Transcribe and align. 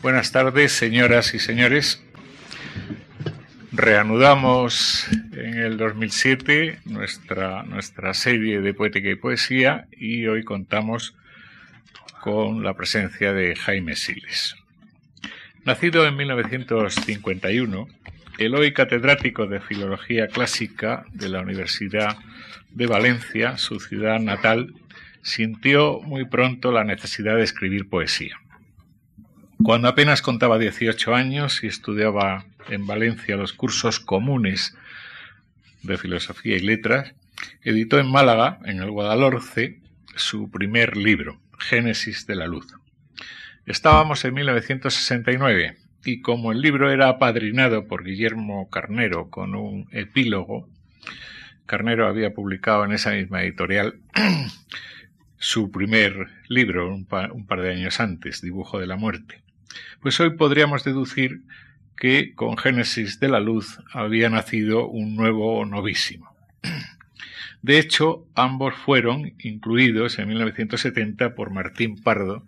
Buenas 0.00 0.30
tardes, 0.30 0.70
señoras 0.70 1.34
y 1.34 1.40
señores. 1.40 2.00
Reanudamos 3.72 5.08
en 5.32 5.58
el 5.58 5.76
2007 5.76 6.78
nuestra, 6.84 7.64
nuestra 7.64 8.14
serie 8.14 8.60
de 8.60 8.74
poética 8.74 9.10
y 9.10 9.16
poesía 9.16 9.88
y 9.90 10.28
hoy 10.28 10.44
contamos 10.44 11.16
con 12.20 12.62
la 12.62 12.74
presencia 12.74 13.32
de 13.32 13.56
Jaime 13.56 13.96
Siles. 13.96 14.54
Nacido 15.64 16.06
en 16.06 16.16
1951, 16.16 17.88
el 18.38 18.54
hoy 18.54 18.72
catedrático 18.72 19.48
de 19.48 19.58
Filología 19.58 20.28
Clásica 20.28 21.06
de 21.12 21.28
la 21.28 21.40
Universidad 21.40 22.16
de 22.70 22.86
Valencia, 22.86 23.58
su 23.58 23.80
ciudad 23.80 24.20
natal, 24.20 24.74
sintió 25.22 25.98
muy 26.00 26.24
pronto 26.24 26.70
la 26.70 26.84
necesidad 26.84 27.34
de 27.34 27.42
escribir 27.42 27.88
poesía. 27.88 28.38
Cuando 29.62 29.88
apenas 29.88 30.22
contaba 30.22 30.58
18 30.58 31.14
años 31.14 31.64
y 31.64 31.66
estudiaba 31.66 32.46
en 32.68 32.86
Valencia 32.86 33.36
los 33.36 33.52
cursos 33.52 33.98
comunes 34.00 34.76
de 35.82 35.98
filosofía 35.98 36.56
y 36.56 36.60
letras, 36.60 37.14
editó 37.62 37.98
en 37.98 38.10
Málaga, 38.10 38.60
en 38.64 38.80
el 38.80 38.90
Guadalhorce, 38.90 39.80
su 40.14 40.50
primer 40.50 40.96
libro, 40.96 41.40
Génesis 41.58 42.26
de 42.26 42.36
la 42.36 42.46
Luz. 42.46 42.66
Estábamos 43.66 44.24
en 44.24 44.34
1969 44.34 45.76
y 46.04 46.20
como 46.20 46.52
el 46.52 46.60
libro 46.60 46.90
era 46.90 47.08
apadrinado 47.08 47.86
por 47.86 48.04
Guillermo 48.04 48.70
Carnero 48.70 49.28
con 49.28 49.54
un 49.54 49.88
epílogo, 49.92 50.68
Carnero 51.66 52.08
había 52.08 52.32
publicado 52.32 52.84
en 52.86 52.92
esa 52.92 53.10
misma 53.10 53.42
editorial 53.42 54.00
su 55.38 55.70
primer 55.70 56.28
libro 56.48 56.88
un, 56.88 57.04
par 57.04 57.60
de 57.60 57.70
años 57.70 58.00
antes, 58.00 58.40
Dibujo 58.40 58.78
de 58.80 58.86
la 58.86 58.96
Muerte. 58.96 59.42
Pues 60.00 60.18
hoy 60.20 60.30
podríamos 60.30 60.84
deducir 60.84 61.42
que 61.96 62.34
con 62.34 62.56
Génesis 62.56 63.20
de 63.20 63.28
la 63.28 63.40
Luz 63.40 63.80
había 63.92 64.30
nacido 64.30 64.86
un 64.88 65.16
nuevo 65.16 65.64
novísimo. 65.64 66.34
De 67.62 67.78
hecho, 67.78 68.26
ambos 68.34 68.74
fueron 68.74 69.34
incluidos 69.40 70.18
en 70.18 70.28
1970 70.28 71.34
por 71.34 71.50
Martín 71.50 72.00
Pardo 72.02 72.46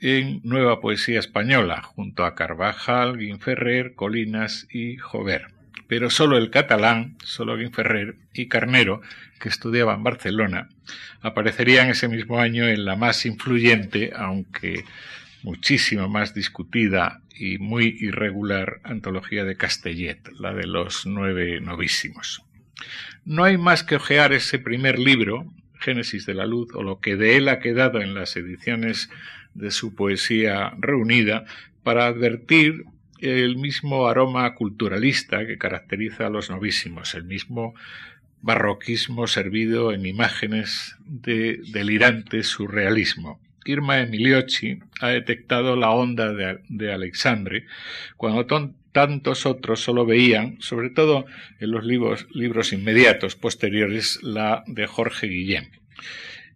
en 0.00 0.40
Nueva 0.44 0.80
Poesía 0.80 1.18
Española, 1.18 1.82
junto 1.82 2.24
a 2.24 2.36
Carvajal, 2.36 3.18
Guinferrer, 3.18 3.94
Colinas 3.94 4.68
y 4.70 4.96
Jover. 4.96 5.48
Pero 5.88 6.10
solo 6.10 6.36
el 6.36 6.50
catalán, 6.50 7.16
solo 7.24 7.56
Guinferrer 7.56 8.16
y 8.32 8.46
Carnero, 8.46 9.00
que 9.40 9.48
estudiaba 9.48 9.94
en 9.94 10.04
Barcelona, 10.04 10.68
aparecerían 11.20 11.88
ese 11.88 12.08
mismo 12.08 12.38
año 12.38 12.68
en 12.68 12.84
la 12.84 12.94
más 12.94 13.26
influyente, 13.26 14.12
aunque 14.14 14.84
muchísimo 15.42 16.08
más 16.08 16.34
discutida 16.34 17.22
y 17.34 17.58
muy 17.58 17.96
irregular 18.00 18.80
antología 18.82 19.44
de 19.44 19.56
Castellet, 19.56 20.20
la 20.38 20.52
de 20.52 20.66
los 20.66 21.06
nueve 21.06 21.60
novísimos. 21.60 22.42
No 23.24 23.44
hay 23.44 23.58
más 23.58 23.84
que 23.84 23.96
ojear 23.96 24.32
ese 24.32 24.58
primer 24.58 24.98
libro, 24.98 25.52
Génesis 25.80 26.26
de 26.26 26.34
la 26.34 26.46
Luz, 26.46 26.70
o 26.74 26.82
lo 26.82 27.00
que 27.00 27.16
de 27.16 27.36
él 27.36 27.48
ha 27.48 27.60
quedado 27.60 28.00
en 28.00 28.14
las 28.14 28.36
ediciones 28.36 29.10
de 29.54 29.70
su 29.70 29.94
poesía 29.94 30.72
reunida, 30.78 31.44
para 31.82 32.06
advertir 32.06 32.84
el 33.20 33.56
mismo 33.56 34.08
aroma 34.08 34.54
culturalista 34.54 35.46
que 35.46 35.58
caracteriza 35.58 36.26
a 36.26 36.30
los 36.30 36.50
novísimos, 36.50 37.14
el 37.14 37.24
mismo 37.24 37.74
barroquismo 38.40 39.26
servido 39.26 39.92
en 39.92 40.06
imágenes 40.06 40.96
de 41.00 41.60
delirante 41.72 42.42
surrealismo. 42.42 43.40
Irma 43.68 44.00
Emiliochi 44.00 44.78
ha 45.00 45.08
detectado 45.08 45.76
la 45.76 45.90
onda 45.90 46.32
de, 46.32 46.92
Alexandre, 46.92 47.66
cuando 48.16 48.46
tantos 48.92 49.44
otros 49.44 49.80
solo 49.80 50.06
veían, 50.06 50.56
sobre 50.60 50.88
todo 50.90 51.26
en 51.60 51.70
los 51.70 51.84
libros, 51.84 52.26
libros 52.32 52.72
inmediatos 52.72 53.36
posteriores, 53.36 54.20
la 54.22 54.64
de 54.66 54.86
Jorge 54.86 55.26
Guillén. 55.26 55.70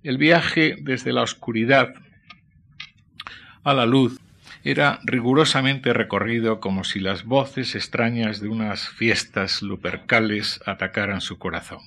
El 0.03 0.17
viaje 0.17 0.77
desde 0.81 1.13
la 1.13 1.23
oscuridad 1.23 1.95
a 3.63 3.75
la 3.75 3.87
luz 3.87 4.19
era 4.65 5.01
rigurosamente 5.05 5.93
recorrido 5.93 6.61
como 6.61 6.85
si 6.85 6.99
las 6.99 7.25
voces 7.25 7.75
extrañas 7.75 8.41
de 8.41 8.49
unas 8.49 8.89
fiestas 8.89 9.61
lupercales 9.61 10.61
atacaran 10.67 11.21
su 11.21 11.39
corazón, 11.39 11.81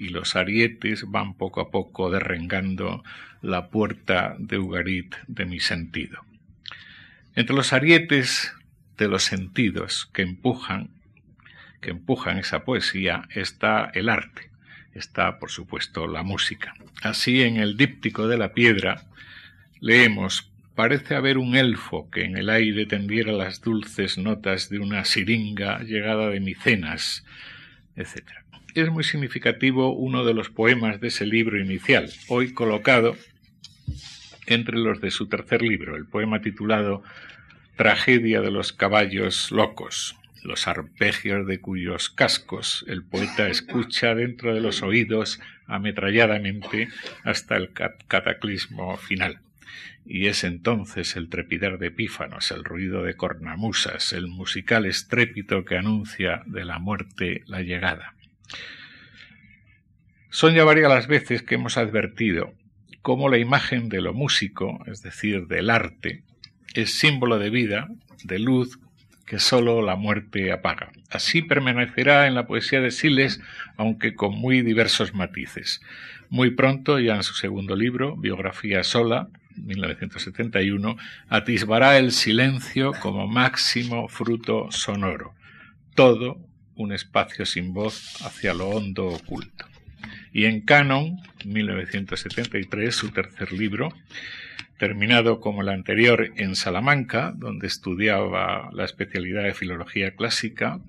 y 0.00 0.08
los 0.08 0.34
arietes 0.34 1.04
van 1.06 1.34
poco 1.34 1.60
a 1.60 1.70
poco 1.70 2.10
derrengando 2.10 3.04
la 3.42 3.68
puerta 3.68 4.34
de 4.38 4.58
Ugarit 4.58 5.14
de 5.28 5.44
mi 5.44 5.60
sentido. 5.60 6.24
Entre 7.36 7.54
los 7.54 7.72
arietes 7.72 8.52
de 8.96 9.08
los 9.08 9.22
sentidos 9.22 10.10
que 10.12 10.22
empujan, 10.22 10.90
que 11.80 11.90
empujan 11.90 12.38
esa 12.38 12.64
poesía, 12.64 13.28
está 13.34 13.90
el 13.94 14.08
arte, 14.08 14.50
está, 14.94 15.38
por 15.38 15.50
supuesto, 15.50 16.06
la 16.06 16.22
música. 16.22 16.74
Así, 17.02 17.42
en 17.42 17.58
el 17.58 17.76
díptico 17.76 18.26
de 18.26 18.38
la 18.38 18.52
piedra, 18.52 19.04
leemos 19.80 20.50
Parece 20.80 21.14
haber 21.14 21.36
un 21.36 21.56
elfo 21.56 22.08
que 22.10 22.24
en 22.24 22.38
el 22.38 22.48
aire 22.48 22.86
tendiera 22.86 23.32
las 23.32 23.60
dulces 23.60 24.16
notas 24.16 24.70
de 24.70 24.78
una 24.78 25.04
siringa 25.04 25.80
llegada 25.82 26.30
de 26.30 26.40
Micenas, 26.40 27.26
etc. 27.96 28.39
Es 28.74 28.88
muy 28.88 29.02
significativo 29.02 29.92
uno 29.92 30.24
de 30.24 30.32
los 30.32 30.48
poemas 30.48 31.00
de 31.00 31.08
ese 31.08 31.26
libro 31.26 31.58
inicial, 31.58 32.08
hoy 32.28 32.52
colocado 32.52 33.16
entre 34.46 34.78
los 34.78 35.00
de 35.00 35.10
su 35.10 35.28
tercer 35.28 35.62
libro, 35.62 35.96
el 35.96 36.06
poema 36.06 36.40
titulado 36.40 37.02
Tragedia 37.76 38.40
de 38.40 38.52
los 38.52 38.72
caballos 38.72 39.50
locos, 39.50 40.16
los 40.44 40.68
arpegios 40.68 41.48
de 41.48 41.60
cuyos 41.60 42.10
cascos 42.10 42.84
el 42.86 43.02
poeta 43.02 43.48
escucha 43.48 44.14
dentro 44.14 44.54
de 44.54 44.60
los 44.60 44.82
oídos 44.82 45.40
ametralladamente 45.66 46.88
hasta 47.24 47.56
el 47.56 47.72
cataclismo 47.72 48.96
final 48.98 49.40
y 50.06 50.26
es 50.26 50.44
entonces 50.44 51.16
el 51.16 51.28
trepidar 51.28 51.78
de 51.78 51.90
pífanos, 51.90 52.50
el 52.50 52.64
ruido 52.64 53.02
de 53.02 53.14
cornamusas, 53.14 54.12
el 54.12 54.28
musical 54.28 54.86
estrépito 54.86 55.64
que 55.64 55.76
anuncia 55.76 56.42
de 56.46 56.64
la 56.64 56.78
muerte 56.78 57.42
la 57.46 57.62
llegada. 57.62 58.14
Son 60.30 60.54
ya 60.54 60.64
varias 60.64 60.88
las 60.88 61.06
veces 61.06 61.42
que 61.42 61.56
hemos 61.56 61.76
advertido 61.76 62.54
cómo 63.02 63.28
la 63.28 63.38
imagen 63.38 63.88
de 63.88 64.00
lo 64.00 64.12
músico, 64.12 64.78
es 64.86 65.02
decir, 65.02 65.46
del 65.46 65.70
arte, 65.70 66.22
es 66.74 66.98
símbolo 66.98 67.38
de 67.38 67.50
vida, 67.50 67.88
de 68.24 68.38
luz, 68.38 68.78
que 69.26 69.38
sólo 69.38 69.80
la 69.82 69.96
muerte 69.96 70.52
apaga. 70.52 70.90
Así 71.08 71.42
permanecerá 71.42 72.26
en 72.26 72.34
la 72.34 72.46
poesía 72.46 72.80
de 72.80 72.90
Siles, 72.90 73.40
aunque 73.76 74.14
con 74.14 74.34
muy 74.34 74.62
diversos 74.62 75.14
matices. 75.14 75.80
Muy 76.28 76.50
pronto, 76.50 76.98
ya 76.98 77.16
en 77.16 77.22
su 77.22 77.34
segundo 77.34 77.76
libro, 77.76 78.16
Biografía 78.16 78.82
sola, 78.82 79.28
1971, 79.56 80.96
atisbará 81.28 81.98
el 81.98 82.12
silencio 82.12 82.92
como 83.00 83.26
máximo 83.26 84.08
fruto 84.08 84.70
sonoro, 84.70 85.34
todo 85.94 86.38
un 86.76 86.92
espacio 86.92 87.44
sin 87.46 87.72
voz 87.72 88.20
hacia 88.22 88.54
lo 88.54 88.68
hondo 88.68 89.06
oculto. 89.06 89.66
Y 90.32 90.44
en 90.44 90.60
Canon, 90.60 91.16
1973, 91.44 92.94
su 92.94 93.10
tercer 93.10 93.52
libro, 93.52 93.92
terminado 94.78 95.40
como 95.40 95.62
el 95.62 95.68
anterior 95.68 96.32
en 96.36 96.54
Salamanca, 96.54 97.34
donde 97.36 97.66
estudiaba 97.66 98.70
la 98.72 98.84
especialidad 98.84 99.42
de 99.42 99.54
filología 99.54 100.14
clásica, 100.14 100.80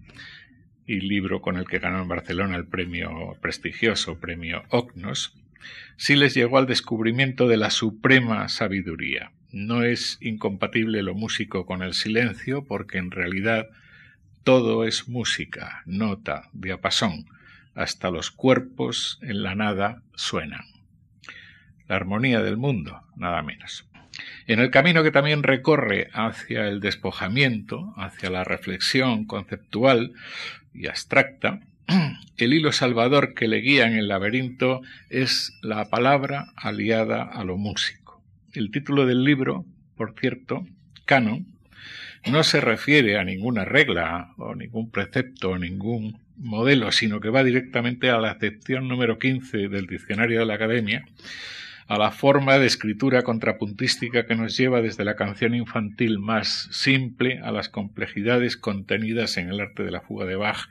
y 0.86 1.00
libro 1.00 1.42
con 1.42 1.58
el 1.58 1.68
que 1.68 1.80
ganó 1.80 2.02
en 2.02 2.08
Barcelona 2.08 2.58
el 2.58 2.66
premio 2.66 3.38
prestigioso 3.42 4.20
premio 4.20 4.64
Ocnos, 4.70 5.38
sí 5.96 6.16
les 6.16 6.34
llegó 6.34 6.58
al 6.58 6.68
descubrimiento 6.68 7.48
de 7.48 7.58
la 7.58 7.70
suprema 7.70 8.50
sabiduría. 8.50 9.32
No 9.52 9.84
es 9.84 10.18
incompatible 10.22 11.04
lo 11.04 11.14
músico 11.14 11.66
con 11.66 11.82
el 11.82 11.94
silencio, 11.94 12.66
porque 12.66 12.98
en 12.98 13.12
realidad 13.12 13.68
todo 14.44 14.86
es 14.86 15.08
música, 15.08 15.84
nota, 15.86 16.50
diapasón, 16.54 17.26
hasta 17.76 18.12
los 18.12 18.32
cuerpos 18.32 19.20
en 19.22 19.44
la 19.44 19.56
nada 19.56 20.02
suenan. 20.16 20.66
La 21.88 21.96
armonía 21.96 22.42
del 22.42 22.58
mundo, 22.58 23.02
nada 23.16 23.42
menos. 23.42 23.86
En 24.48 24.60
el 24.60 24.72
camino 24.72 25.04
que 25.04 25.12
también 25.12 25.44
recorre 25.44 26.10
hacia 26.14 26.68
el 26.68 26.80
despojamiento, 26.80 27.94
hacia 27.98 28.30
la 28.30 28.44
reflexión 28.44 29.26
conceptual 29.26 30.14
y 30.74 30.88
abstracta, 30.88 31.62
el 32.38 32.54
hilo 32.54 32.72
salvador 32.72 33.34
que 33.34 33.48
le 33.48 33.58
guía 33.58 33.88
en 33.88 33.94
el 33.94 34.08
laberinto 34.08 34.82
es 35.10 35.58
la 35.62 35.90
palabra 35.90 36.48
aliada 36.56 37.24
a 37.24 37.44
lo 37.44 37.58
músico. 37.58 38.22
El 38.54 38.72
título 38.72 39.06
del 39.06 39.24
libro, 39.24 39.66
por 39.96 40.14
cierto, 40.20 40.66
canon, 41.06 41.48
no 42.30 42.44
se 42.44 42.62
refiere 42.62 43.18
a 43.18 43.24
ninguna 43.24 43.66
regla 43.66 44.34
o 44.38 44.54
ningún 44.54 44.92
precepto 44.92 45.52
o 45.52 45.58
ningún 45.58 46.20
modelo, 46.38 46.92
sino 46.92 47.20
que 47.20 47.30
va 47.30 47.44
directamente 47.44 48.10
a 48.10 48.18
la 48.18 48.32
acepción 48.32 48.88
número 48.88 49.18
15 49.18 49.70
del 49.70 49.88
diccionario 49.88 50.40
de 50.40 50.46
la 50.46 50.56
Academia, 50.56 51.06
a 51.88 51.98
la 51.98 52.12
forma 52.12 52.58
de 52.58 52.68
escritura 52.68 53.24
contrapuntística 53.24 54.26
que 54.26 54.36
nos 54.36 54.56
lleva 54.56 54.82
desde 54.82 55.04
la 55.04 55.16
canción 55.16 55.56
infantil 55.56 56.20
más 56.20 56.70
simple 56.72 57.40
a 57.40 57.52
las 57.52 57.70
complejidades 57.70 58.56
contenidas 58.56 59.38
en 59.38 59.50
el 59.50 59.60
arte 59.60 59.84
de 59.84 59.92
la 59.92 60.02
fuga 60.02 60.26
de 60.26 60.36
Bach, 60.36 60.70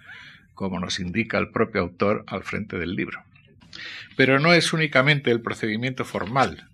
como 0.55 0.81
nos 0.81 0.99
indica 0.99 1.39
el 1.39 1.51
propio 1.51 1.83
autor 1.83 2.25
al 2.27 2.43
frente 2.43 2.79
del 2.79 2.95
libro. 2.95 3.23
Pero 4.17 4.39
no 4.39 4.53
es 4.53 4.73
únicamente 4.73 5.31
el 5.31 5.41
procedimiento 5.41 6.05
formal 6.05 6.70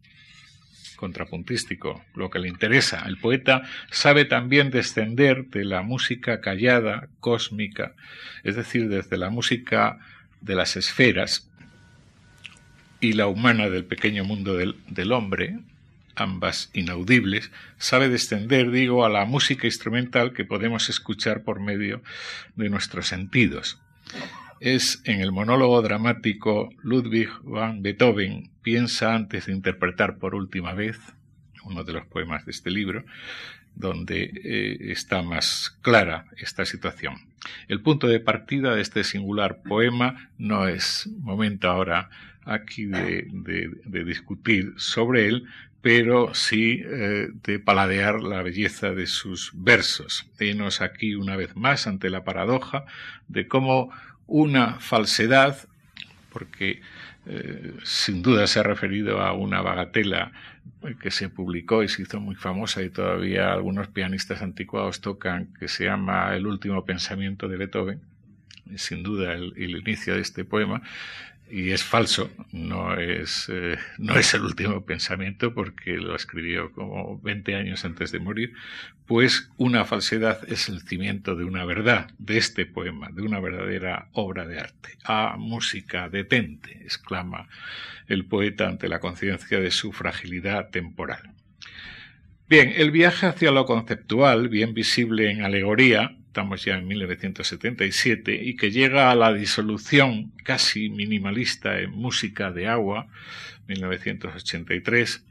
contrapuntístico 0.96 2.04
lo 2.14 2.31
que 2.31 2.38
le 2.38 2.48
interesa. 2.48 3.04
El 3.06 3.19
poeta 3.19 3.62
sabe 3.90 4.25
también 4.25 4.70
descender 4.70 5.46
de 5.46 5.64
la 5.64 5.82
música 5.82 6.40
callada, 6.40 7.08
cósmica, 7.20 7.94
es 8.43 8.56
decir, 8.56 8.88
desde 8.88 9.16
la 9.16 9.31
música 9.31 9.98
de 10.40 10.54
las 10.54 10.76
esferas 10.76 11.48
y 13.00 13.12
la 13.12 13.26
humana 13.26 13.69
del 13.69 13.84
pequeño 13.84 14.25
mundo 14.25 14.54
del, 14.54 14.76
del 14.88 15.12
hombre, 15.12 15.58
ambas 16.14 16.70
inaudibles, 16.72 17.50
sabe 17.78 18.08
descender, 18.08 18.70
digo, 18.70 19.04
a 19.04 19.10
la 19.10 19.26
música 19.26 19.66
instrumental 19.66 20.32
que 20.32 20.44
podemos 20.44 20.88
escuchar 20.88 21.42
por 21.42 21.60
medio 21.60 22.02
de 22.56 22.70
nuestros 22.70 23.06
sentidos 23.06 23.78
es 24.60 25.02
en 25.04 25.20
el 25.20 25.32
monólogo 25.32 25.82
dramático 25.82 26.70
Ludwig 26.82 27.28
van 27.42 27.82
Beethoven 27.82 28.50
piensa 28.62 29.14
antes 29.14 29.46
de 29.46 29.52
interpretar 29.52 30.18
por 30.18 30.34
última 30.34 30.74
vez, 30.74 30.98
uno 31.64 31.84
de 31.84 31.92
los 31.92 32.06
poemas 32.06 32.44
de 32.46 32.52
este 32.52 32.70
libro, 32.70 33.04
donde 33.74 34.32
eh, 34.42 34.76
está 34.92 35.22
más 35.22 35.78
clara 35.82 36.26
esta 36.36 36.64
situación. 36.64 37.28
El 37.68 37.82
punto 37.82 38.08
de 38.08 38.20
partida 38.20 38.74
de 38.74 38.82
este 38.82 39.04
singular 39.04 39.62
poema 39.62 40.30
no 40.38 40.66
es 40.66 41.08
momento 41.20 41.68
ahora 41.68 42.08
aquí 42.44 42.86
de, 42.86 43.26
discutir 44.04 44.72
sobre 44.76 45.26
él, 45.26 45.44
pero 45.82 46.34
sí 46.34 46.82
eh, 46.84 47.28
de 47.44 47.58
paladear 47.58 48.22
la 48.22 48.42
belleza 48.42 48.92
de 48.92 49.06
sus 49.06 49.52
versos. 49.54 50.26
Venos 50.38 50.80
aquí 50.80 51.14
una 51.14 51.36
vez 51.36 51.54
más 51.54 51.86
ante 51.86 52.08
la 52.08 52.24
paradoja 52.24 52.84
de 53.28 53.46
cómo 53.46 53.92
una 54.26 54.81
falsedad, 54.81 55.58
porque 56.32 56.81
eh, 57.26 57.75
sin 57.84 58.23
duda 58.23 58.46
se 58.46 58.61
ha 58.61 58.62
referido 58.62 59.20
a 59.20 59.32
una 59.32 59.61
bagatela 59.62 60.32
que 61.00 61.11
se 61.11 61.28
publicó 61.28 61.82
y 61.82 61.88
se 61.88 62.02
hizo 62.02 62.20
muy 62.20 62.34
famosa 62.34 62.82
y 62.82 62.90
todavía 62.90 63.52
algunos 63.52 63.88
pianistas 63.88 64.43
anticuados 64.43 65.00
tocan, 65.00 65.52
que 65.58 65.69
se 65.69 65.84
llama 65.84 66.34
El 66.34 66.46
último 66.46 66.84
pensamiento 66.84 67.49
de 67.49 67.56
Beethoven, 67.56 68.00
sin 68.76 69.02
duda 69.02 69.34
el 69.34 69.76
inicio 69.76 70.14
de 70.14 70.20
este 70.20 70.44
poema, 70.44 70.82
y 71.50 71.70
es 71.70 71.84
falso, 71.84 72.31
no 72.52 72.94
es, 72.98 73.48
eh, 73.52 73.76
no 73.98 74.16
es 74.16 74.34
el 74.34 74.43
último 74.43 74.84
pensamiento 74.84 75.54
porque 75.54 75.96
lo 75.96 76.16
escribió 76.16 76.72
como 76.72 77.20
20 77.20 77.54
años 77.54 77.84
antes 77.84 78.10
de 78.12 78.19
morir, 78.19 78.52
pues 79.06 79.50
una 79.56 79.84
falsedad 79.84 80.40
es 80.48 80.69
el 80.69 80.81
cimiento 80.82 81.37
de 81.37 81.44
una 81.44 81.64
verdad, 81.64 82.10
de 82.19 82.38
este 82.38 82.66
poema, 82.66 83.10
de 83.12 83.22
una 83.22 83.38
verdadera 83.38 84.08
obra 84.12 84.46
de 84.46 84.58
arte. 84.58 84.98
Ah, 85.04 85.37
música, 85.38 86.08
detente, 86.08 86.82
exclama 86.82 87.49
el 88.08 88.25
poeta 88.25 88.69
ante 88.69 88.88
la 88.88 89.00
conciencia 89.00 89.60
de 89.60 89.70
su 89.70 89.92
fragilidad 89.92 90.70
temporal. 90.70 91.32
Bien, 92.49 92.72
el 92.76 92.90
viaje 92.92 93.26
hacia 93.26 93.50
lo 93.50 93.66
conceptual, 93.66 94.49
bien 94.49 94.72
visible 94.72 95.31
en 95.31 95.42
alegoría, 95.42 96.16
estamos 96.36 96.66
ya 96.66 96.76
en 96.76 96.86
1977, 96.86 98.42
y 98.44 98.56
que 98.56 98.70
llega 98.70 99.10
a 99.10 99.14
la 99.14 99.32
disolución 99.32 100.32
casi 100.44 100.90
minimalista 100.90 101.80
en 101.80 101.92
música 101.92 102.50
de 102.50 102.68
agua, 102.68 103.06
1983, 103.68 105.24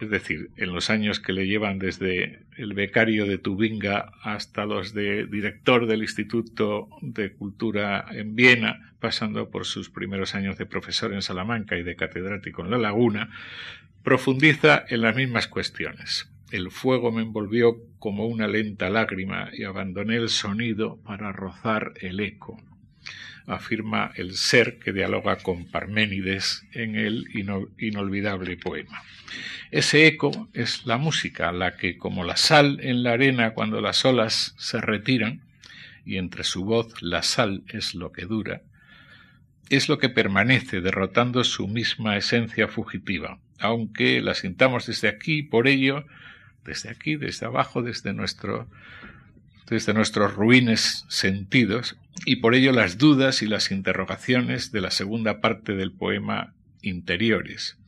es 0.00 0.10
decir, 0.10 0.50
en 0.56 0.72
los 0.72 0.90
años 0.90 1.18
que 1.18 1.32
le 1.32 1.48
llevan 1.48 1.80
desde 1.80 2.44
el 2.56 2.74
becario 2.74 3.26
de 3.26 3.38
Tubinga 3.38 4.12
hasta 4.22 4.64
los 4.64 4.94
de 4.94 5.26
director 5.26 5.88
del 5.88 6.02
Instituto 6.02 6.88
de 7.00 7.32
Cultura 7.32 8.06
en 8.12 8.36
Viena, 8.36 8.92
pasando 9.00 9.50
por 9.50 9.64
sus 9.64 9.90
primeros 9.90 10.36
años 10.36 10.56
de 10.56 10.66
profesor 10.66 11.12
en 11.14 11.22
Salamanca 11.22 11.76
y 11.76 11.82
de 11.82 11.96
catedrático 11.96 12.62
en 12.62 12.70
La 12.70 12.78
Laguna, 12.78 13.28
profundiza 14.04 14.84
en 14.88 15.00
las 15.00 15.16
mismas 15.16 15.48
cuestiones. 15.48 16.30
El 16.50 16.70
fuego 16.70 17.12
me 17.12 17.22
envolvió 17.22 17.76
como 17.98 18.26
una 18.26 18.48
lenta 18.48 18.88
lágrima 18.88 19.50
y 19.52 19.64
abandoné 19.64 20.16
el 20.16 20.30
sonido 20.30 20.96
para 21.04 21.30
rozar 21.30 21.92
el 22.00 22.20
eco, 22.20 22.58
afirma 23.46 24.12
el 24.14 24.34
ser 24.34 24.78
que 24.78 24.94
dialoga 24.94 25.36
con 25.36 25.66
Parménides 25.66 26.64
en 26.72 26.96
el 26.96 27.26
inolvidable 27.78 28.56
poema. 28.56 29.02
Ese 29.70 30.06
eco 30.06 30.48
es 30.54 30.86
la 30.86 30.96
música, 30.96 31.52
la 31.52 31.76
que, 31.76 31.98
como 31.98 32.24
la 32.24 32.38
sal 32.38 32.78
en 32.82 33.02
la 33.02 33.12
arena 33.12 33.52
cuando 33.52 33.82
las 33.82 34.06
olas 34.06 34.54
se 34.56 34.80
retiran, 34.80 35.42
y 36.06 36.16
entre 36.16 36.44
su 36.44 36.64
voz 36.64 37.02
la 37.02 37.22
sal 37.22 37.62
es 37.68 37.94
lo 37.94 38.10
que 38.10 38.24
dura, 38.24 38.62
es 39.68 39.90
lo 39.90 39.98
que 39.98 40.08
permanece 40.08 40.80
derrotando 40.80 41.44
su 41.44 41.68
misma 41.68 42.16
esencia 42.16 42.68
fugitiva, 42.68 43.38
aunque 43.58 44.22
la 44.22 44.32
sintamos 44.32 44.86
desde 44.86 45.08
aquí, 45.08 45.42
por 45.42 45.68
ello 45.68 46.06
desde 46.68 46.90
aquí, 46.90 47.16
desde 47.16 47.46
abajo, 47.46 47.82
desde, 47.82 48.14
desde 49.68 49.94
nuestros 49.94 50.34
ruines 50.34 51.06
sentidos, 51.08 51.96
y 52.26 52.36
por 52.36 52.54
ello 52.54 52.72
las 52.72 52.98
dudas 52.98 53.42
y 53.42 53.46
las 53.46 53.70
interrogaciones 53.70 54.70
de 54.70 54.82
la 54.82 54.90
segunda 54.90 55.40
parte 55.40 55.74
del 55.74 55.92
poema 55.92 56.52
interiores. 56.82 57.78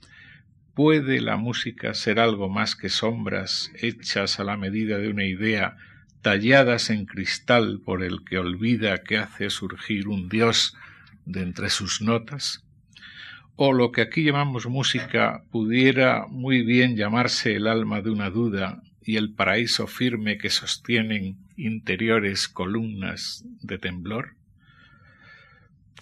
¿Puede 0.75 1.21
la 1.21 1.37
música 1.37 1.93
ser 1.93 2.19
algo 2.19 2.49
más 2.49 2.75
que 2.75 2.89
sombras 2.89 3.71
hechas 3.75 4.41
a 4.41 4.45
la 4.45 4.57
medida 4.57 4.97
de 4.97 5.11
una 5.11 5.25
idea, 5.25 5.77
talladas 6.23 6.89
en 6.89 7.05
cristal 7.05 7.81
por 7.85 8.03
el 8.03 8.25
que 8.25 8.39
olvida 8.39 9.03
que 9.03 9.19
hace 9.19 9.51
surgir 9.51 10.09
un 10.09 10.31
Dios 10.31 10.75
de 11.27 11.43
entre 11.43 11.69
sus 11.69 12.01
notas? 12.01 12.65
O 13.63 13.75
lo 13.75 13.93
que 13.93 14.01
aquí 14.01 14.25
llamamos 14.25 14.65
música 14.65 15.45
pudiera 15.51 16.25
muy 16.31 16.63
bien 16.63 16.97
llamarse 16.97 17.57
el 17.57 17.67
alma 17.67 18.01
de 18.01 18.09
una 18.09 18.31
duda 18.31 18.83
y 19.03 19.19
el 19.19 19.35
paraíso 19.35 19.87
firme 19.87 20.39
que 20.39 20.49
sostienen 20.49 21.37
interiores 21.59 22.49
columnas 22.49 23.45
de 23.61 23.77
temblor? 23.77 24.31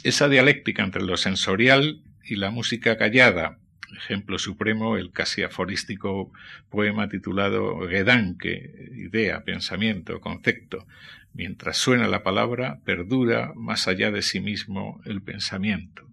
Esa 0.05 0.29
dialéctica 0.29 0.85
entre 0.85 1.03
lo 1.03 1.17
sensorial 1.17 2.01
y 2.25 2.37
la 2.37 2.53
música 2.53 2.97
callada, 2.97 3.59
ejemplo 3.97 4.39
supremo 4.39 4.97
el 4.97 5.11
casi 5.11 5.43
aforístico 5.43 6.33
poema 6.71 7.09
titulado 7.09 7.89
Gedanke, 7.89 8.89
idea, 8.95 9.43
pensamiento, 9.43 10.21
concepto, 10.21 10.87
mientras 11.35 11.77
suena 11.77 12.07
la 12.07 12.23
palabra, 12.23 12.79
perdura 12.85 13.51
más 13.57 13.89
allá 13.89 14.13
de 14.13 14.23
sí 14.23 14.39
mismo 14.39 15.01
el 15.05 15.23
pensamiento. 15.23 16.08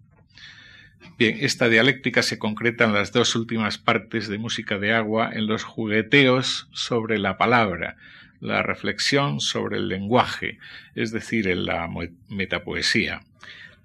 Bien, 1.18 1.38
esta 1.40 1.68
dialéctica 1.68 2.22
se 2.22 2.38
concreta 2.38 2.84
en 2.84 2.92
las 2.92 3.12
dos 3.12 3.34
últimas 3.36 3.78
partes 3.78 4.28
de 4.28 4.36
Música 4.38 4.78
de 4.78 4.92
Agua, 4.92 5.30
en 5.32 5.46
los 5.46 5.64
jugueteos 5.64 6.68
sobre 6.72 7.18
la 7.18 7.38
palabra, 7.38 7.96
la 8.40 8.62
reflexión 8.62 9.40
sobre 9.40 9.78
el 9.78 9.88
lenguaje, 9.88 10.58
es 10.94 11.12
decir, 11.12 11.48
en 11.48 11.64
la 11.64 11.88
metapoesía. 12.28 13.22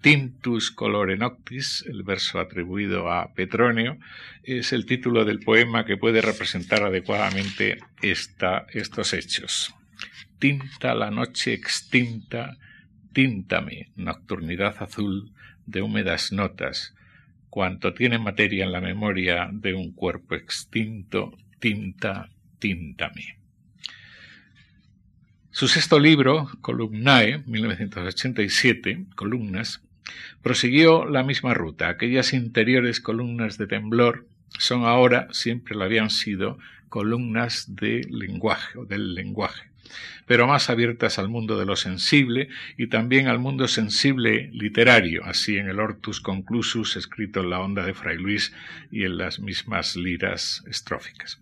Tintus 0.01 0.71
colore 0.71 1.15
noctis, 1.15 1.85
el 1.87 2.03
verso 2.03 2.39
atribuido 2.39 3.11
a 3.11 3.33
Petronio, 3.33 3.97
es 4.43 4.73
el 4.73 4.85
título 4.85 5.25
del 5.25 5.39
poema 5.39 5.85
que 5.85 5.95
puede 5.95 6.21
representar 6.21 6.83
adecuadamente 6.83 7.77
esta, 8.01 8.65
estos 8.71 9.13
hechos. 9.13 9.73
Tinta 10.39 10.95
la 10.95 11.11
noche 11.11 11.53
extinta, 11.53 12.57
tíntame, 13.13 13.91
nocturnidad 13.95 14.75
azul 14.81 15.31
de 15.67 15.83
húmedas 15.83 16.31
notas, 16.31 16.95
cuanto 17.51 17.93
tiene 17.93 18.17
materia 18.17 18.63
en 18.63 18.72
la 18.72 18.79
memoria 18.79 19.50
de 19.51 19.74
un 19.74 19.91
cuerpo 19.91 20.36
extinto, 20.36 21.38
tinta, 21.60 22.29
tíntame. 22.60 23.38
Su 25.51 25.67
sexto 25.67 26.00
libro, 26.00 26.50
Columnae, 26.62 27.43
1987, 27.46 29.08
Columnas, 29.15 29.84
prosiguió 30.41 31.05
la 31.05 31.24
misma 31.24 31.53
ruta. 31.53 31.89
Aquellas 31.89 32.31
interiores 32.31 33.01
columnas 33.01 33.58
de 33.58 33.67
temblor 33.67 34.25
son 34.58 34.86
ahora, 34.86 35.27
siempre 35.31 35.75
lo 35.75 35.84
habían 35.84 36.10
sido, 36.10 36.58
columnas 36.88 37.75
de 37.75 38.08
lenguaje 38.10 38.79
o 38.79 38.86
del 38.86 39.13
lenguaje 39.13 39.70
pero 40.25 40.48
más 40.48 40.69
abiertas 40.69 41.19
al 41.19 41.29
mundo 41.29 41.57
de 41.57 41.65
lo 41.65 41.75
sensible 41.75 42.50
y 42.77 42.88
también 42.88 43.27
al 43.27 43.39
mundo 43.39 43.67
sensible 43.67 44.50
literario, 44.53 45.24
así 45.25 45.57
en 45.57 45.69
el 45.69 45.79
Hortus 45.79 46.21
Conclusus 46.21 46.95
escrito 46.95 47.41
en 47.41 47.50
la 47.50 47.60
onda 47.60 47.86
de 47.86 47.93
Fray 47.93 48.17
Luis 48.17 48.53
y 48.91 49.03
en 49.03 49.17
las 49.17 49.39
mismas 49.39 49.95
liras 49.95 50.63
estróficas. 50.67 51.41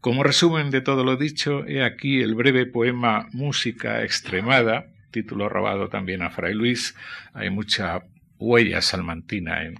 Como 0.00 0.22
resumen 0.22 0.70
de 0.70 0.80
todo 0.80 1.04
lo 1.04 1.16
dicho, 1.16 1.66
he 1.66 1.82
aquí 1.82 2.20
el 2.20 2.34
breve 2.34 2.66
poema 2.66 3.28
Música 3.32 4.04
Extremada, 4.04 4.86
título 5.10 5.48
robado 5.48 5.88
también 5.88 6.22
a 6.22 6.30
Fray 6.30 6.54
Luis. 6.54 6.94
Hay 7.32 7.50
mucha 7.50 8.02
huella 8.38 8.80
salmantina 8.82 9.64
en 9.64 9.74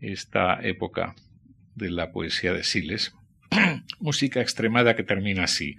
esta 0.00 0.60
época 0.62 1.14
de 1.74 1.90
la 1.90 2.12
poesía 2.12 2.52
de 2.52 2.62
Siles. 2.62 3.14
música 4.00 4.40
extremada 4.40 4.96
que 4.96 5.02
termina 5.02 5.44
así. 5.44 5.76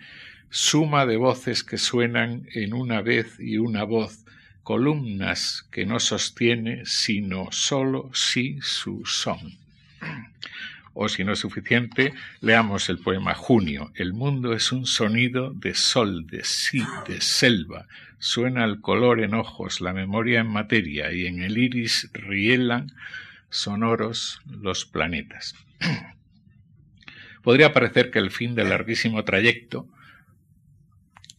Suma 0.54 1.06
de 1.06 1.16
voces 1.16 1.64
que 1.64 1.78
suenan 1.78 2.46
en 2.54 2.74
una 2.74 3.02
vez 3.02 3.40
y 3.40 3.58
una 3.58 3.86
voz, 3.86 4.26
columnas 4.64 5.66
que 5.72 5.86
no 5.86 5.98
sostiene 6.02 6.86
sino 6.86 7.48
solo 7.52 8.12
si 8.14 8.60
su 8.62 9.06
son. 9.06 9.58
O 10.94 11.08
si 11.08 11.24
no 11.24 11.32
es 11.32 11.40
suficiente, 11.40 12.14
leamos 12.42 12.90
el 12.90 13.00
poema 13.00 13.34
Junio. 13.34 13.94
El 13.96 14.12
mundo 14.12 14.52
es 14.52 14.74
un 14.74 14.86
sonido 14.86 15.52
de 15.54 15.74
sol, 15.74 16.28
de 16.28 16.44
sí, 16.44 16.84
de 17.08 17.22
selva. 17.22 17.88
Suena 18.20 18.66
el 18.66 18.82
color 18.82 19.22
en 19.22 19.34
ojos, 19.34 19.80
la 19.80 19.94
memoria 19.94 20.42
en 20.42 20.48
materia, 20.48 21.14
y 21.14 21.28
en 21.28 21.42
el 21.42 21.58
iris 21.58 22.10
rielan 22.12 22.92
sonoros 23.50 24.42
los 24.46 24.84
planetas. 24.84 25.56
Podría 27.42 27.72
parecer 27.72 28.12
que 28.12 28.20
el 28.20 28.32
fin 28.32 28.54
del 28.54 28.68
larguísimo 28.68 29.24
trayecto 29.24 29.88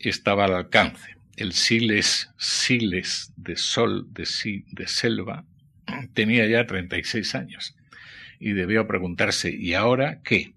estaba 0.09 0.45
al 0.45 0.55
alcance. 0.55 1.17
El 1.37 1.53
siles, 1.53 2.31
siles 2.37 3.33
de 3.37 3.57
sol, 3.57 4.07
de 4.13 4.27
sí, 4.27 4.65
de 4.71 4.87
selva, 4.87 5.45
tenía 6.15 6.47
ya 6.47 6.67
36 6.67 7.35
años 7.35 7.77
y 8.39 8.53
debió 8.53 8.87
preguntarse, 8.87 9.51
¿y 9.51 9.75
ahora 9.75 10.21
qué? 10.23 10.53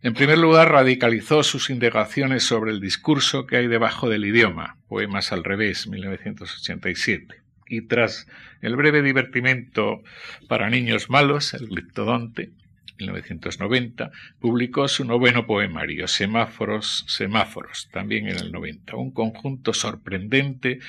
En 0.00 0.14
primer 0.14 0.38
lugar, 0.38 0.70
radicalizó 0.70 1.42
sus 1.42 1.70
indagaciones 1.70 2.44
sobre 2.44 2.70
el 2.70 2.80
discurso 2.80 3.46
que 3.46 3.56
hay 3.56 3.66
debajo 3.66 4.08
del 4.08 4.24
idioma, 4.24 4.76
Poemas 4.88 5.32
al 5.32 5.42
revés, 5.42 5.88
1987. 5.88 7.42
Y 7.68 7.82
tras 7.82 8.26
el 8.62 8.76
breve 8.76 9.02
divertimento 9.02 10.02
para 10.48 10.70
niños 10.70 11.10
malos, 11.10 11.52
el 11.52 11.66
gliptodonte, 11.66 12.52
1990, 12.98 14.10
publicó 14.40 14.88
su 14.88 15.04
noveno 15.04 15.46
poemario, 15.46 16.08
Semáforos, 16.08 17.04
Semáforos, 17.08 17.88
también 17.92 18.28
en 18.28 18.36
el 18.36 18.52
90, 18.52 18.96
un 18.96 19.10
conjunto 19.10 19.72
sorprendente 19.72 20.80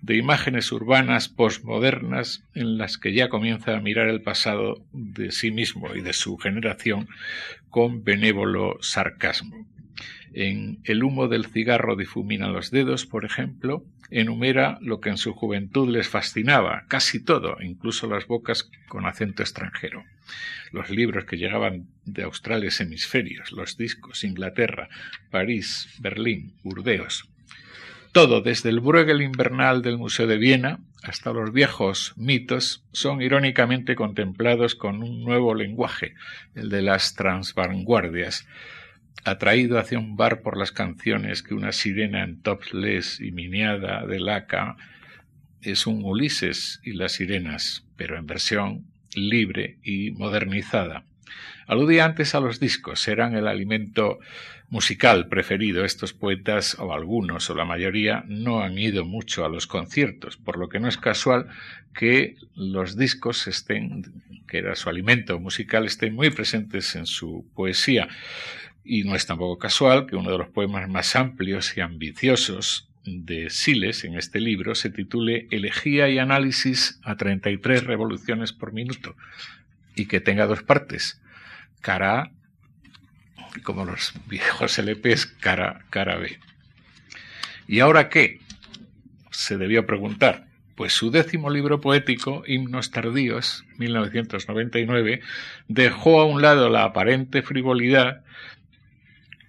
de 0.00 0.16
imágenes 0.16 0.70
urbanas 0.72 1.28
postmodernas 1.28 2.44
en 2.54 2.78
las 2.78 2.98
que 2.98 3.12
ya 3.12 3.28
comienza 3.28 3.76
a 3.76 3.80
mirar 3.80 4.08
el 4.08 4.22
pasado 4.22 4.84
de 4.92 5.32
sí 5.32 5.50
mismo 5.50 5.94
y 5.94 6.00
de 6.00 6.12
su 6.12 6.36
generación 6.36 7.08
con 7.70 8.04
benévolo 8.04 8.78
sarcasmo. 8.80 9.66
En 10.32 10.80
El 10.82 11.04
humo 11.04 11.28
del 11.28 11.46
cigarro 11.46 11.94
difumina 11.94 12.48
los 12.48 12.72
dedos, 12.72 13.06
por 13.06 13.24
ejemplo, 13.24 13.84
enumera 14.10 14.78
lo 14.80 15.00
que 15.00 15.10
en 15.10 15.16
su 15.16 15.32
juventud 15.32 15.88
les 15.88 16.08
fascinaba, 16.08 16.84
casi 16.88 17.22
todo, 17.22 17.56
incluso 17.62 18.08
las 18.08 18.26
bocas 18.26 18.68
con 18.88 19.06
acento 19.06 19.42
extranjero. 19.42 20.04
Los 20.72 20.90
libros 20.90 21.24
que 21.24 21.36
llegaban 21.36 21.88
de 22.04 22.22
australes 22.24 22.80
hemisferios, 22.80 23.52
los 23.52 23.76
discos, 23.76 24.24
Inglaterra, 24.24 24.88
París, 25.30 25.88
Berlín, 25.98 26.54
Burdeos. 26.62 27.28
Todo, 28.12 28.40
desde 28.40 28.70
el 28.70 28.80
Bruegel 28.80 29.22
invernal 29.22 29.82
del 29.82 29.98
Museo 29.98 30.26
de 30.26 30.38
Viena 30.38 30.78
hasta 31.02 31.32
los 31.32 31.52
viejos 31.52 32.14
mitos, 32.16 32.84
son 32.92 33.20
irónicamente 33.20 33.94
contemplados 33.94 34.74
con 34.74 35.02
un 35.02 35.22
nuevo 35.24 35.54
lenguaje, 35.54 36.14
el 36.54 36.70
de 36.70 36.80
las 36.80 37.14
transvanguardias, 37.14 38.46
atraído 39.24 39.78
hacia 39.78 39.98
un 39.98 40.16
bar 40.16 40.42
por 40.42 40.56
las 40.56 40.72
canciones 40.72 41.42
que 41.42 41.54
una 41.54 41.72
sirena 41.72 42.22
en 42.22 42.40
topless 42.40 43.20
y 43.20 43.32
miniada 43.32 44.06
de 44.06 44.20
laca 44.20 44.76
es 45.60 45.86
un 45.86 46.04
Ulises 46.04 46.80
y 46.84 46.92
las 46.92 47.12
sirenas, 47.12 47.84
pero 47.96 48.16
en 48.16 48.26
versión 48.26 48.86
libre 49.16 49.78
y 49.82 50.10
modernizada. 50.12 51.04
Aludía 51.66 52.04
antes 52.04 52.34
a 52.34 52.40
los 52.40 52.60
discos, 52.60 53.08
eran 53.08 53.34
el 53.34 53.48
alimento 53.48 54.18
musical 54.68 55.28
preferido. 55.28 55.84
Estos 55.84 56.12
poetas, 56.12 56.76
o 56.78 56.92
algunos, 56.92 57.48
o 57.48 57.54
la 57.54 57.64
mayoría, 57.64 58.24
no 58.26 58.60
han 58.60 58.78
ido 58.78 59.04
mucho 59.04 59.44
a 59.44 59.48
los 59.48 59.66
conciertos, 59.66 60.36
por 60.36 60.58
lo 60.58 60.68
que 60.68 60.80
no 60.80 60.88
es 60.88 60.98
casual 60.98 61.48
que 61.94 62.36
los 62.54 62.96
discos 62.96 63.46
estén, 63.46 64.22
que 64.48 64.58
era 64.58 64.74
su 64.74 64.88
alimento 64.88 65.38
musical, 65.38 65.86
estén 65.86 66.14
muy 66.14 66.30
presentes 66.30 66.94
en 66.96 67.06
su 67.06 67.46
poesía. 67.54 68.08
Y 68.84 69.04
no 69.04 69.14
es 69.14 69.26
tampoco 69.26 69.58
casual 69.58 70.06
que 70.06 70.16
uno 70.16 70.30
de 70.30 70.38
los 70.38 70.48
poemas 70.48 70.88
más 70.88 71.16
amplios 71.16 71.76
y 71.76 71.80
ambiciosos 71.80 72.88
de 73.04 73.50
Siles 73.50 74.04
en 74.04 74.14
este 74.14 74.40
libro 74.40 74.74
se 74.74 74.90
titule 74.90 75.46
Elegía 75.50 76.08
y 76.08 76.18
análisis 76.18 77.00
a 77.02 77.16
33 77.16 77.84
revoluciones 77.84 78.52
por 78.52 78.72
minuto 78.72 79.14
y 79.94 80.06
que 80.06 80.20
tenga 80.20 80.46
dos 80.46 80.62
partes, 80.62 81.20
cara 81.80 82.20
A, 82.20 82.30
como 83.62 83.84
los 83.84 84.14
viejos 84.26 84.78
LPs, 84.78 85.26
cara, 85.26 85.84
cara 85.90 86.16
B. 86.16 86.38
¿Y 87.68 87.80
ahora 87.80 88.08
qué? 88.08 88.40
Se 89.30 89.56
debió 89.56 89.86
preguntar. 89.86 90.46
Pues 90.74 90.92
su 90.92 91.12
décimo 91.12 91.50
libro 91.50 91.80
poético, 91.80 92.42
Himnos 92.48 92.90
Tardíos, 92.90 93.64
1999, 93.78 95.20
dejó 95.68 96.20
a 96.20 96.24
un 96.24 96.42
lado 96.42 96.68
la 96.68 96.82
aparente 96.82 97.42
frivolidad 97.42 98.24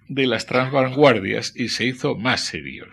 de 0.06 0.28
las 0.28 0.46
transvanguardias 0.46 1.52
y 1.56 1.70
se 1.70 1.84
hizo 1.84 2.14
más 2.14 2.42
serio. 2.42 2.86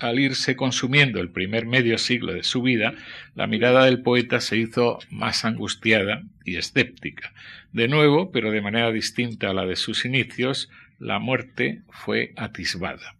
Al 0.00 0.18
irse 0.18 0.56
consumiendo 0.56 1.20
el 1.20 1.30
primer 1.30 1.66
medio 1.66 1.98
siglo 1.98 2.32
de 2.32 2.42
su 2.42 2.62
vida, 2.62 2.94
la 3.34 3.46
mirada 3.46 3.84
del 3.84 4.00
poeta 4.00 4.40
se 4.40 4.56
hizo 4.56 4.98
más 5.10 5.44
angustiada 5.44 6.22
y 6.42 6.56
escéptica. 6.56 7.34
De 7.72 7.86
nuevo, 7.86 8.32
pero 8.32 8.50
de 8.50 8.62
manera 8.62 8.90
distinta 8.92 9.50
a 9.50 9.54
la 9.54 9.66
de 9.66 9.76
sus 9.76 10.06
inicios, 10.06 10.70
la 10.98 11.18
muerte 11.18 11.82
fue 11.90 12.32
atisbada. 12.36 13.16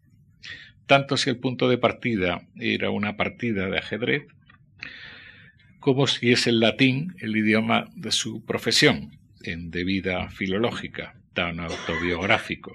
Tanto 0.87 1.19
si 1.19 1.29
el 1.29 1.37
punto 1.37 1.69
de 1.69 1.77
partida 1.77 2.49
era 2.59 2.91
una 2.91 3.17
partida 3.17 3.69
de 3.69 3.79
ajedrez, 3.79 4.27
como 5.81 6.07
si 6.07 6.33
es 6.33 6.47
el 6.47 6.61
latín 6.61 7.15
el 7.19 7.37
idioma 7.37 7.91
de 7.95 8.11
su 8.11 8.45
profesión, 8.45 9.19
en 9.43 9.71
debida 9.71 10.31
filológica, 10.31 11.15
tan 11.35 11.61
autobiográfico. 11.61 12.75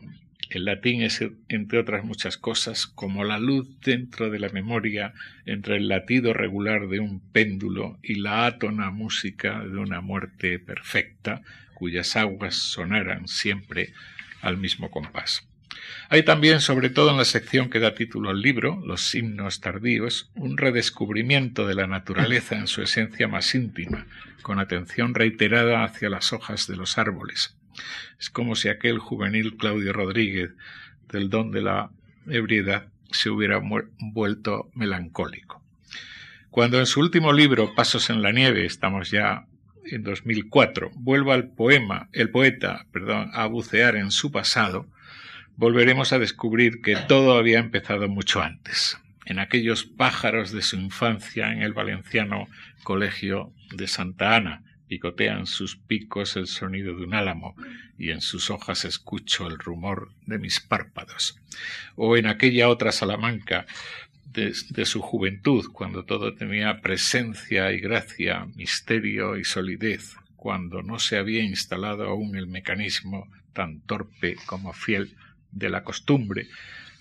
El 0.49 0.65
latín 0.65 1.01
es, 1.01 1.23
entre 1.49 1.79
otras 1.79 2.03
muchas 2.03 2.37
cosas, 2.37 2.85
como 2.87 3.23
la 3.23 3.39
luz 3.39 3.79
dentro 3.81 4.29
de 4.29 4.39
la 4.39 4.49
memoria 4.49 5.13
entre 5.45 5.77
el 5.77 5.87
latido 5.87 6.33
regular 6.33 6.87
de 6.87 6.99
un 6.99 7.19
péndulo 7.19 7.97
y 8.03 8.15
la 8.15 8.45
átona 8.45 8.91
música 8.91 9.59
de 9.59 9.77
una 9.77 10.01
muerte 10.01 10.59
perfecta, 10.59 11.41
cuyas 11.73 12.15
aguas 12.15 12.55
sonaran 12.55 13.27
siempre 13.27 13.93
al 14.41 14.57
mismo 14.57 14.91
compás. 14.91 15.47
Hay 16.09 16.23
también, 16.23 16.61
sobre 16.61 16.89
todo 16.89 17.11
en 17.11 17.17
la 17.17 17.25
sección 17.25 17.69
que 17.69 17.79
da 17.79 17.95
título 17.95 18.29
al 18.29 18.41
libro, 18.41 18.81
Los 18.85 19.13
himnos 19.15 19.59
tardíos, 19.59 20.31
un 20.35 20.57
redescubrimiento 20.57 21.67
de 21.67 21.75
la 21.75 21.87
naturaleza 21.87 22.55
en 22.55 22.67
su 22.67 22.81
esencia 22.81 23.27
más 23.27 23.53
íntima, 23.55 24.07
con 24.41 24.59
atención 24.59 25.15
reiterada 25.15 25.83
hacia 25.83 26.09
las 26.09 26.31
hojas 26.33 26.67
de 26.67 26.75
los 26.75 26.97
árboles, 26.97 27.54
es 28.19 28.29
como 28.29 28.55
si 28.55 28.69
aquel 28.69 28.99
juvenil 28.99 29.57
Claudio 29.57 29.93
Rodríguez 29.93 30.51
del 31.11 31.29
don 31.29 31.51
de 31.51 31.61
la 31.61 31.91
ebriedad 32.27 32.87
se 33.11 33.29
hubiera 33.29 33.61
vuelto 33.99 34.69
melancólico. 34.73 35.61
Cuando 36.49 36.79
en 36.79 36.85
su 36.85 36.99
último 36.99 37.33
libro, 37.33 37.75
Pasos 37.75 38.09
en 38.09 38.21
la 38.21 38.31
nieve, 38.31 38.65
estamos 38.65 39.11
ya 39.11 39.45
en 39.85 40.03
2004, 40.03 40.91
vuelva 40.95 41.33
al 41.33 41.49
poema, 41.49 42.09
el 42.13 42.29
poeta, 42.29 42.85
perdón, 42.91 43.29
a 43.33 43.45
bucear 43.45 43.95
en 43.95 44.11
su 44.11 44.31
pasado, 44.31 44.87
volveremos 45.57 46.11
a 46.13 46.19
descubrir 46.19 46.81
que 46.81 46.95
todo 46.95 47.37
había 47.37 47.59
empezado 47.59 48.07
mucho 48.07 48.41
antes, 48.41 48.97
en 49.25 49.39
aquellos 49.39 49.85
pájaros 49.85 50.51
de 50.51 50.61
su 50.61 50.77
infancia 50.77 51.51
en 51.51 51.61
el 51.61 51.73
valenciano 51.73 52.47
Colegio 52.83 53.51
de 53.71 53.87
Santa 53.87 54.35
Ana, 54.35 54.63
picotean 54.87 55.47
sus 55.47 55.75
picos 55.75 56.35
el 56.35 56.47
sonido 56.47 56.95
de 56.95 57.05
un 57.05 57.13
álamo 57.13 57.55
y 57.97 58.11
en 58.11 58.21
sus 58.21 58.49
hojas 58.49 58.85
escucho 58.85 59.47
el 59.47 59.57
rumor 59.57 60.11
de 60.25 60.37
mis 60.37 60.59
párpados. 60.59 61.39
O 61.95 62.17
en 62.17 62.27
aquella 62.27 62.69
otra 62.69 62.91
Salamanca 62.91 63.65
de, 64.35 64.85
su 64.85 65.01
juventud, 65.01 65.71
cuando 65.71 66.03
todo 66.03 66.33
tenía 66.33 66.81
presencia 66.81 67.71
y 67.71 67.79
gracia, 67.79 68.47
misterio 68.55 69.37
y 69.37 69.45
solidez, 69.45 70.15
cuando 70.35 70.81
no 70.81 70.99
se 70.99 71.17
había 71.17 71.41
instalado 71.41 72.03
aún 72.03 72.35
el 72.35 72.47
mecanismo 72.47 73.29
tan 73.53 73.79
torpe 73.81 74.35
como 74.45 74.73
fiel 74.73 75.15
de 75.51 75.69
la 75.69 75.85
costumbre, 75.85 76.47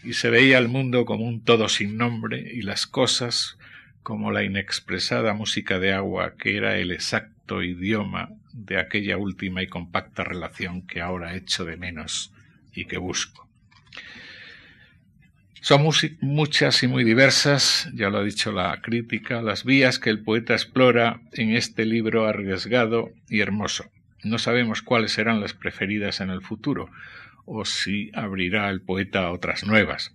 y 0.05 0.13
se 0.13 0.31
veía 0.31 0.59
el 0.59 0.69
mundo 0.69 1.05
como 1.05 1.25
un 1.25 1.43
todo 1.43 1.69
sin 1.69 1.97
nombre 1.97 2.39
y 2.55 2.63
las 2.63 2.87
cosas 2.87 3.59
como 4.05 4.31
la 4.31 4.45
inexpresada 4.45 5.33
música 5.33 5.81
de 5.81 5.93
agua 5.93 6.35
que 6.39 6.57
era 6.57 6.77
el 6.77 6.93
exacto 6.93 7.63
idioma 7.63 8.29
de 8.53 8.79
aquella 8.79 9.17
última 9.17 9.63
y 9.63 9.67
compacta 9.67 10.23
relación 10.23 10.87
que 10.87 11.01
ahora 11.01 11.35
echo 11.35 11.65
de 11.65 11.77
menos 11.77 12.33
y 12.73 12.85
que 12.85 12.99
busco. 12.99 13.49
Son 15.63 15.83
muchas 16.21 16.83
y 16.83 16.87
muy 16.87 17.05
diversas, 17.05 17.89
ya 17.95 18.11
lo 18.11 18.19
ha 18.19 18.23
dicho 18.23 18.53
la 18.53 18.79
crítica, 18.83 19.41
las 19.41 19.65
vías 19.65 19.99
que 19.99 20.11
el 20.11 20.23
poeta 20.23 20.53
explora 20.53 21.23
en 21.33 21.57
este 21.57 21.87
libro 21.87 22.27
arriesgado 22.27 23.11
y 23.31 23.41
hermoso. 23.41 23.91
No 24.23 24.39
sabemos 24.39 24.83
cuáles 24.83 25.13
serán 25.13 25.41
las 25.41 25.55
preferidas 25.55 26.21
en 26.21 26.29
el 26.29 26.43
futuro, 26.43 26.91
o 27.47 27.65
si 27.65 28.11
abrirá 28.13 28.69
el 28.69 28.83
poeta 28.83 29.31
otras 29.31 29.65
nuevas. 29.65 30.15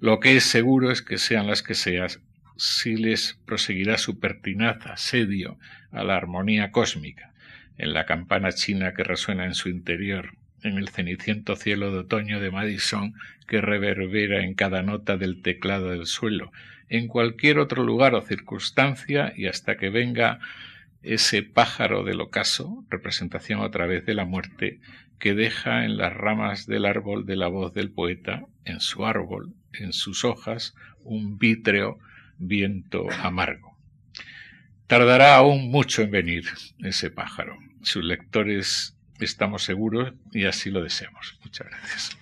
Lo 0.00 0.20
que 0.20 0.36
es 0.36 0.44
seguro 0.44 0.90
es 0.90 1.00
que 1.00 1.16
sean 1.16 1.46
las 1.46 1.62
que 1.62 1.74
seas, 1.74 2.20
si 2.62 2.94
les 2.94 3.40
proseguirá 3.44 3.98
su 3.98 4.20
pertinaz 4.20 4.86
asedio 4.86 5.58
a 5.90 6.04
la 6.04 6.16
armonía 6.16 6.70
cósmica, 6.70 7.32
en 7.76 7.92
la 7.92 8.06
campana 8.06 8.52
china 8.52 8.94
que 8.94 9.02
resuena 9.02 9.46
en 9.46 9.54
su 9.54 9.68
interior, 9.68 10.36
en 10.62 10.78
el 10.78 10.88
ceniciento 10.88 11.56
cielo 11.56 11.90
de 11.90 11.98
otoño 11.98 12.38
de 12.38 12.52
Madison 12.52 13.14
que 13.48 13.60
reverbera 13.60 14.44
en 14.44 14.54
cada 14.54 14.82
nota 14.82 15.16
del 15.16 15.42
teclado 15.42 15.90
del 15.90 16.06
suelo, 16.06 16.52
en 16.88 17.08
cualquier 17.08 17.58
otro 17.58 17.82
lugar 17.82 18.14
o 18.14 18.20
circunstancia 18.20 19.32
y 19.34 19.48
hasta 19.48 19.76
que 19.76 19.90
venga 19.90 20.38
ese 21.02 21.42
pájaro 21.42 22.04
del 22.04 22.20
ocaso, 22.20 22.84
representación 22.90 23.60
a 23.62 23.72
través 23.72 24.06
de 24.06 24.14
la 24.14 24.24
muerte, 24.24 24.78
que 25.18 25.34
deja 25.34 25.84
en 25.84 25.96
las 25.96 26.14
ramas 26.14 26.68
del 26.68 26.84
árbol 26.84 27.26
de 27.26 27.34
la 27.34 27.48
voz 27.48 27.74
del 27.74 27.90
poeta, 27.90 28.46
en 28.64 28.78
su 28.78 29.04
árbol, 29.04 29.52
en 29.72 29.92
sus 29.92 30.24
hojas, 30.24 30.76
un 31.02 31.38
vítreo 31.38 31.98
viento 32.42 33.06
amargo. 33.22 33.76
Tardará 34.86 35.36
aún 35.36 35.70
mucho 35.70 36.02
en 36.02 36.10
venir 36.10 36.44
ese 36.80 37.10
pájaro. 37.10 37.56
Sus 37.82 38.04
lectores 38.04 38.96
estamos 39.20 39.62
seguros 39.62 40.12
y 40.32 40.44
así 40.44 40.70
lo 40.70 40.82
deseamos. 40.82 41.38
Muchas 41.42 41.68
gracias. 41.68 42.18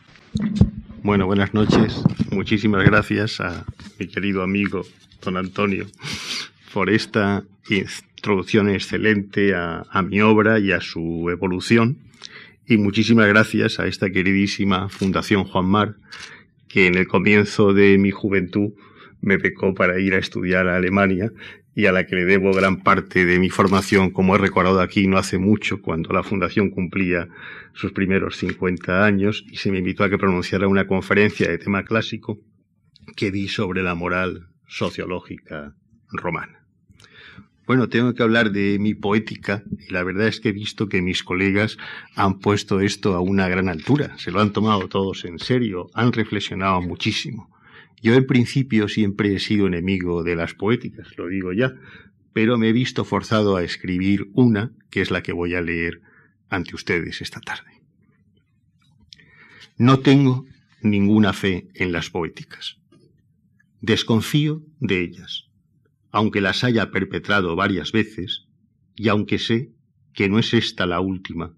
Bueno, 1.02 1.26
buenas 1.26 1.54
noches. 1.54 2.02
Muchísimas 2.30 2.84
gracias 2.84 3.40
a 3.40 3.64
mi 3.98 4.06
querido 4.06 4.42
amigo 4.42 4.84
don 5.22 5.36
Antonio 5.36 5.86
por 6.72 6.90
esta 6.90 7.42
introducción 7.68 8.68
excelente 8.68 9.54
a, 9.54 9.82
a, 9.90 10.02
mi 10.02 10.20
obra 10.20 10.58
y 10.58 10.72
a 10.72 10.80
su 10.80 11.28
evolución. 11.30 11.98
Y 12.66 12.76
muchísimas 12.76 13.26
gracias 13.26 13.80
a 13.80 13.86
esta 13.86 14.10
queridísima 14.10 14.88
Fundación 14.88 15.44
Juan 15.44 15.66
Mar, 15.66 15.96
que 16.68 16.86
en 16.86 16.96
el 16.96 17.08
comienzo 17.08 17.72
de 17.72 17.98
mi 17.98 18.12
juventud 18.12 18.70
me 19.20 19.36
becó 19.36 19.74
para 19.74 19.98
ir 19.98 20.14
a 20.14 20.18
estudiar 20.18 20.68
a 20.68 20.76
Alemania 20.76 21.32
y 21.74 21.86
a 21.86 21.92
la 21.92 22.06
que 22.06 22.16
le 22.16 22.24
debo 22.24 22.52
gran 22.52 22.82
parte 22.82 23.24
de 23.24 23.38
mi 23.38 23.48
formación, 23.48 24.10
como 24.10 24.34
he 24.34 24.38
recordado 24.38 24.80
aquí 24.80 25.06
no 25.06 25.18
hace 25.18 25.38
mucho, 25.38 25.80
cuando 25.80 26.12
la 26.12 26.22
Fundación 26.22 26.70
cumplía 26.70 27.28
sus 27.72 27.92
primeros 27.92 28.36
50 28.36 29.04
años 29.04 29.44
y 29.50 29.56
se 29.56 29.70
me 29.70 29.78
invitó 29.78 30.04
a 30.04 30.10
que 30.10 30.18
pronunciara 30.18 30.68
una 30.68 30.86
conferencia 30.86 31.48
de 31.48 31.58
tema 31.58 31.84
clásico 31.84 32.38
que 33.16 33.30
di 33.30 33.48
sobre 33.48 33.82
la 33.82 33.94
moral 33.94 34.48
sociológica 34.66 35.74
romana. 36.10 36.60
Bueno, 37.66 37.88
tengo 37.88 38.14
que 38.14 38.22
hablar 38.24 38.50
de 38.50 38.78
mi 38.80 38.94
poética 38.94 39.62
y 39.78 39.92
la 39.92 40.02
verdad 40.02 40.26
es 40.26 40.40
que 40.40 40.48
he 40.48 40.52
visto 40.52 40.88
que 40.88 41.02
mis 41.02 41.22
colegas 41.22 41.76
han 42.16 42.40
puesto 42.40 42.80
esto 42.80 43.14
a 43.14 43.20
una 43.20 43.48
gran 43.48 43.68
altura, 43.68 44.18
se 44.18 44.32
lo 44.32 44.40
han 44.40 44.52
tomado 44.52 44.88
todos 44.88 45.24
en 45.24 45.38
serio, 45.38 45.88
han 45.94 46.12
reflexionado 46.12 46.82
muchísimo. 46.82 47.48
Yo 48.02 48.14
en 48.14 48.26
principio 48.26 48.88
siempre 48.88 49.34
he 49.34 49.38
sido 49.38 49.66
enemigo 49.66 50.22
de 50.22 50.36
las 50.36 50.54
poéticas, 50.54 51.16
lo 51.18 51.28
digo 51.28 51.52
ya, 51.52 51.74
pero 52.32 52.56
me 52.56 52.68
he 52.68 52.72
visto 52.72 53.04
forzado 53.04 53.56
a 53.56 53.62
escribir 53.62 54.30
una, 54.32 54.72
que 54.90 55.02
es 55.02 55.10
la 55.10 55.22
que 55.22 55.32
voy 55.32 55.54
a 55.54 55.60
leer 55.60 56.00
ante 56.48 56.74
ustedes 56.74 57.20
esta 57.20 57.40
tarde. 57.40 57.82
No 59.76 60.00
tengo 60.00 60.46
ninguna 60.82 61.32
fe 61.32 61.68
en 61.74 61.92
las 61.92 62.10
poéticas. 62.10 62.78
Desconfío 63.80 64.62
de 64.78 65.02
ellas, 65.02 65.48
aunque 66.10 66.40
las 66.40 66.64
haya 66.64 66.90
perpetrado 66.90 67.56
varias 67.56 67.92
veces, 67.92 68.46
y 68.94 69.08
aunque 69.08 69.38
sé 69.38 69.70
que 70.12 70.28
no 70.28 70.38
es 70.38 70.54
esta 70.54 70.86
la 70.86 71.00
última, 71.00 71.54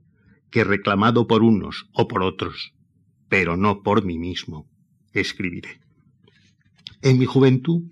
que 0.50 0.64
reclamado 0.64 1.26
por 1.26 1.42
unos 1.42 1.88
o 1.92 2.08
por 2.08 2.22
otros, 2.22 2.74
pero 3.28 3.56
no 3.56 3.82
por 3.82 4.04
mí 4.04 4.18
mismo, 4.18 4.68
escribiré. 5.12 5.81
En 7.02 7.18
mi 7.18 7.26
juventud 7.26 7.82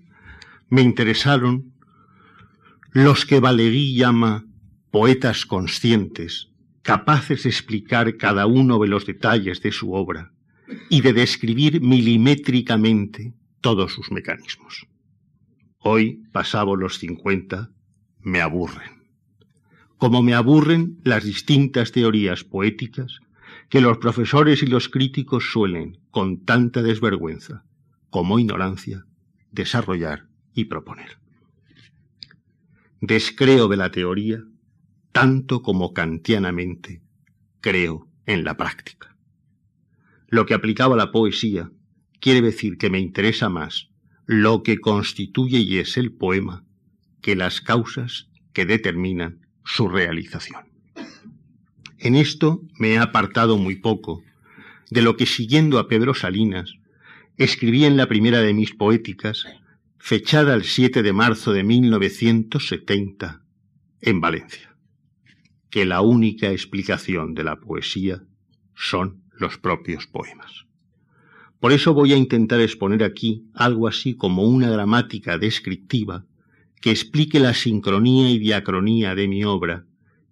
me 0.69 0.81
interesaron 0.81 1.73
los 2.91 3.25
que 3.25 3.41
Valéry 3.41 3.93
llama 3.93 4.45
poetas 4.89 5.45
conscientes, 5.45 6.49
capaces 6.81 7.43
de 7.43 7.49
explicar 7.49 8.15
cada 8.15 8.47
uno 8.47 8.79
de 8.79 8.87
los 8.87 9.05
detalles 9.05 9.61
de 9.61 9.73
su 9.73 9.93
obra 9.93 10.31
y 10.89 11.01
de 11.01 11.11
describir 11.11 11.81
milimétricamente 11.81 13.33
todos 13.59 13.91
sus 13.91 14.11
mecanismos. 14.11 14.87
Hoy, 15.79 16.23
pasado 16.31 16.77
los 16.77 16.97
cincuenta, 16.97 17.69
me 18.21 18.39
aburren. 18.39 19.01
Como 19.97 20.23
me 20.23 20.33
aburren 20.33 20.99
las 21.03 21.25
distintas 21.25 21.91
teorías 21.91 22.45
poéticas 22.45 23.19
que 23.67 23.81
los 23.81 23.97
profesores 23.97 24.63
y 24.63 24.67
los 24.67 24.87
críticos 24.87 25.51
suelen, 25.51 25.97
con 26.11 26.45
tanta 26.45 26.81
desvergüenza, 26.81 27.65
como 28.11 28.37
ignorancia, 28.37 29.05
desarrollar 29.51 30.27
y 30.53 30.65
proponer. 30.65 31.17
Descreo 32.99 33.67
de 33.67 33.77
la 33.77 33.89
teoría 33.89 34.43
tanto 35.11 35.63
como 35.63 35.93
kantianamente 35.93 37.01
creo 37.61 38.07
en 38.25 38.43
la 38.43 38.57
práctica. 38.57 39.15
Lo 40.27 40.45
que 40.45 40.53
aplicaba 40.53 40.95
la 40.95 41.11
poesía 41.11 41.71
quiere 42.19 42.41
decir 42.41 42.77
que 42.77 42.89
me 42.89 42.99
interesa 42.99 43.49
más 43.49 43.89
lo 44.25 44.61
que 44.61 44.79
constituye 44.79 45.59
y 45.59 45.79
es 45.79 45.97
el 45.97 46.11
poema 46.11 46.63
que 47.21 47.35
las 47.35 47.61
causas 47.61 48.29
que 48.53 48.65
determinan 48.65 49.45
su 49.63 49.89
realización. 49.89 50.65
En 51.97 52.15
esto 52.15 52.61
me 52.77 52.93
he 52.93 52.97
apartado 52.97 53.57
muy 53.57 53.75
poco 53.75 54.23
de 54.89 55.01
lo 55.01 55.15
que 55.15 55.25
siguiendo 55.25 55.79
a 55.79 55.87
Pedro 55.87 56.13
Salinas 56.13 56.75
escribí 57.43 57.85
en 57.85 57.97
la 57.97 58.07
primera 58.07 58.39
de 58.41 58.53
mis 58.53 58.75
poéticas, 58.75 59.47
fechada 59.97 60.53
el 60.53 60.63
7 60.63 61.01
de 61.01 61.11
marzo 61.11 61.53
de 61.53 61.63
1970, 61.63 63.41
en 63.99 64.21
Valencia, 64.21 64.75
que 65.71 65.85
la 65.85 66.01
única 66.01 66.51
explicación 66.51 67.33
de 67.33 67.43
la 67.43 67.55
poesía 67.55 68.21
son 68.75 69.23
los 69.39 69.57
propios 69.57 70.05
poemas. 70.05 70.67
Por 71.59 71.71
eso 71.71 71.95
voy 71.95 72.13
a 72.13 72.17
intentar 72.17 72.61
exponer 72.61 73.03
aquí 73.03 73.47
algo 73.55 73.87
así 73.87 74.15
como 74.15 74.43
una 74.43 74.69
gramática 74.69 75.39
descriptiva 75.39 76.25
que 76.79 76.91
explique 76.91 77.39
la 77.39 77.55
sincronía 77.55 78.29
y 78.29 78.37
diacronía 78.37 79.15
de 79.15 79.27
mi 79.27 79.45
obra 79.45 79.87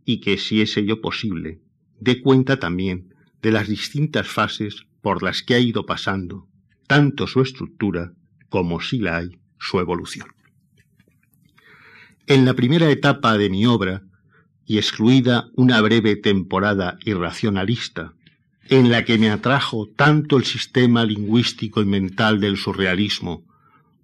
y 0.06 0.20
que, 0.20 0.38
si 0.38 0.62
es 0.62 0.78
ello 0.78 1.02
posible, 1.02 1.60
dé 2.00 2.22
cuenta 2.22 2.60
también 2.60 3.16
de 3.42 3.52
las 3.52 3.68
distintas 3.68 4.28
fases 4.28 4.86
por 5.02 5.24
las 5.24 5.42
que 5.42 5.56
ha 5.56 5.60
ido 5.60 5.88
pasando 5.88 6.49
tanto 6.90 7.28
su 7.28 7.42
estructura 7.42 8.14
como 8.50 8.82
si 8.82 8.98
la 8.98 9.18
hay 9.18 9.40
su 9.60 9.80
evolución. 9.80 10.28
En 12.26 12.46
la 12.46 12.56
primera 12.56 12.90
etapa 12.90 13.38
de 13.38 13.52
mi 13.52 13.68
obra, 13.68 14.02
y 14.66 14.80
excluida 14.80 15.50
una 15.54 15.82
breve 15.82 16.16
temporada 16.16 16.98
irracionalista, 17.06 18.14
en 18.70 18.90
la 18.90 19.06
que 19.06 19.20
me 19.20 19.30
atrajo 19.30 19.88
tanto 19.96 20.38
el 20.38 20.46
sistema 20.46 21.06
lingüístico 21.06 21.80
y 21.82 21.86
mental 21.86 22.40
del 22.40 22.58
surrealismo 22.58 23.46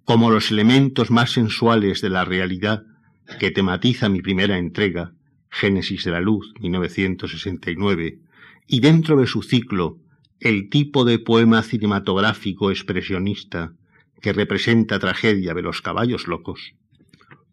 como 0.04 0.30
los 0.30 0.52
elementos 0.52 1.10
más 1.10 1.32
sensuales 1.32 2.00
de 2.02 2.10
la 2.10 2.24
realidad 2.24 2.84
que 3.40 3.50
tematiza 3.50 4.08
mi 4.08 4.22
primera 4.22 4.58
entrega, 4.58 5.12
Génesis 5.50 6.04
de 6.04 6.12
la 6.12 6.20
Luz, 6.20 6.52
1969, 6.60 8.20
y 8.68 8.78
dentro 8.78 9.16
de 9.16 9.26
su 9.26 9.42
ciclo 9.42 9.98
el 10.40 10.68
tipo 10.68 11.04
de 11.04 11.18
poema 11.18 11.62
cinematográfico 11.62 12.70
expresionista 12.70 13.72
que 14.20 14.32
representa 14.32 14.98
tragedia 14.98 15.54
de 15.54 15.62
los 15.62 15.82
caballos 15.82 16.26
locos, 16.26 16.74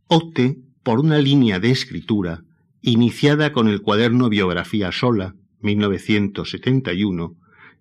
opte 0.08 0.58
por 0.84 1.00
una 1.00 1.18
línea 1.18 1.60
de 1.60 1.72
escritura 1.72 2.44
iniciada 2.82 3.54
con 3.54 3.68
el 3.68 3.82
cuaderno 3.82 4.30
Biografía 4.30 4.92
Sola, 4.92 5.36
1971, 5.62 7.36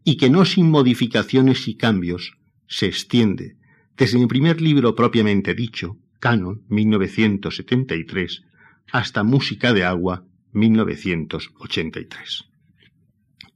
y 0.05 0.17
que 0.17 0.31
no 0.31 0.45
sin 0.45 0.71
modificaciones 0.71 1.67
y 1.67 1.75
cambios 1.77 2.35
se 2.69 2.87
extiende 2.87 3.57
desde 3.97 4.19
mi 4.19 4.27
primer 4.27 4.61
libro 4.61 4.95
propiamente 4.95 5.55
dicho, 5.55 5.99
Canon, 6.19 6.63
1973, 6.69 8.43
hasta 8.91 9.23
Música 9.23 9.73
de 9.73 9.85
Agua, 9.85 10.25
1983. 10.53 12.45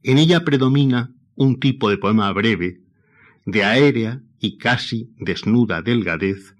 En 0.03 0.17
ella 0.17 0.43
predomina 0.45 1.11
un 1.37 1.59
tipo 1.59 1.89
de 1.89 1.97
poema 1.97 2.31
breve, 2.33 2.81
de 3.45 3.63
aérea 3.63 4.21
y 4.39 4.57
casi 4.57 5.09
desnuda 5.17 5.81
delgadez, 5.81 6.55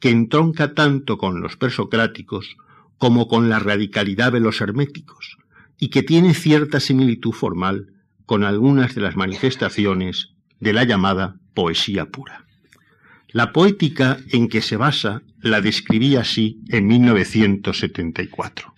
que 0.00 0.10
entronca 0.10 0.74
tanto 0.74 1.16
con 1.16 1.40
los 1.40 1.56
presocráticos 1.56 2.56
como 2.98 3.28
con 3.28 3.48
la 3.48 3.58
radicalidad 3.60 4.32
de 4.32 4.40
los 4.40 4.60
herméticos, 4.60 5.38
y 5.78 5.88
que 5.88 6.02
tiene 6.02 6.34
cierta 6.34 6.80
similitud 6.80 7.32
formal 7.32 7.94
con 8.26 8.44
algunas 8.44 8.94
de 8.94 9.00
las 9.00 9.16
manifestaciones 9.16 10.34
de 10.60 10.72
la 10.72 10.84
llamada 10.84 11.36
poesía 11.54 12.06
pura. 12.06 12.44
La 13.28 13.52
poética 13.52 14.18
en 14.30 14.48
que 14.48 14.62
se 14.62 14.76
basa 14.76 15.22
la 15.40 15.60
describí 15.60 16.16
así 16.16 16.60
en 16.68 16.86
1974. 16.88 18.74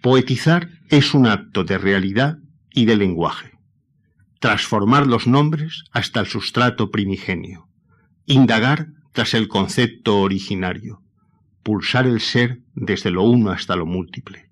Poetizar 0.00 0.70
es 0.88 1.14
un 1.14 1.26
acto 1.26 1.64
de 1.64 1.78
realidad 1.78 2.38
y 2.72 2.84
de 2.84 2.96
lenguaje. 2.96 3.55
Transformar 4.46 5.08
los 5.08 5.26
nombres 5.26 5.82
hasta 5.90 6.20
el 6.20 6.28
sustrato 6.28 6.92
primigenio. 6.92 7.66
Indagar 8.26 8.90
tras 9.10 9.34
el 9.34 9.48
concepto 9.48 10.20
originario. 10.20 11.02
Pulsar 11.64 12.06
el 12.06 12.20
ser 12.20 12.60
desde 12.72 13.10
lo 13.10 13.24
uno 13.24 13.50
hasta 13.50 13.74
lo 13.74 13.86
múltiple. 13.86 14.48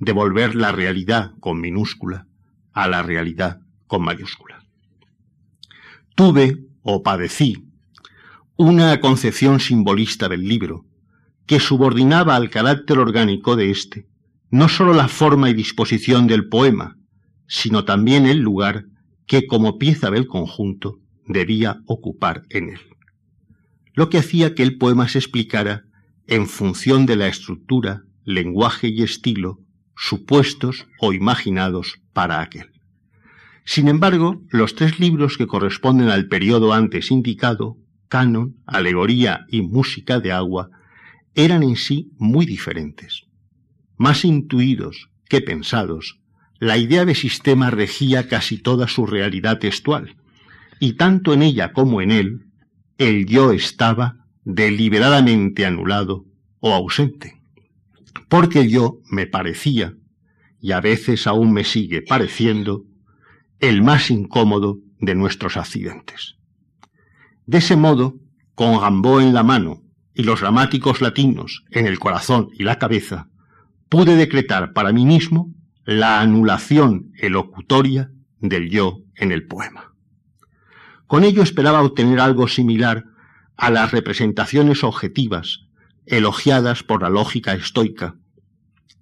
Devolver 0.00 0.56
la 0.56 0.72
realidad 0.72 1.30
con 1.38 1.60
minúscula 1.60 2.26
a 2.72 2.88
la 2.88 3.04
realidad 3.04 3.60
con 3.86 4.02
mayúscula. 4.02 4.64
Tuve 6.16 6.64
o 6.82 7.04
padecí 7.04 7.70
una 8.56 8.98
concepción 9.00 9.60
simbolista 9.60 10.28
del 10.28 10.48
libro 10.48 10.86
que 11.46 11.60
subordinaba 11.60 12.34
al 12.34 12.50
carácter 12.50 12.98
orgánico 12.98 13.54
de 13.54 13.70
éste 13.70 14.08
no 14.50 14.68
sólo 14.68 14.92
la 14.92 15.06
forma 15.06 15.48
y 15.50 15.54
disposición 15.54 16.26
del 16.26 16.48
poema, 16.48 16.98
sino 17.46 17.84
también 17.84 18.26
el 18.26 18.38
lugar 18.38 18.86
que 19.26 19.46
como 19.46 19.78
pieza 19.78 20.10
del 20.10 20.26
conjunto 20.26 21.00
debía 21.26 21.80
ocupar 21.86 22.42
en 22.50 22.70
él. 22.70 22.80
Lo 23.94 24.08
que 24.08 24.18
hacía 24.18 24.54
que 24.54 24.62
el 24.62 24.78
poema 24.78 25.08
se 25.08 25.18
explicara 25.18 25.84
en 26.26 26.46
función 26.46 27.06
de 27.06 27.16
la 27.16 27.28
estructura, 27.28 28.02
lenguaje 28.24 28.88
y 28.88 29.02
estilo 29.02 29.60
supuestos 29.96 30.86
o 31.00 31.12
imaginados 31.12 32.00
para 32.12 32.40
aquel. 32.40 32.70
Sin 33.64 33.88
embargo, 33.88 34.42
los 34.50 34.74
tres 34.74 35.00
libros 35.00 35.36
que 35.36 35.46
corresponden 35.46 36.08
al 36.08 36.28
periodo 36.28 36.72
antes 36.72 37.10
indicado, 37.10 37.78
canon, 38.08 38.56
alegoría 38.66 39.46
y 39.48 39.62
música 39.62 40.20
de 40.20 40.32
agua, 40.32 40.70
eran 41.34 41.62
en 41.62 41.76
sí 41.76 42.12
muy 42.18 42.46
diferentes. 42.46 43.24
Más 43.96 44.24
intuidos 44.24 45.10
que 45.28 45.40
pensados, 45.40 46.20
la 46.58 46.78
idea 46.78 47.04
de 47.04 47.14
sistema 47.14 47.70
regía 47.70 48.28
casi 48.28 48.58
toda 48.58 48.88
su 48.88 49.06
realidad 49.06 49.58
textual, 49.58 50.16
y 50.80 50.94
tanto 50.94 51.32
en 51.32 51.42
ella 51.42 51.72
como 51.72 52.00
en 52.00 52.10
él, 52.10 52.46
el 52.98 53.26
yo 53.26 53.52
estaba 53.52 54.26
deliberadamente 54.44 55.66
anulado 55.66 56.24
o 56.60 56.72
ausente, 56.72 57.40
porque 58.28 58.68
yo 58.68 59.00
me 59.10 59.26
parecía, 59.26 59.94
y 60.60 60.72
a 60.72 60.80
veces 60.80 61.26
aún 61.26 61.52
me 61.52 61.64
sigue 61.64 62.02
pareciendo, 62.02 62.84
el 63.60 63.82
más 63.82 64.10
incómodo 64.10 64.78
de 64.98 65.14
nuestros 65.14 65.56
accidentes. 65.56 66.36
De 67.46 67.58
ese 67.58 67.76
modo, 67.76 68.16
con 68.54 68.80
Gambó 68.80 69.20
en 69.20 69.34
la 69.34 69.42
mano 69.42 69.82
y 70.14 70.22
los 70.22 70.40
gramáticos 70.40 71.00
latinos 71.00 71.64
en 71.70 71.86
el 71.86 71.98
corazón 71.98 72.48
y 72.58 72.64
la 72.64 72.78
cabeza, 72.78 73.28
pude 73.88 74.16
decretar 74.16 74.72
para 74.72 74.92
mí 74.92 75.04
mismo 75.04 75.54
la 75.86 76.20
anulación 76.20 77.12
elocutoria 77.16 78.10
del 78.40 78.68
yo 78.70 78.98
en 79.14 79.30
el 79.30 79.46
poema. 79.46 79.94
Con 81.06 81.22
ello 81.22 81.42
esperaba 81.44 81.82
obtener 81.82 82.18
algo 82.18 82.48
similar 82.48 83.04
a 83.56 83.70
las 83.70 83.92
representaciones 83.92 84.82
objetivas 84.82 85.60
elogiadas 86.04 86.82
por 86.82 87.02
la 87.02 87.08
lógica 87.08 87.54
estoica, 87.54 88.16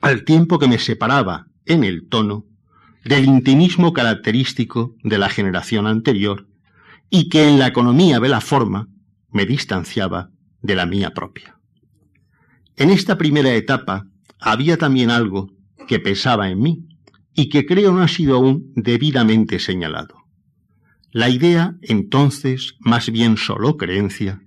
al 0.03 0.25
tiempo 0.25 0.59
que 0.59 0.69
me 0.69 0.79
separaba 0.79 1.47
en 1.65 1.85
el 1.85 2.07
tono 2.07 2.45
del 3.03 3.25
intimismo 3.25 3.95
característico 3.95 4.95
de 5.03 5.17
la 5.17 5.31
generación 5.31 5.87
anterior 5.87 6.47
y 7.09 7.31
que 7.31 7.49
en 7.49 7.59
la 7.59 7.67
economía 7.67 8.21
de 8.21 8.29
la 8.29 8.43
forma 8.43 8.89
me 9.31 9.47
distanciaba 9.47 10.31
de 10.61 10.75
la 10.75 10.85
mía 10.85 11.15
propia. 11.15 11.59
En 12.77 12.91
esta 12.91 13.17
primera 13.17 13.55
etapa 13.55 14.07
había 14.39 14.77
también 14.77 15.11
algo 15.11 15.51
que 15.87 15.99
pesaba 15.99 16.51
en 16.51 16.61
mí 16.61 16.89
y 17.35 17.49
que 17.49 17.67
creo 17.67 17.93
no 17.93 18.03
ha 18.03 18.09
sido 18.09 18.37
aún 18.37 18.73
debidamente 18.77 19.59
señalado. 19.59 20.25
La 21.11 21.29
idea, 21.29 21.77
entonces, 21.83 22.77
más 22.81 23.11
bien 23.11 23.37
solo 23.37 23.77
creencia, 23.77 24.43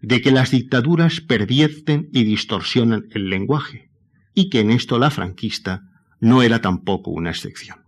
de 0.00 0.20
que 0.20 0.30
las 0.30 0.50
dictaduras 0.50 1.20
pervierten 1.20 2.08
y 2.12 2.24
distorsionan 2.24 3.06
el 3.10 3.30
lenguaje, 3.30 3.90
y 4.34 4.48
que 4.48 4.60
en 4.60 4.70
esto 4.70 4.98
la 4.98 5.10
franquista 5.10 5.82
no 6.20 6.42
era 6.42 6.60
tampoco 6.60 7.10
una 7.10 7.30
excepción. 7.30 7.78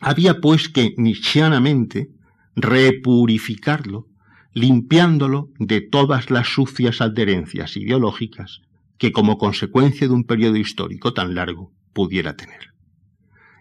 Había 0.00 0.40
pues 0.40 0.68
que 0.68 0.94
nichianamente 0.96 2.10
repurificarlo, 2.56 4.08
limpiándolo 4.52 5.50
de 5.58 5.80
todas 5.80 6.30
las 6.30 6.48
sucias 6.48 7.00
adherencias 7.00 7.76
ideológicas 7.76 8.62
que 8.98 9.12
como 9.12 9.38
consecuencia 9.38 10.08
de 10.08 10.14
un 10.14 10.24
periodo 10.24 10.56
histórico 10.56 11.14
tan 11.14 11.34
largo 11.34 11.72
pudiera 11.92 12.36
tener. 12.36 12.74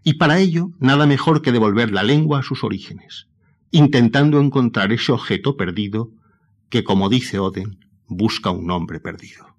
Y 0.03 0.13
para 0.13 0.39
ello, 0.39 0.71
nada 0.79 1.05
mejor 1.05 1.41
que 1.41 1.51
devolver 1.51 1.91
la 1.91 2.03
lengua 2.03 2.39
a 2.39 2.43
sus 2.43 2.63
orígenes, 2.63 3.27
intentando 3.71 4.39
encontrar 4.39 4.91
ese 4.91 5.11
objeto 5.11 5.57
perdido 5.57 6.11
que, 6.69 6.83
como 6.83 7.09
dice 7.09 7.39
Oden, 7.39 7.85
busca 8.07 8.49
un 8.51 8.71
hombre 8.71 8.99
perdido. 8.99 9.55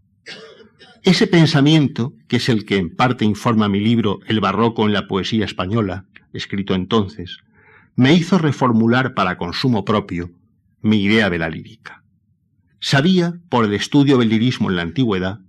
Ese 1.02 1.26
pensamiento, 1.26 2.14
que 2.28 2.36
es 2.36 2.48
el 2.48 2.64
que 2.64 2.76
en 2.76 2.94
parte 2.94 3.24
informa 3.24 3.68
mi 3.68 3.80
libro 3.80 4.20
El 4.26 4.40
barroco 4.40 4.86
en 4.86 4.92
la 4.92 5.06
poesía 5.06 5.44
española, 5.44 6.06
escrito 6.32 6.74
entonces, 6.74 7.38
me 7.96 8.14
hizo 8.14 8.38
reformular 8.38 9.14
para 9.14 9.38
consumo 9.38 9.84
propio 9.84 10.30
mi 10.82 11.02
idea 11.02 11.30
de 11.30 11.38
la 11.38 11.48
lírica. 11.48 12.04
Sabía, 12.80 13.34
por 13.48 13.66
el 13.66 13.74
estudio 13.74 14.18
del 14.18 14.30
lirismo 14.30 14.70
en 14.70 14.76
la 14.76 14.82
antigüedad, 14.82 15.40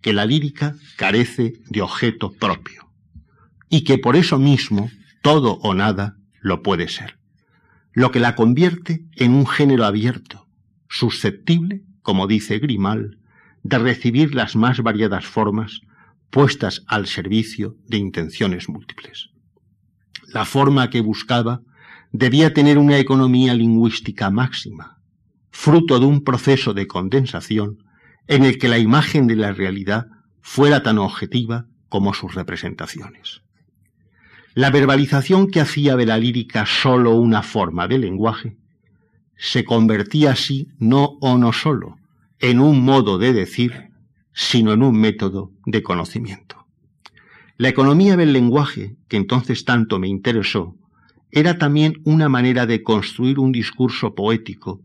que 0.00 0.12
la 0.12 0.26
lírica 0.26 0.74
carece 0.96 1.54
de 1.68 1.82
objeto 1.82 2.32
propio 2.32 2.88
y 3.68 3.84
que 3.84 3.98
por 3.98 4.16
eso 4.16 4.38
mismo 4.38 4.90
todo 5.22 5.54
o 5.62 5.74
nada 5.74 6.16
lo 6.40 6.62
puede 6.62 6.88
ser, 6.88 7.18
lo 7.92 8.10
que 8.10 8.20
la 8.20 8.34
convierte 8.34 9.04
en 9.16 9.34
un 9.34 9.46
género 9.46 9.84
abierto, 9.84 10.48
susceptible, 10.88 11.82
como 12.02 12.26
dice 12.26 12.58
Grimal, 12.58 13.18
de 13.62 13.78
recibir 13.78 14.34
las 14.34 14.56
más 14.56 14.80
variadas 14.82 15.26
formas 15.26 15.80
puestas 16.30 16.84
al 16.86 17.06
servicio 17.06 17.76
de 17.86 17.98
intenciones 17.98 18.68
múltiples. 18.68 19.30
La 20.32 20.44
forma 20.44 20.90
que 20.90 21.00
buscaba 21.00 21.62
debía 22.12 22.54
tener 22.54 22.78
una 22.78 22.98
economía 22.98 23.54
lingüística 23.54 24.30
máxima, 24.30 24.98
fruto 25.50 25.98
de 25.98 26.06
un 26.06 26.22
proceso 26.22 26.74
de 26.74 26.86
condensación 26.86 27.84
en 28.28 28.44
el 28.44 28.58
que 28.58 28.68
la 28.68 28.78
imagen 28.78 29.26
de 29.26 29.36
la 29.36 29.52
realidad 29.52 30.06
fuera 30.40 30.82
tan 30.82 30.98
objetiva 30.98 31.66
como 31.88 32.14
sus 32.14 32.34
representaciones. 32.34 33.42
La 34.54 34.70
verbalización 34.70 35.50
que 35.50 35.60
hacía 35.60 35.96
de 35.96 36.06
la 36.06 36.18
lírica 36.18 36.66
sólo 36.66 37.14
una 37.16 37.42
forma 37.42 37.88
de 37.88 37.98
lenguaje 37.98 38.56
se 39.36 39.64
convertía 39.64 40.32
así 40.32 40.68
no 40.78 41.16
o 41.20 41.38
no 41.38 41.52
sólo 41.52 41.98
en 42.40 42.60
un 42.60 42.84
modo 42.84 43.18
de 43.18 43.32
decir, 43.32 43.90
sino 44.32 44.72
en 44.72 44.82
un 44.82 44.98
método 44.98 45.52
de 45.64 45.82
conocimiento. 45.82 46.66
La 47.56 47.68
economía 47.68 48.16
del 48.16 48.32
lenguaje, 48.32 48.96
que 49.08 49.16
entonces 49.16 49.64
tanto 49.64 49.98
me 49.98 50.06
interesó, 50.06 50.76
era 51.30 51.58
también 51.58 52.00
una 52.04 52.28
manera 52.28 52.66
de 52.66 52.82
construir 52.82 53.38
un 53.38 53.52
discurso 53.52 54.14
poético 54.14 54.80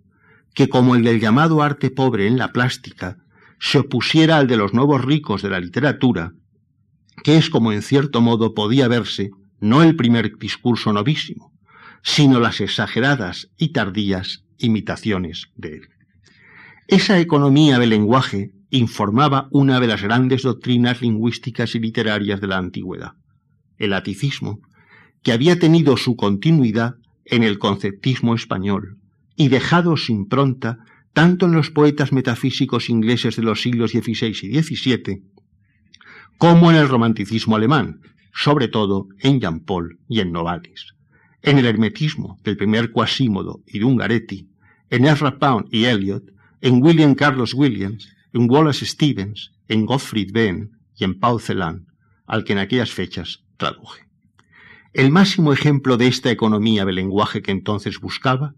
que, 0.54 0.70
como 0.70 0.96
el 0.96 1.04
del 1.04 1.20
llamado 1.20 1.62
arte 1.62 1.92
pobre 1.92 2.28
en 2.28 2.38
la 2.38 2.52
plástica, 2.52 3.23
se 3.64 3.78
opusiera 3.80 4.40
al 4.40 4.48
de 4.48 4.58
los 4.58 4.74
nuevos 4.74 5.06
ricos 5.06 5.42
de 5.42 5.50
la 5.50 5.62
literatura, 5.62 6.34
que 7.24 7.38
es 7.38 7.50
como 7.50 7.72
en 7.72 7.82
cierto 7.82 8.20
modo 8.20 8.54
podía 8.54 8.90
verse 8.90 9.32
no 9.62 9.84
el 9.84 9.96
primer 9.96 10.38
discurso 10.38 10.92
novísimo, 10.92 11.54
sino 12.02 12.42
las 12.42 12.60
exageradas 12.60 13.52
y 13.58 13.70
tardías 13.70 14.44
imitaciones 14.58 15.48
de 15.56 15.76
él. 15.76 15.90
Esa 16.90 17.22
economía 17.22 17.80
del 17.80 17.92
lenguaje 17.92 18.52
informaba 18.70 19.48
una 19.50 19.80
de 19.80 19.88
las 19.88 20.02
grandes 20.02 20.42
doctrinas 20.42 21.02
lingüísticas 21.02 21.74
y 21.76 21.80
literarias 21.80 22.42
de 22.42 22.48
la 22.48 22.58
antigüedad, 22.58 23.14
el 23.78 23.94
aticismo, 23.94 24.60
que 25.22 25.32
había 25.32 25.58
tenido 25.58 25.96
su 25.96 26.18
continuidad 26.18 26.96
en 27.24 27.44
el 27.44 27.60
conceptismo 27.60 28.36
español 28.36 28.98
y 29.38 29.48
dejado 29.48 29.96
su 29.96 30.12
impronta 30.12 30.80
tanto 31.14 31.46
en 31.46 31.54
los 31.54 31.70
poetas 31.70 32.12
metafísicos 32.12 32.90
ingleses 32.90 33.36
de 33.36 33.44
los 33.44 33.62
siglos 33.62 33.92
XVI 33.92 34.36
y 34.42 34.62
XVII, 34.62 35.24
como 36.38 36.72
en 36.72 36.78
el 36.78 36.90
romanticismo 36.90 37.56
alemán, 37.56 38.02
sobre 38.34 38.68
todo 38.68 39.08
en 39.20 39.40
Jean 39.40 39.60
Paul 39.60 40.00
y 40.10 40.20
en 40.20 40.32
Novalis, 40.32 40.96
en 41.44 41.60
el 41.60 41.68
hermetismo 41.68 42.40
del 42.44 42.58
primer 42.58 42.92
Quasímodo 42.92 43.62
y 43.68 43.80
de 43.80 43.86
Ungaretti, 43.86 44.50
en 44.90 45.06
Ezra 45.06 45.38
Pound 45.38 45.68
y 45.72 45.86
Eliot, 45.86 46.24
en 46.62 46.82
William 46.82 47.14
Carlos 47.14 47.54
Williams, 47.54 48.08
en 48.34 48.50
Wallace 48.50 48.86
Stevens, 48.86 49.52
en 49.68 49.86
Gottfried 49.86 50.32
Benn 50.34 50.72
y 50.98 51.04
en 51.04 51.20
Paul 51.20 51.40
Celan, 51.40 51.86
al 52.26 52.44
que 52.44 52.54
en 52.54 52.60
aquellas 52.60 52.92
fechas 52.92 53.44
traduje. 53.58 54.08
El 54.94 55.12
máximo 55.12 55.54
ejemplo 55.54 55.98
de 55.98 56.08
esta 56.08 56.32
economía 56.32 56.86
del 56.86 56.96
lenguaje 56.96 57.42
que 57.42 57.52
entonces 57.52 58.00
buscaba, 58.00 58.56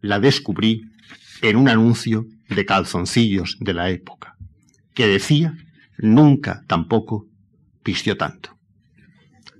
la 0.00 0.20
descubrí 0.20 0.91
en 1.42 1.56
un 1.56 1.68
anuncio 1.68 2.26
de 2.48 2.64
calzoncillos 2.64 3.56
de 3.60 3.74
la 3.74 3.90
época, 3.90 4.36
que 4.94 5.06
decía, 5.06 5.54
nunca 5.98 6.64
tampoco 6.66 7.26
pistió 7.82 8.16
tanto. 8.16 8.50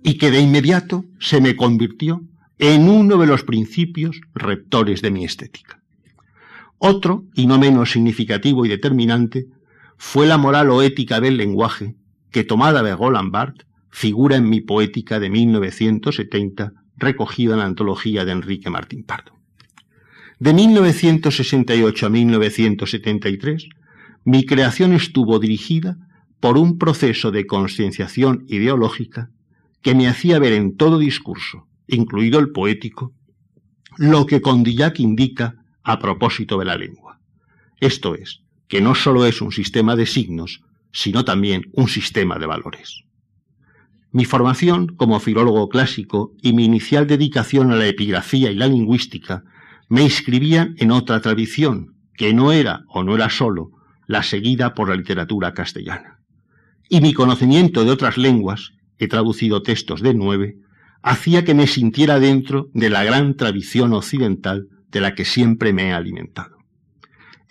y 0.05 0.18
que 0.18 0.33
de 0.33 0.40
inmediato 0.40 1.05
se 1.21 1.40
me 1.40 1.55
convirtió 1.55 2.23
en 2.59 2.88
uno 2.88 3.18
de 3.18 3.27
los 3.29 3.45
principios 3.45 4.21
rectores 4.35 5.01
de 5.01 5.12
mi 5.12 5.25
estética. 5.25 5.81
Otro, 6.79 7.25
y 7.35 7.47
no 7.47 7.57
menos 7.59 7.92
significativo 7.92 8.66
y 8.66 8.68
determinante, 8.68 9.47
fue 9.97 10.27
la 10.27 10.38
moral 10.38 10.71
o 10.71 10.83
ética 10.83 11.21
del 11.21 11.37
lenguaje 11.37 11.95
que, 12.33 12.42
tomada 12.42 12.83
de 12.83 12.97
Roland 12.97 13.31
Barthes, 13.31 13.66
figura 13.90 14.35
en 14.35 14.49
mi 14.49 14.61
poética 14.61 15.21
de 15.21 15.31
1970, 15.31 16.73
recogida 16.97 17.53
en 17.53 17.61
la 17.61 17.66
antología 17.66 18.25
de 18.25 18.33
Enrique 18.33 18.71
Martín 18.71 19.05
Pardo. 19.05 19.41
De 20.42 20.52
1968 20.52 22.07
a 22.07 22.09
1973, 22.09 23.68
mi 24.24 24.44
creación 24.44 24.92
estuvo 24.92 25.38
dirigida 25.38 25.98
por 26.40 26.59
un 26.59 26.78
proceso 26.78 27.31
de 27.31 27.46
concienciación 27.46 28.44
ideológica 28.48 29.31
que 29.83 29.94
me 29.94 30.09
hacía 30.09 30.40
ver 30.40 30.55
en 30.55 30.76
todo 30.76 30.98
discurso, 30.98 31.68
incluido 31.87 32.40
el 32.40 32.50
poético, 32.50 33.12
lo 33.98 34.26
que 34.26 34.40
Condillac 34.40 34.98
indica 34.98 35.62
a 35.85 36.00
propósito 36.00 36.59
de 36.59 36.64
la 36.64 36.76
lengua. 36.76 37.20
Esto 37.78 38.16
es, 38.16 38.42
que 38.66 38.81
no 38.81 38.96
solo 38.96 39.26
es 39.26 39.42
un 39.42 39.52
sistema 39.52 39.94
de 39.94 40.07
signos, 40.07 40.64
sino 40.90 41.24
también 41.24 41.70
un 41.72 41.87
sistema 41.87 42.40
de 42.40 42.46
valores. 42.46 43.05
Mi 44.11 44.24
formación 44.24 44.88
como 44.88 45.20
filólogo 45.20 45.68
clásico 45.68 46.33
y 46.42 46.52
mi 46.52 46.64
inicial 46.64 47.07
dedicación 47.07 47.70
a 47.70 47.76
la 47.76 47.87
epigrafía 47.87 48.50
y 48.50 48.57
la 48.57 48.66
lingüística 48.66 49.44
me 49.92 50.05
inscribían 50.05 50.74
en 50.78 50.90
otra 50.90 51.20
tradición, 51.20 51.96
que 52.14 52.33
no 52.33 52.50
era 52.50 52.87
o 52.88 53.05
no 53.05 53.14
era 53.14 53.28
solo 53.28 53.72
la 54.07 54.22
seguida 54.22 54.72
por 54.72 54.88
la 54.88 54.96
literatura 54.96 55.52
castellana. 55.52 56.18
Y 56.88 57.02
mi 57.02 57.12
conocimiento 57.12 57.85
de 57.85 57.90
otras 57.90 58.16
lenguas, 58.16 58.72
he 58.98 59.07
traducido 59.07 59.62
textos 59.62 60.00
de 60.00 60.14
nueve, 60.14 60.57
hacía 61.02 61.44
que 61.44 61.52
me 61.52 61.66
sintiera 61.66 62.20
dentro 62.20 62.70
de 62.72 62.88
la 62.88 63.05
gran 63.05 63.37
tradición 63.37 63.92
occidental 63.92 64.66
de 64.90 65.02
la 65.02 65.14
que 65.14 65.26
siempre 65.26 65.74
me 65.74 65.88
he 65.88 65.92
alimentado. 65.92 66.57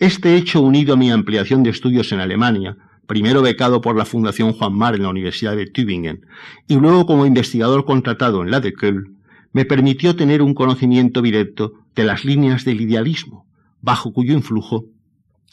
Este 0.00 0.34
hecho, 0.34 0.62
unido 0.62 0.94
a 0.94 0.96
mi 0.96 1.12
ampliación 1.12 1.62
de 1.62 1.70
estudios 1.70 2.10
en 2.10 2.18
Alemania, 2.18 2.76
primero 3.06 3.40
becado 3.40 3.80
por 3.80 3.96
la 3.96 4.04
Fundación 4.04 4.52
Juan 4.52 4.74
Mar 4.74 4.96
en 4.96 5.04
la 5.04 5.10
Universidad 5.10 5.54
de 5.54 5.68
Tübingen 5.68 6.26
y 6.66 6.74
luego 6.74 7.06
como 7.06 7.24
investigador 7.24 7.84
contratado 7.84 8.42
en 8.42 8.50
la 8.50 8.58
de 8.58 8.72
Köln, 8.72 9.21
me 9.52 9.64
permitió 9.64 10.16
tener 10.16 10.42
un 10.42 10.54
conocimiento 10.54 11.22
directo 11.22 11.72
de 11.94 12.04
las 12.04 12.24
líneas 12.24 12.64
del 12.64 12.80
idealismo, 12.80 13.46
bajo 13.80 14.12
cuyo 14.12 14.32
influjo 14.34 14.86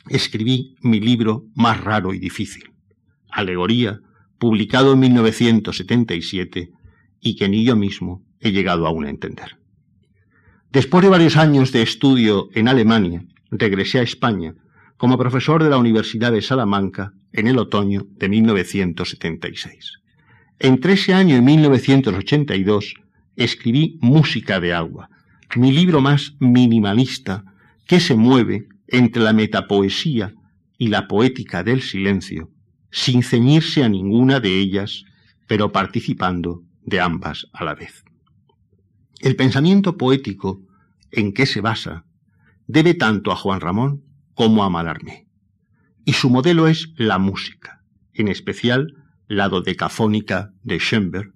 escribí 0.08 0.76
mi 0.82 1.00
libro 1.00 1.46
más 1.56 1.82
raro 1.84 2.14
y 2.14 2.20
difícil, 2.20 2.72
Alegoría, 3.30 4.00
publicado 4.38 4.94
en 4.94 5.00
1977 5.00 6.72
y 7.22 7.36
que 7.36 7.50
ni 7.50 7.66
yo 7.66 7.76
mismo 7.76 8.24
he 8.40 8.52
llegado 8.52 8.88
aún 8.88 9.06
a 9.06 9.10
entender. 9.10 9.58
Después 10.72 11.04
de 11.04 11.10
varios 11.10 11.36
años 11.36 11.72
de 11.72 11.82
estudio 11.82 12.50
en 12.54 12.68
Alemania, 12.68 13.26
regresé 13.52 14.00
a 14.00 14.04
España 14.04 14.56
como 14.98 15.18
profesor 15.18 15.64
de 15.64 15.70
la 15.70 15.78
Universidad 15.78 16.32
de 16.32 16.42
Salamanca 16.42 17.14
en 17.34 17.48
el 17.48 17.58
otoño 17.58 18.06
de 18.18 18.30
1976. 18.30 20.00
Entre 20.60 20.94
ese 20.94 21.14
año 21.14 21.38
y 21.38 21.42
1982 21.42 22.96
escribí 23.40 23.98
Música 24.02 24.60
de 24.60 24.74
Agua, 24.74 25.10
mi 25.56 25.72
libro 25.72 26.02
más 26.02 26.36
minimalista 26.40 27.46
que 27.88 28.00
se 28.00 28.16
mueve 28.16 28.68
entre 28.88 29.24
la 29.24 29.34
metapoesía 29.34 30.34
y 30.78 30.90
la 30.90 31.08
poética 31.08 31.64
del 31.64 31.82
silencio, 31.82 32.52
sin 32.92 33.24
ceñirse 33.24 33.84
a 33.84 33.90
ninguna 33.90 34.40
de 34.40 34.60
ellas, 34.60 35.06
pero 35.48 35.72
participando 35.72 36.64
de 36.84 37.00
ambas 37.00 37.48
a 37.54 37.64
la 37.64 37.76
vez. 37.76 38.04
El 39.20 39.36
pensamiento 39.36 39.98
poético 39.98 40.62
en 41.12 41.34
que 41.34 41.46
se 41.46 41.62
basa 41.62 42.06
debe 42.68 42.94
tanto 42.94 43.32
a 43.32 43.36
Juan 43.36 43.62
Ramón 43.62 44.04
como 44.34 44.64
a 44.64 44.70
Malarmé. 44.70 45.28
Y 46.06 46.14
su 46.14 46.30
modelo 46.30 46.68
es 46.68 46.94
la 46.98 47.18
música, 47.18 47.84
en 48.14 48.28
especial 48.28 48.96
la 49.28 49.48
dodecafónica 49.48 50.54
de 50.64 50.80
Schoenberg, 50.80 51.34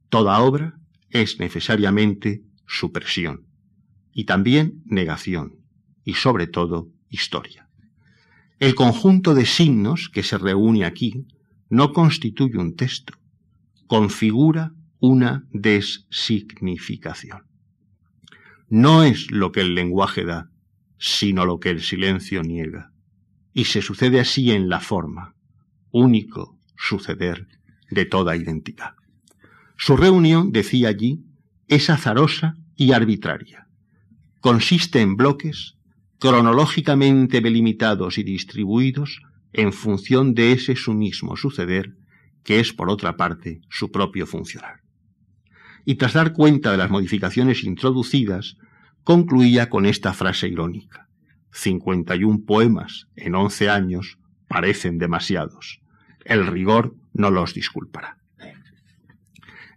Toda 0.09 0.39
obra 0.39 0.79
es 1.09 1.39
necesariamente 1.39 2.43
supresión, 2.65 3.45
y 4.13 4.23
también 4.23 4.81
negación, 4.85 5.57
y 6.03 6.15
sobre 6.15 6.47
todo 6.47 6.89
historia. 7.09 7.67
El 8.59 8.73
conjunto 8.75 9.35
de 9.35 9.45
signos 9.45 10.09
que 10.09 10.23
se 10.23 10.37
reúne 10.37 10.85
aquí 10.85 11.25
no 11.69 11.93
constituye 11.93 12.57
un 12.57 12.75
texto, 12.75 13.13
configura 13.87 14.73
una 14.99 15.47
designificación. 15.51 17.43
No 18.67 19.03
es 19.03 19.31
lo 19.31 19.51
que 19.51 19.61
el 19.61 19.75
lenguaje 19.75 20.25
da, 20.25 20.49
sino 20.97 21.45
lo 21.45 21.59
que 21.59 21.69
el 21.69 21.81
silencio 21.81 22.43
niega, 22.43 22.91
y 23.53 23.65
se 23.65 23.81
sucede 23.81 24.19
así 24.19 24.51
en 24.51 24.69
la 24.69 24.79
forma, 24.79 25.35
único 25.91 26.59
suceder 26.75 27.47
de 27.89 28.05
toda 28.05 28.35
identidad. 28.35 28.93
Su 29.77 29.95
reunión, 29.95 30.51
decía 30.51 30.89
allí, 30.89 31.23
es 31.67 31.89
azarosa 31.89 32.57
y 32.75 32.91
arbitraria. 32.91 33.67
Consiste 34.41 35.01
en 35.01 35.15
bloques 35.15 35.75
cronológicamente 36.19 37.41
delimitados 37.41 38.17
y 38.17 38.23
distribuidos 38.23 39.21
en 39.53 39.73
función 39.73 40.33
de 40.33 40.51
ese 40.51 40.75
su 40.75 40.93
mismo 40.93 41.35
suceder, 41.35 41.95
que 42.43 42.59
es, 42.59 42.73
por 42.73 42.89
otra 42.89 43.17
parte, 43.17 43.61
su 43.69 43.91
propio 43.91 44.25
funcionar. 44.25 44.81
Y 45.85 45.95
tras 45.95 46.13
dar 46.13 46.33
cuenta 46.33 46.71
de 46.71 46.77
las 46.77 46.89
modificaciones 46.89 47.63
introducidas, 47.63 48.57
concluía 49.03 49.69
con 49.69 49.85
esta 49.85 50.13
frase 50.13 50.47
irónica. 50.47 51.07
51 51.51 52.45
poemas 52.45 53.07
en 53.15 53.35
11 53.35 53.69
años 53.69 54.19
parecen 54.47 54.97
demasiados. 54.97 55.81
El 56.25 56.45
rigor 56.45 56.95
no 57.13 57.31
los 57.31 57.53
disculpará. 57.53 58.17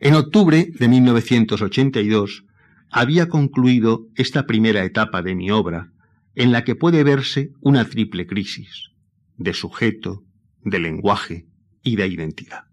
En 0.00 0.14
octubre 0.14 0.68
de 0.78 0.88
1982 0.88 2.44
había 2.90 3.28
concluido 3.28 4.06
esta 4.16 4.46
primera 4.46 4.84
etapa 4.84 5.22
de 5.22 5.34
mi 5.34 5.50
obra, 5.50 5.92
en 6.34 6.52
la 6.52 6.64
que 6.64 6.74
puede 6.74 7.04
verse 7.04 7.52
una 7.60 7.84
triple 7.84 8.26
crisis, 8.26 8.91
de 9.36 9.54
sujeto, 9.54 10.22
de 10.64 10.78
lenguaje 10.78 11.46
y 11.82 11.96
de 11.96 12.06
identidad. 12.06 12.64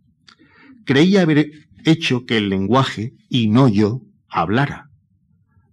Creía 0.86 1.22
haber 1.22 1.52
hecho 1.86 2.26
que 2.26 2.38
el 2.38 2.50
lenguaje, 2.50 3.14
y 3.30 3.48
no 3.48 3.68
yo, 3.68 4.02
hablara, 4.28 4.90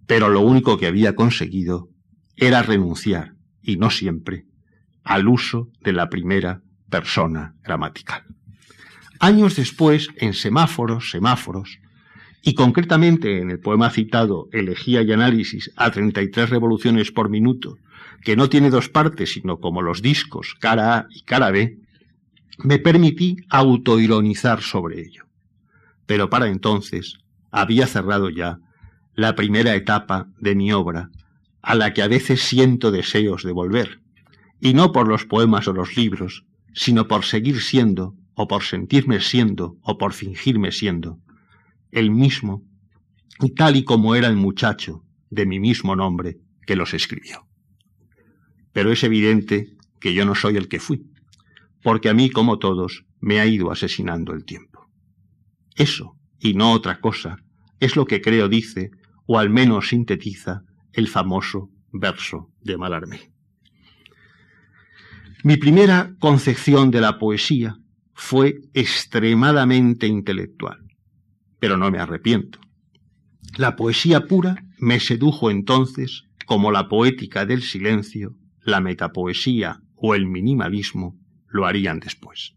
pero 0.05 0.29
lo 0.29 0.41
único 0.41 0.77
que 0.77 0.87
había 0.87 1.15
conseguido 1.15 1.89
era 2.35 2.63
renunciar, 2.63 3.33
y 3.61 3.77
no 3.77 3.89
siempre, 3.89 4.45
al 5.03 5.27
uso 5.27 5.69
de 5.81 5.93
la 5.93 6.09
primera 6.09 6.61
persona 6.89 7.55
gramatical. 7.63 8.23
Años 9.19 9.55
después, 9.55 10.09
en 10.17 10.33
Semáforos, 10.33 11.09
Semáforos, 11.11 11.79
y 12.43 12.53
concretamente 12.53 13.39
en 13.39 13.49
el 13.49 13.59
poema 13.59 13.89
citado 13.89 14.47
Elegía 14.51 15.01
y 15.01 15.11
Análisis 15.11 15.71
a 15.75 15.91
33 15.91 16.49
revoluciones 16.49 17.11
por 17.11 17.29
minuto, 17.29 17.77
que 18.23 18.35
no 18.35 18.49
tiene 18.49 18.69
dos 18.69 18.89
partes, 18.89 19.33
sino 19.33 19.59
como 19.59 19.81
los 19.81 20.01
discos, 20.01 20.55
cara 20.59 20.97
A 20.97 21.07
y 21.09 21.21
cara 21.21 21.51
B, 21.51 21.79
me 22.59 22.79
permití 22.79 23.37
autoironizar 23.49 24.61
sobre 24.61 25.01
ello. 25.01 25.25
Pero 26.05 26.29
para 26.29 26.47
entonces 26.47 27.17
había 27.51 27.87
cerrado 27.87 28.29
ya 28.29 28.59
la 29.13 29.35
primera 29.35 29.75
etapa 29.75 30.27
de 30.39 30.55
mi 30.55 30.71
obra, 30.71 31.09
a 31.61 31.75
la 31.75 31.93
que 31.93 32.01
a 32.01 32.07
veces 32.07 32.41
siento 32.41 32.91
deseos 32.91 33.43
de 33.43 33.51
volver, 33.51 33.99
y 34.59 34.73
no 34.73 34.91
por 34.91 35.07
los 35.07 35.25
poemas 35.25 35.67
o 35.67 35.73
los 35.73 35.97
libros, 35.97 36.45
sino 36.73 37.07
por 37.07 37.25
seguir 37.25 37.61
siendo, 37.61 38.15
o 38.35 38.47
por 38.47 38.63
sentirme 38.63 39.19
siendo, 39.19 39.77
o 39.81 39.97
por 39.97 40.13
fingirme 40.13 40.71
siendo, 40.71 41.19
el 41.91 42.11
mismo, 42.11 42.63
y 43.39 43.49
tal 43.55 43.75
y 43.75 43.83
como 43.83 44.15
era 44.15 44.27
el 44.27 44.35
muchacho 44.35 45.03
de 45.29 45.45
mi 45.45 45.59
mismo 45.59 45.95
nombre 45.95 46.37
que 46.65 46.75
los 46.75 46.93
escribió. 46.93 47.46
Pero 48.77 48.91
es 48.91 49.03
evidente 49.03 49.75
que 49.99 50.13
yo 50.13 50.23
no 50.23 50.35
soy 50.35 50.55
el 50.55 50.67
que 50.67 50.79
fui, 50.79 51.09
porque 51.81 52.09
a 52.09 52.13
mí, 52.13 52.29
como 52.29 52.59
todos, 52.59 53.05
me 53.19 53.39
ha 53.39 53.47
ido 53.47 53.71
asesinando 53.71 54.33
el 54.33 54.45
tiempo. 54.45 54.87
Eso, 55.75 56.15
y 56.37 56.53
no 56.53 56.73
otra 56.73 56.99
cosa, 56.99 57.37
es 57.79 57.95
lo 57.95 58.05
que 58.05 58.21
creo 58.21 58.47
dice, 58.47 58.91
o 59.25 59.39
al 59.39 59.49
menos 59.49 59.87
sintetiza, 59.87 60.61
el 60.93 61.07
famoso 61.07 61.71
verso 61.91 62.51
de 62.61 62.77
Malarmé. 62.77 63.31
Mi 65.43 65.57
primera 65.57 66.13
concepción 66.19 66.91
de 66.91 67.01
la 67.01 67.17
poesía 67.17 67.79
fue 68.13 68.59
extremadamente 68.75 70.05
intelectual, 70.05 70.85
pero 71.57 71.77
no 71.77 71.89
me 71.89 71.97
arrepiento. 71.97 72.59
La 73.57 73.75
poesía 73.75 74.27
pura 74.27 74.63
me 74.77 74.99
sedujo 74.99 75.49
entonces 75.49 76.25
como 76.45 76.71
la 76.71 76.87
poética 76.87 77.47
del 77.47 77.63
silencio, 77.63 78.35
la 78.67 78.81
metapoesía 78.81 79.81
o 79.95 80.13
el 80.13 80.27
minimalismo 80.27 81.17
lo 81.47 81.65
harían 81.65 82.01
después. 82.01 82.53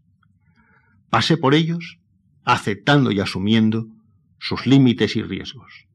Pasé 1.09 1.37
por 1.37 1.55
ellos, 1.55 1.99
aceptando 2.43 3.11
y 3.11 3.21
asumiendo 3.21 3.87
sus 4.37 4.67
límites 4.67 5.15
y 5.15 5.23
riesgos, 5.23 5.87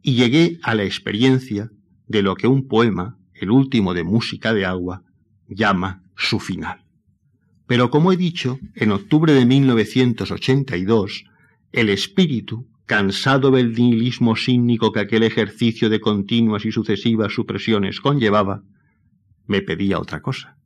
y 0.00 0.14
llegué 0.14 0.60
a 0.62 0.76
la 0.76 0.84
experiencia 0.84 1.70
de 2.06 2.22
lo 2.22 2.36
que 2.36 2.46
un 2.46 2.68
poema, 2.68 3.18
el 3.34 3.50
último 3.50 3.94
de 3.94 4.04
música 4.04 4.54
de 4.54 4.64
agua, 4.64 5.02
llama 5.48 6.04
su 6.16 6.38
final. 6.38 6.84
Pero 7.66 7.90
como 7.90 8.12
he 8.12 8.16
dicho, 8.16 8.60
en 8.76 8.92
octubre 8.92 9.32
de 9.32 9.44
1982, 9.44 11.24
el 11.72 11.88
espíritu, 11.88 12.68
cansado 12.86 13.50
del 13.50 13.74
nihilismo 13.74 14.36
cínico 14.36 14.92
que 14.92 15.00
aquel 15.00 15.24
ejercicio 15.24 15.90
de 15.90 16.00
continuas 16.00 16.64
y 16.64 16.70
sucesivas 16.70 17.32
supresiones 17.32 18.00
conllevaba, 18.00 18.62
me 19.46 19.62
pedía 19.62 19.98
otra 19.98 20.22
cosa. 20.22 20.56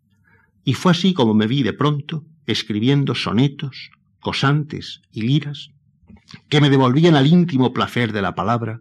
Y 0.64 0.74
fue 0.74 0.92
así 0.92 1.14
como 1.14 1.34
me 1.34 1.46
vi 1.46 1.62
de 1.62 1.72
pronto 1.72 2.24
escribiendo 2.46 3.14
sonetos, 3.14 3.90
cosantes 4.20 5.02
y 5.12 5.22
liras 5.22 5.70
que 6.48 6.60
me 6.60 6.70
devolvían 6.70 7.14
al 7.14 7.26
íntimo 7.26 7.72
placer 7.72 8.12
de 8.12 8.22
la 8.22 8.34
palabra 8.34 8.80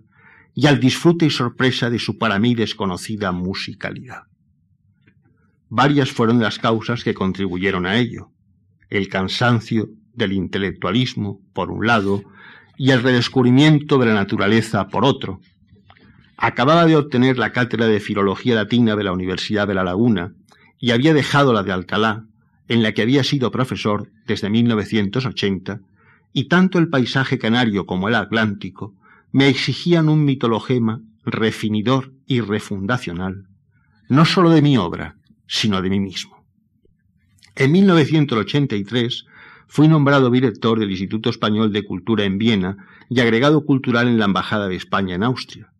y 0.53 0.67
al 0.67 0.79
disfrute 0.79 1.25
y 1.25 1.29
sorpresa 1.29 1.89
de 1.89 1.99
su 1.99 2.17
para 2.17 2.39
mí 2.39 2.55
desconocida 2.55 3.31
musicalidad. 3.31 4.23
Varias 5.69 6.11
fueron 6.11 6.39
las 6.39 6.59
causas 6.59 7.03
que 7.03 7.13
contribuyeron 7.13 7.85
a 7.85 7.97
ello. 7.97 8.31
El 8.89 9.09
cansancio 9.09 9.89
del 10.13 10.33
intelectualismo, 10.33 11.41
por 11.53 11.71
un 11.71 11.85
lado, 11.85 12.23
y 12.77 12.91
el 12.91 13.03
redescubrimiento 13.03 13.97
de 13.97 14.05
la 14.07 14.13
naturaleza, 14.13 14.87
por 14.87 15.03
otro. 15.03 15.41
Acababa 16.37 16.85
de 16.85 16.95
obtener 16.95 17.39
la 17.39 17.51
cátedra 17.51 17.87
de 17.87 17.99
Filología 17.99 18.53
Latina 18.53 18.95
de 18.95 19.03
la 19.03 19.11
Universidad 19.11 19.67
de 19.67 19.73
La 19.73 19.83
Laguna 19.83 20.33
y 20.79 20.91
había 20.91 21.15
dejado 21.15 21.51
la 21.51 21.63
de 21.63 21.71
Alcalá, 21.71 22.25
en 22.67 22.83
la 22.83 22.91
que 22.91 23.01
había 23.01 23.23
sido 23.23 23.49
profesor 23.49 24.11
desde 24.27 24.49
1980, 24.51 25.81
y 26.33 26.43
tanto 26.47 26.77
el 26.77 26.89
paisaje 26.89 27.39
canario 27.39 27.87
como 27.87 28.07
el 28.07 28.13
atlántico 28.13 28.93
me 29.31 29.47
exigían 29.47 30.09
un 30.09 30.25
mitologema 30.25 31.01
refinidor 31.25 32.13
y 32.27 32.41
refundacional, 32.41 33.47
no 34.07 34.23
sólo 34.23 34.51
de 34.51 34.61
mi 34.61 34.77
obra, 34.77 35.15
sino 35.47 35.81
de 35.81 35.89
mí 35.89 35.99
mismo. 35.99 36.45
En 37.55 37.71
1983 37.71 39.25
fui 39.67 39.87
nombrado 39.87 40.29
director 40.29 40.79
del 40.79 40.91
Instituto 40.91 41.31
Español 41.31 41.73
de 41.73 41.83
Cultura 41.83 42.25
en 42.25 42.37
Viena 42.37 42.77
y 43.09 43.19
agregado 43.21 43.65
cultural 43.65 44.07
en 44.07 44.19
la 44.19 44.25
Embajada 44.25 44.67
de 44.67 44.75
España 44.75 45.15
en 45.15 45.23
Austria, 45.23 45.71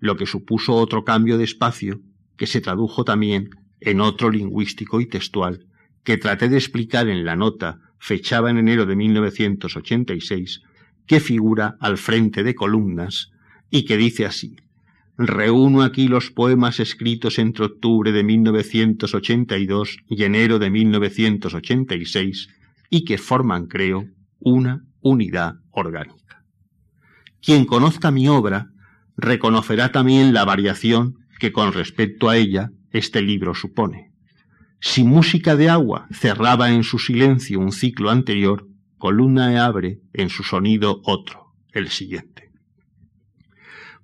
lo 0.00 0.16
que 0.16 0.26
supuso 0.26 0.74
otro 0.74 1.04
cambio 1.04 1.38
de 1.38 1.44
espacio 1.44 2.00
que 2.36 2.46
se 2.46 2.60
tradujo 2.60 3.04
también 3.04 3.50
en 3.80 4.00
otro 4.00 4.30
lingüístico 4.30 5.00
y 5.00 5.06
textual 5.06 5.66
que 6.02 6.16
traté 6.16 6.48
de 6.48 6.56
explicar 6.56 7.08
en 7.08 7.24
la 7.24 7.36
nota 7.36 7.78
fechada 7.98 8.50
en 8.50 8.58
enero 8.58 8.86
de 8.86 8.96
1986 8.96 10.62
que 11.06 11.20
figura 11.20 11.76
al 11.80 11.98
frente 11.98 12.42
de 12.42 12.54
columnas 12.54 13.30
y 13.70 13.84
que 13.84 13.96
dice 13.96 14.24
así 14.24 14.56
Reúno 15.22 15.82
aquí 15.82 16.08
los 16.08 16.30
poemas 16.30 16.80
escritos 16.80 17.38
entre 17.38 17.66
octubre 17.66 18.10
de 18.10 18.24
1982 18.24 19.98
y 20.08 20.22
enero 20.24 20.58
de 20.58 20.70
1986 20.70 22.48
y 22.88 23.04
que 23.04 23.18
forman, 23.18 23.66
creo, 23.66 24.06
una 24.38 24.86
unidad 25.02 25.56
orgánica. 25.72 26.42
Quien 27.42 27.66
conozca 27.66 28.10
mi 28.10 28.28
obra 28.28 28.70
reconocerá 29.16 29.92
también 29.92 30.32
la 30.32 30.44
variación 30.44 31.18
que 31.38 31.52
con 31.52 31.72
respecto 31.72 32.28
a 32.28 32.36
ella 32.36 32.70
este 32.92 33.22
libro 33.22 33.54
supone. 33.54 34.12
Si 34.80 35.04
música 35.04 35.56
de 35.56 35.68
agua 35.68 36.06
cerraba 36.12 36.70
en 36.70 36.84
su 36.84 36.98
silencio 36.98 37.60
un 37.60 37.72
ciclo 37.72 38.10
anterior, 38.10 38.66
columna 38.98 39.64
abre 39.64 40.00
en 40.12 40.30
su 40.30 40.42
sonido 40.42 41.00
otro, 41.04 41.54
el 41.72 41.88
siguiente. 41.88 42.50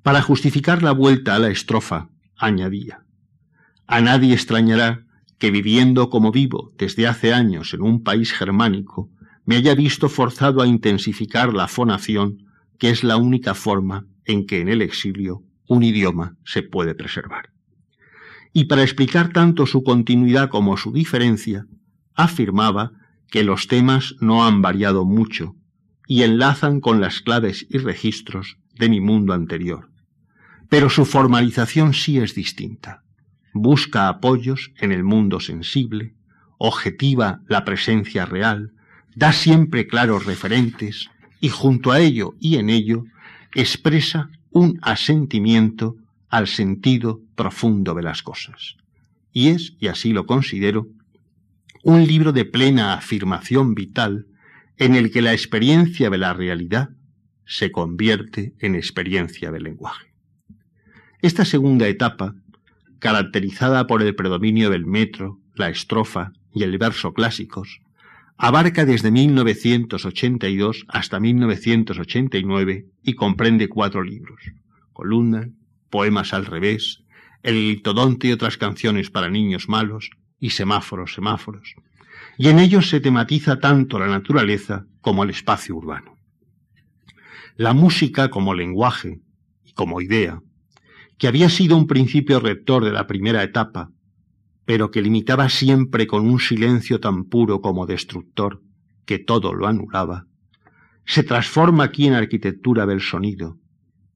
Para 0.02 0.22
justificar 0.22 0.82
la 0.82 0.92
vuelta 0.92 1.34
a 1.34 1.38
la 1.38 1.50
estrofa, 1.50 2.10
añadía, 2.36 3.04
a 3.86 4.00
nadie 4.00 4.34
extrañará 4.34 5.04
que 5.38 5.50
viviendo 5.50 6.10
como 6.10 6.32
vivo 6.32 6.72
desde 6.78 7.06
hace 7.06 7.32
años 7.32 7.74
en 7.74 7.82
un 7.82 8.02
país 8.02 8.32
germánico, 8.32 9.10
me 9.44 9.56
haya 9.56 9.74
visto 9.74 10.08
forzado 10.08 10.62
a 10.62 10.66
intensificar 10.66 11.52
la 11.52 11.68
fonación, 11.68 12.46
que 12.78 12.90
es 12.90 13.04
la 13.04 13.16
única 13.16 13.54
forma 13.54 14.06
en 14.26 14.46
que 14.46 14.60
en 14.60 14.68
el 14.68 14.82
exilio 14.82 15.42
un 15.68 15.82
idioma 15.82 16.36
se 16.44 16.62
puede 16.62 16.94
preservar. 16.94 17.50
Y 18.52 18.64
para 18.64 18.82
explicar 18.82 19.32
tanto 19.32 19.66
su 19.66 19.82
continuidad 19.82 20.48
como 20.48 20.76
su 20.76 20.92
diferencia, 20.92 21.66
afirmaba 22.14 22.92
que 23.30 23.44
los 23.44 23.66
temas 23.66 24.14
no 24.20 24.46
han 24.46 24.62
variado 24.62 25.04
mucho 25.04 25.56
y 26.06 26.22
enlazan 26.22 26.80
con 26.80 27.00
las 27.00 27.20
claves 27.20 27.66
y 27.68 27.78
registros 27.78 28.58
de 28.74 28.88
mi 28.88 29.00
mundo 29.00 29.32
anterior, 29.32 29.90
pero 30.68 30.88
su 30.88 31.04
formalización 31.04 31.94
sí 31.94 32.18
es 32.18 32.34
distinta. 32.34 33.02
Busca 33.52 34.08
apoyos 34.08 34.72
en 34.78 34.92
el 34.92 35.02
mundo 35.02 35.40
sensible, 35.40 36.14
objetiva 36.58 37.40
la 37.48 37.64
presencia 37.64 38.26
real, 38.26 38.72
da 39.14 39.32
siempre 39.32 39.86
claros 39.86 40.26
referentes 40.26 41.10
y 41.40 41.48
junto 41.48 41.92
a 41.92 42.00
ello 42.00 42.34
y 42.38 42.56
en 42.56 42.70
ello 42.70 43.04
expresa 43.56 44.28
un 44.50 44.78
asentimiento 44.82 45.96
al 46.28 46.46
sentido 46.46 47.22
profundo 47.34 47.94
de 47.94 48.02
las 48.02 48.22
cosas. 48.22 48.76
Y 49.32 49.48
es, 49.48 49.74
y 49.80 49.88
así 49.88 50.12
lo 50.12 50.26
considero, 50.26 50.88
un 51.82 52.06
libro 52.06 52.32
de 52.32 52.44
plena 52.44 52.92
afirmación 52.92 53.74
vital 53.74 54.26
en 54.76 54.94
el 54.94 55.10
que 55.10 55.22
la 55.22 55.32
experiencia 55.32 56.10
de 56.10 56.18
la 56.18 56.34
realidad 56.34 56.90
se 57.46 57.72
convierte 57.72 58.54
en 58.58 58.74
experiencia 58.74 59.50
del 59.50 59.62
lenguaje. 59.62 60.12
Esta 61.22 61.46
segunda 61.46 61.88
etapa, 61.88 62.34
caracterizada 62.98 63.86
por 63.86 64.02
el 64.02 64.14
predominio 64.14 64.68
del 64.68 64.84
metro, 64.84 65.40
la 65.54 65.70
estrofa 65.70 66.32
y 66.52 66.62
el 66.62 66.76
verso 66.76 67.14
clásicos, 67.14 67.80
abarca 68.36 68.84
desde 68.84 69.10
1982 69.10 70.84
hasta 70.88 71.20
1989 71.20 72.86
y 73.02 73.14
comprende 73.14 73.68
cuatro 73.68 74.02
libros, 74.02 74.40
Columna, 74.92 75.48
Poemas 75.90 76.32
al 76.32 76.46
revés, 76.46 77.02
El 77.42 77.68
litodonte 77.68 78.28
y 78.28 78.32
otras 78.32 78.56
canciones 78.56 79.10
para 79.10 79.30
niños 79.30 79.68
malos 79.68 80.10
y 80.38 80.50
Semáforos, 80.50 81.14
semáforos. 81.14 81.74
Y 82.38 82.48
en 82.48 82.58
ellos 82.58 82.90
se 82.90 83.00
tematiza 83.00 83.60
tanto 83.60 83.98
la 83.98 84.08
naturaleza 84.08 84.86
como 85.00 85.24
el 85.24 85.30
espacio 85.30 85.76
urbano. 85.76 86.16
La 87.56 87.72
música 87.72 88.28
como 88.28 88.52
lenguaje 88.52 89.20
y 89.64 89.72
como 89.72 90.00
idea 90.00 90.42
que 91.18 91.28
había 91.28 91.48
sido 91.48 91.76
un 91.76 91.86
principio 91.86 92.40
rector 92.40 92.84
de 92.84 92.92
la 92.92 93.06
primera 93.06 93.42
etapa, 93.42 93.90
pero 94.66 94.90
que 94.90 95.00
limitaba 95.00 95.48
siempre 95.48 96.06
con 96.06 96.28
un 96.28 96.40
silencio 96.40 97.00
tan 97.00 97.24
puro 97.24 97.60
como 97.62 97.86
destructor, 97.86 98.60
que 99.06 99.18
todo 99.18 99.54
lo 99.54 99.68
anulaba, 99.68 100.26
se 101.06 101.22
transforma 101.22 101.84
aquí 101.84 102.06
en 102.06 102.14
arquitectura 102.14 102.84
del 102.84 103.00
sonido, 103.00 103.58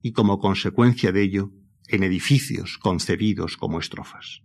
y 0.01 0.11
como 0.11 0.39
consecuencia 0.39 1.13
de 1.13 1.23
ello, 1.23 1.51
en 1.87 2.03
edificios 2.03 2.77
concebidos 2.77 3.55
como 3.55 3.79
estrofas. 3.79 4.41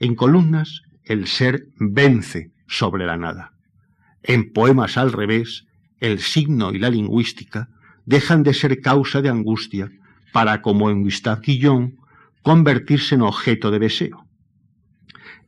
En 0.00 0.16
columnas, 0.16 0.82
el 1.04 1.28
ser 1.28 1.68
vence 1.78 2.50
sobre 2.66 3.06
la 3.06 3.16
nada. 3.16 3.52
En 4.24 4.52
poemas 4.52 4.96
al 4.96 5.12
revés, 5.12 5.66
el 6.00 6.18
signo 6.18 6.72
y 6.72 6.78
la 6.80 6.90
lingüística 6.90 7.68
dejan 8.06 8.42
de 8.42 8.54
ser 8.54 8.80
causa 8.80 9.22
de 9.22 9.28
angustia 9.28 9.92
para, 10.32 10.62
como 10.62 10.90
en 10.90 11.02
Gustave 11.02 11.42
Guillon, 11.44 11.96
convertirse 12.42 13.14
en 13.14 13.22
objeto 13.22 13.70
de 13.70 13.78
deseo. 13.78 14.26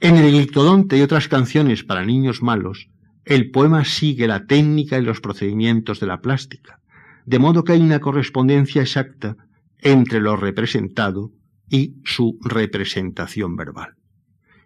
En 0.05 0.19
el 0.19 0.35
Ictodonte 0.35 0.99
y 0.99 1.01
otras 1.01 1.29
canciones 1.29 1.83
para 1.83 2.05
niños 2.05 2.43
malos, 2.43 2.91
el 3.25 3.51
poema 3.51 3.87
sigue 3.87 4.27
la 4.27 4.45
técnica 4.45 4.99
y 4.99 5.03
los 5.03 5.23
procedimientos 5.23 5.99
de 5.99 6.07
la 6.07 6.21
plástica, 6.21 6.79
de 7.25 7.39
modo 7.39 7.65
que 7.65 7.73
hay 7.73 7.81
una 7.81 8.01
correspondencia 8.01 8.83
exacta 8.83 9.39
entre 9.81 10.21
lo 10.21 10.37
representado 10.37 11.33
y 11.71 11.95
su 12.05 12.39
representación 12.43 13.57
verbal. 13.57 13.95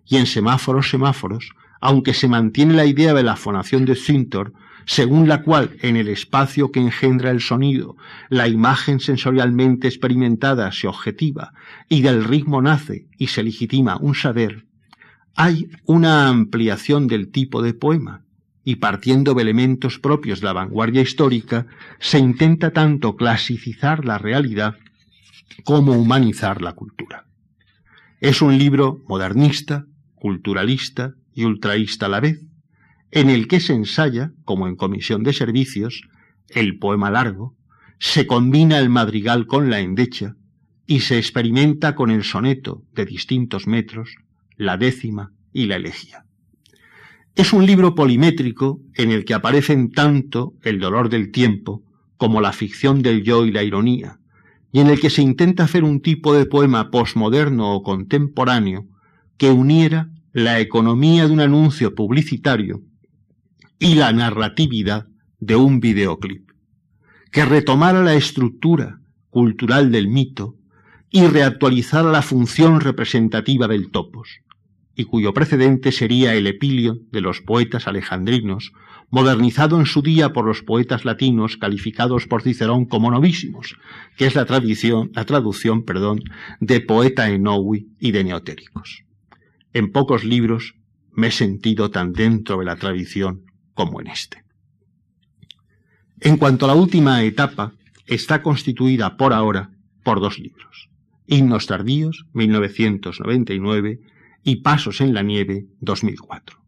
Y 0.04 0.16
en 0.16 0.26
semáforos, 0.26 0.90
semáforos, 0.90 1.52
aunque 1.80 2.14
se 2.14 2.26
mantiene 2.26 2.74
la 2.74 2.86
idea 2.86 3.14
de 3.14 3.22
la 3.22 3.36
fonación 3.36 3.84
de 3.84 3.94
Zintor, 3.94 4.54
según 4.86 5.28
la 5.28 5.44
cual 5.44 5.76
en 5.82 5.94
el 5.94 6.08
espacio 6.08 6.72
que 6.72 6.80
engendra 6.80 7.30
el 7.30 7.40
sonido, 7.40 7.94
la 8.28 8.48
imagen 8.48 8.98
sensorialmente 8.98 9.86
experimentada 9.86 10.72
se 10.72 10.88
objetiva 10.88 11.52
y 11.88 12.02
del 12.02 12.24
ritmo 12.24 12.60
nace 12.60 13.06
y 13.18 13.28
se 13.28 13.44
legitima 13.44 13.98
un 13.98 14.16
saber, 14.16 14.66
hay 15.40 15.70
una 15.84 16.28
ampliación 16.28 17.06
del 17.06 17.30
tipo 17.30 17.62
de 17.62 17.72
poema, 17.72 18.24
y 18.64 18.76
partiendo 18.76 19.34
de 19.34 19.42
elementos 19.42 20.00
propios 20.00 20.40
de 20.40 20.46
la 20.46 20.52
vanguardia 20.52 21.00
histórica, 21.00 21.68
se 22.00 22.18
intenta 22.18 22.72
tanto 22.72 23.14
clasicizar 23.14 24.04
la 24.04 24.18
realidad 24.18 24.74
como 25.62 25.92
humanizar 25.92 26.60
la 26.60 26.72
cultura. 26.72 27.26
Es 28.20 28.42
un 28.42 28.58
libro 28.58 29.04
modernista, 29.06 29.86
culturalista 30.16 31.14
y 31.32 31.44
ultraísta 31.44 32.06
a 32.06 32.08
la 32.08 32.18
vez, 32.18 32.40
en 33.12 33.30
el 33.30 33.46
que 33.46 33.60
se 33.60 33.74
ensaya, 33.74 34.32
como 34.44 34.66
en 34.66 34.74
comisión 34.74 35.22
de 35.22 35.32
servicios, 35.32 36.02
el 36.48 36.80
poema 36.80 37.12
largo, 37.12 37.54
se 38.00 38.26
combina 38.26 38.80
el 38.80 38.88
madrigal 38.88 39.46
con 39.46 39.70
la 39.70 39.78
endecha 39.78 40.34
y 40.84 40.98
se 40.98 41.16
experimenta 41.16 41.94
con 41.94 42.10
el 42.10 42.24
soneto 42.24 42.82
de 42.92 43.06
distintos 43.06 43.68
metros, 43.68 44.16
la 44.58 44.76
décima 44.76 45.32
y 45.52 45.66
la 45.66 45.76
elegía. 45.76 46.26
Es 47.34 47.52
un 47.52 47.64
libro 47.64 47.94
polimétrico 47.94 48.80
en 48.94 49.12
el 49.12 49.24
que 49.24 49.32
aparecen 49.32 49.92
tanto 49.92 50.54
el 50.62 50.80
dolor 50.80 51.08
del 51.08 51.30
tiempo 51.30 51.84
como 52.16 52.40
la 52.40 52.52
ficción 52.52 53.00
del 53.00 53.22
yo 53.22 53.46
y 53.46 53.52
la 53.52 53.62
ironía, 53.62 54.18
y 54.72 54.80
en 54.80 54.88
el 54.88 55.00
que 55.00 55.08
se 55.08 55.22
intenta 55.22 55.64
hacer 55.64 55.84
un 55.84 56.02
tipo 56.02 56.34
de 56.34 56.46
poema 56.46 56.90
posmoderno 56.90 57.74
o 57.74 57.82
contemporáneo 57.82 58.86
que 59.36 59.50
uniera 59.50 60.10
la 60.32 60.58
economía 60.60 61.26
de 61.26 61.32
un 61.32 61.40
anuncio 61.40 61.94
publicitario 61.94 62.82
y 63.78 63.94
la 63.94 64.12
narratividad 64.12 65.06
de 65.38 65.54
un 65.54 65.78
videoclip, 65.78 66.50
que 67.30 67.44
retomara 67.44 68.02
la 68.02 68.14
estructura 68.14 69.00
cultural 69.30 69.92
del 69.92 70.08
mito 70.08 70.56
y 71.10 71.24
reactualizara 71.26 72.10
la 72.10 72.22
función 72.22 72.80
representativa 72.80 73.68
del 73.68 73.90
topos, 73.90 74.40
y 74.98 75.04
cuyo 75.04 75.32
precedente 75.32 75.92
sería 75.92 76.34
el 76.34 76.48
epilio 76.48 76.98
de 77.12 77.20
los 77.20 77.40
poetas 77.40 77.86
alejandrinos, 77.86 78.72
modernizado 79.10 79.78
en 79.78 79.86
su 79.86 80.02
día 80.02 80.32
por 80.32 80.44
los 80.44 80.64
poetas 80.64 81.04
latinos 81.04 81.56
calificados 81.56 82.26
por 82.26 82.42
Cicerón 82.42 82.84
como 82.84 83.12
novísimos, 83.12 83.76
que 84.16 84.26
es 84.26 84.34
la, 84.34 84.44
tradición, 84.44 85.12
la 85.14 85.24
traducción 85.24 85.84
perdón, 85.84 86.24
de 86.58 86.80
poeta 86.80 87.30
enoui 87.30 87.92
y 88.00 88.10
de 88.10 88.24
neotéricos. 88.24 89.04
En 89.72 89.92
pocos 89.92 90.24
libros 90.24 90.74
me 91.12 91.28
he 91.28 91.30
sentido 91.30 91.92
tan 91.92 92.12
dentro 92.12 92.58
de 92.58 92.64
la 92.64 92.74
tradición 92.74 93.44
como 93.74 94.00
en 94.00 94.08
este. 94.08 94.42
En 96.18 96.38
cuanto 96.38 96.64
a 96.64 96.68
la 96.68 96.74
última 96.74 97.22
etapa, 97.22 97.72
está 98.08 98.42
constituida 98.42 99.16
por 99.16 99.32
ahora 99.32 99.70
por 100.02 100.18
dos 100.18 100.40
libros. 100.40 100.90
Himnos 101.28 101.68
tardíos, 101.68 102.24
1999, 102.32 104.00
y 104.48 104.56
Pasos 104.56 105.02
en 105.02 105.12
la 105.12 105.22
nieve, 105.22 105.66
2004. 105.80 106.58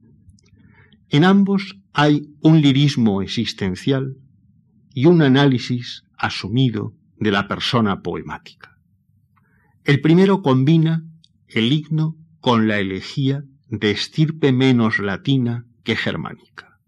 En 1.08 1.24
ambos 1.24 1.80
hay 1.94 2.28
un 2.42 2.60
lirismo 2.60 3.22
existencial 3.22 4.18
y 4.92 5.06
un 5.06 5.22
análisis 5.22 6.04
asumido 6.18 6.92
de 7.16 7.30
la 7.30 7.48
persona 7.48 8.02
poemática. 8.02 8.76
El 9.84 10.02
primero 10.02 10.42
combina 10.42 11.06
el 11.48 11.72
himno 11.72 12.18
con 12.40 12.68
la 12.68 12.78
elegía 12.78 13.44
de 13.68 13.92
estirpe 13.92 14.52
menos 14.52 14.98
latina 14.98 15.64
que 15.82 15.96
germánica. 15.96 16.78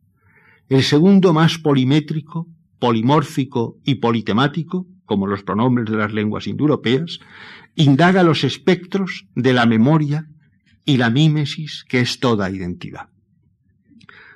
El 0.69 0.83
segundo 0.83 1.33
más 1.33 1.57
polimétrico, 1.57 2.49
polimórfico 2.79 3.79
y 3.83 3.95
politemático, 3.95 4.87
como 5.07 5.27
los 5.27 5.43
pronombres 5.43 5.91
de 5.91 5.97
las 5.97 6.13
lenguas 6.13 6.47
indoeuropeas, 6.47 7.19
indaga 7.77 8.23
los 8.23 8.45
espectros 8.45 9.27
de 9.35 9.55
la 9.55 9.65
memoria 9.65 10.29
y 10.85 10.97
la 10.97 11.11
mímesis 11.11 11.85
que 11.89 12.01
es 12.01 12.19
toda 12.19 12.51
identidad. 12.51 13.09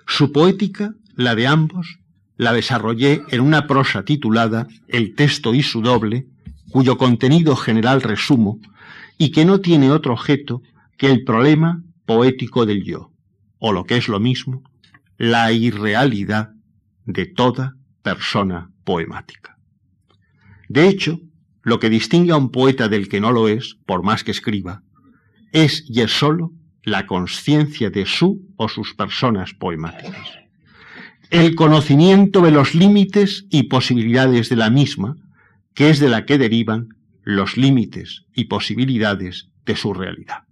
Su 0.07 0.32
poética, 0.32 0.94
la 1.14 1.34
de 1.34 1.47
ambos, 1.47 1.99
la 2.36 2.53
desarrollé 2.53 3.22
en 3.30 3.40
una 3.40 3.66
prosa 3.66 4.05
titulada 4.05 4.68
El 4.88 5.14
texto 5.14 5.55
y 5.55 5.62
su 5.62 5.80
doble, 5.80 6.26
cuyo 6.70 6.99
contenido 6.99 7.57
general 7.57 8.03
resumo, 8.03 8.61
y 9.18 9.30
que 9.30 9.44
no 9.44 9.61
tiene 9.61 9.90
otro 9.90 10.12
objeto 10.12 10.62
que 10.97 11.11
el 11.11 11.24
problema 11.24 11.82
poético 12.05 12.66
del 12.66 12.84
yo, 12.84 13.11
o 13.59 13.72
lo 13.72 13.84
que 13.84 13.97
es 13.97 14.09
lo 14.09 14.20
mismo, 14.20 14.62
la 15.18 15.51
irrealidad 15.53 16.51
de 17.07 17.26
toda 17.26 17.76
persona 18.03 18.70
poemática. 18.84 19.59
De 20.68 20.88
hecho, 20.88 21.20
lo 21.62 21.80
que 21.80 21.90
distingue 21.90 22.32
a 22.32 22.36
un 22.36 22.51
poeta 22.51 22.88
del 22.88 23.09
que 23.09 23.20
no 23.20 23.32
lo 23.32 23.49
es, 23.49 23.76
por 23.86 24.03
más 24.03 24.22
que 24.22 24.30
escriba, 24.30 24.82
es 25.53 25.84
y 25.88 26.01
es 26.01 26.12
sólo 26.12 26.53
la 26.82 27.07
conciencia 27.07 27.90
de 27.90 28.07
su 28.07 28.47
o 28.57 28.68
sus 28.68 28.94
personas 28.94 29.55
poemáticas. 29.55 30.38
El 31.30 31.57
conocimiento 31.57 32.40
de 32.42 32.53
los 32.53 32.74
límites 32.74 33.47
y 33.51 33.64
posibilidades 33.64 34.49
de 34.49 34.57
la 34.57 34.70
misma, 34.70 35.16
que 35.74 35.90
es 35.90 35.99
de 35.99 36.09
la 36.09 36.24
que 36.24 36.38
derivan 36.38 36.88
los 37.22 37.57
límites 37.57 38.24
y 38.34 38.44
posibilidades 38.44 39.49
de 39.64 39.74
su 39.74 39.92
realidad. 39.92 40.44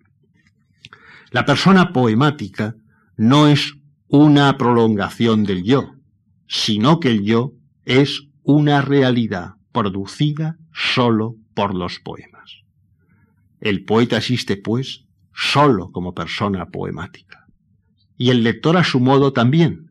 La 1.30 1.44
persona 1.46 1.92
poemática 1.92 2.74
no 3.16 3.46
es 3.46 3.74
una 4.08 4.58
prolongación 4.58 5.44
del 5.44 5.62
yo, 5.62 5.94
sino 6.48 6.98
que 6.98 7.10
el 7.10 7.22
yo 7.22 7.52
es 7.84 8.28
una 8.42 8.82
realidad 8.82 9.54
producida 9.72 10.56
sólo 10.72 11.36
por 11.54 11.74
los 11.74 12.00
poemas. 12.00 12.63
El 13.64 13.86
poeta 13.86 14.18
existe, 14.18 14.58
pues, 14.58 15.06
sólo 15.32 15.90
como 15.90 16.14
persona 16.14 16.66
poemática. 16.66 17.46
Y 18.18 18.28
el 18.28 18.44
lector 18.44 18.76
a 18.76 18.84
su 18.84 19.00
modo 19.00 19.32
también, 19.32 19.90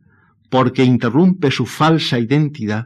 porque 0.51 0.83
interrumpe 0.83 1.49
su 1.49 1.65
falsa 1.65 2.19
identidad 2.19 2.85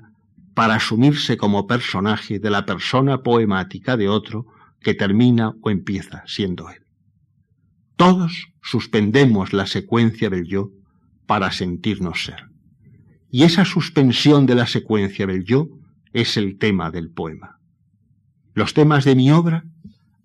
para 0.54 0.76
asumirse 0.76 1.36
como 1.36 1.68
personaje 1.68 2.40
de 2.40 2.50
la 2.50 2.66
persona 2.66 3.22
poemática 3.22 3.98
de 3.98 4.08
otro 4.08 4.46
que 4.80 4.94
termina 4.94 5.54
o 5.62 5.70
empieza 5.70 6.24
siendo 6.26 6.70
él. 6.70 6.86
Todos 7.98 8.48
suspendemos 8.62 9.52
la 9.52 9.66
secuencia 9.66 10.30
del 10.30 10.46
yo 10.46 10.72
para 11.26 11.52
sentirnos 11.52 12.24
ser. 12.24 12.48
Y 13.30 13.44
esa 13.44 13.66
suspensión 13.66 14.46
de 14.46 14.56
la 14.56 14.68
secuencia 14.68 15.28
del 15.28 15.44
yo 15.44 15.68
es 16.14 16.38
el 16.38 16.58
tema 16.58 16.92
del 16.92 17.10
poema. 17.10 17.60
Los 18.54 18.74
temas 18.74 19.04
de 19.04 19.16
mi 19.16 19.32
obra 19.32 19.66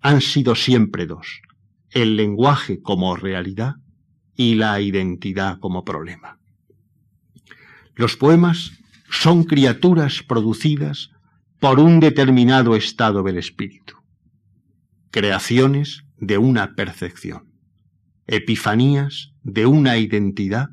han 0.03 0.19
sido 0.19 0.53
siempre 0.53 1.07
dos, 1.07 1.41
el 1.89 2.17
lenguaje 2.17 2.81
como 2.81 3.15
realidad 3.15 3.77
y 4.35 4.55
la 4.55 4.79
identidad 4.81 5.59
como 5.59 5.85
problema. 5.85 6.39
Los 7.95 8.17
poemas 8.17 8.73
son 9.09 9.45
criaturas 9.45 10.21
producidas 10.21 11.11
por 11.59 11.79
un 11.79 12.01
determinado 12.01 12.75
estado 12.75 13.23
del 13.23 13.37
espíritu, 13.37 13.95
creaciones 15.09 16.03
de 16.17 16.37
una 16.37 16.75
percepción, 16.75 17.53
epifanías 18.27 19.31
de 19.43 19.65
una 19.65 19.97
identidad 19.97 20.69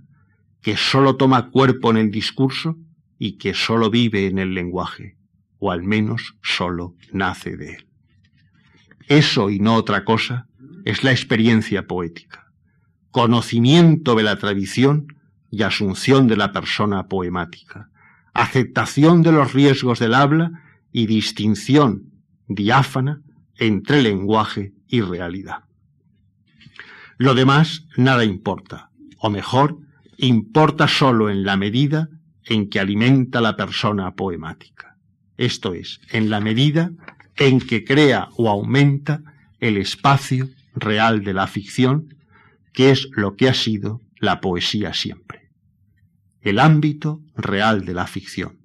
que 0.61 0.77
sólo 0.77 1.17
toma 1.17 1.51
cuerpo 1.51 1.93
en 1.93 1.99
el 1.99 2.11
discurso 2.11 2.77
y 3.17 3.39
que 3.39 3.55
sólo 3.55 3.91
vive 3.91 4.27
en 4.27 4.41
el 4.41 4.55
lenguaje, 4.55 5.17
o 5.59 5.71
al 5.71 5.85
menos 5.85 6.35
sólo 6.43 6.97
nace 7.13 7.57
de 7.57 7.75
él. 7.75 7.90
Eso 9.07 9.51
y 9.51 9.59
no 9.59 9.75
otra 9.75 10.05
cosa 10.05 10.47
es 10.85 11.05
la 11.05 11.11
experiencia 11.11 11.87
poética, 11.87 12.53
conocimiento 13.11 14.15
de 14.15 14.23
la 14.23 14.37
tradición 14.37 15.07
y 15.51 15.63
asunción 15.63 16.29
de 16.29 16.37
la 16.37 16.53
persona 16.53 17.09
poemática, 17.09 17.91
aceptación 18.35 19.23
de 19.23 19.33
los 19.33 19.53
riesgos 19.53 19.99
del 19.99 20.15
habla 20.15 20.53
y 20.93 21.07
distinción 21.07 22.13
diáfana 22.47 23.23
entre 23.57 24.03
lenguaje 24.03 24.73
y 24.89 25.01
realidad. 25.03 25.65
Lo 27.19 27.35
demás 27.35 27.87
nada 27.97 28.25
importa, 28.25 28.91
o 29.19 29.29
mejor, 29.29 29.79
importa 30.17 30.89
sólo 30.89 31.29
en 31.31 31.45
la 31.45 31.57
medida 31.57 32.09
en 32.45 32.71
que 32.71 32.81
alimenta 32.81 33.41
la 33.41 33.57
persona 33.57 34.15
poemática. 34.15 34.97
Esto 35.37 35.75
es, 35.75 36.01
en 36.11 36.31
la 36.31 36.41
medida 36.41 36.93
en 37.41 37.59
que 37.59 37.85
crea 37.85 38.29
o 38.37 38.51
aumenta 38.51 39.23
el 39.61 39.79
espacio 39.79 40.51
real 40.75 41.25
de 41.25 41.33
la 41.33 41.47
ficción, 41.47 42.15
que 42.75 42.91
es 42.91 43.09
lo 43.13 43.35
que 43.35 43.49
ha 43.49 43.55
sido 43.55 44.03
la 44.19 44.43
poesía 44.43 44.93
siempre. 44.93 45.49
El 46.43 46.59
ámbito 46.59 47.23
real 47.35 47.87
de 47.87 47.95
la 47.95 48.07
ficción, 48.07 48.59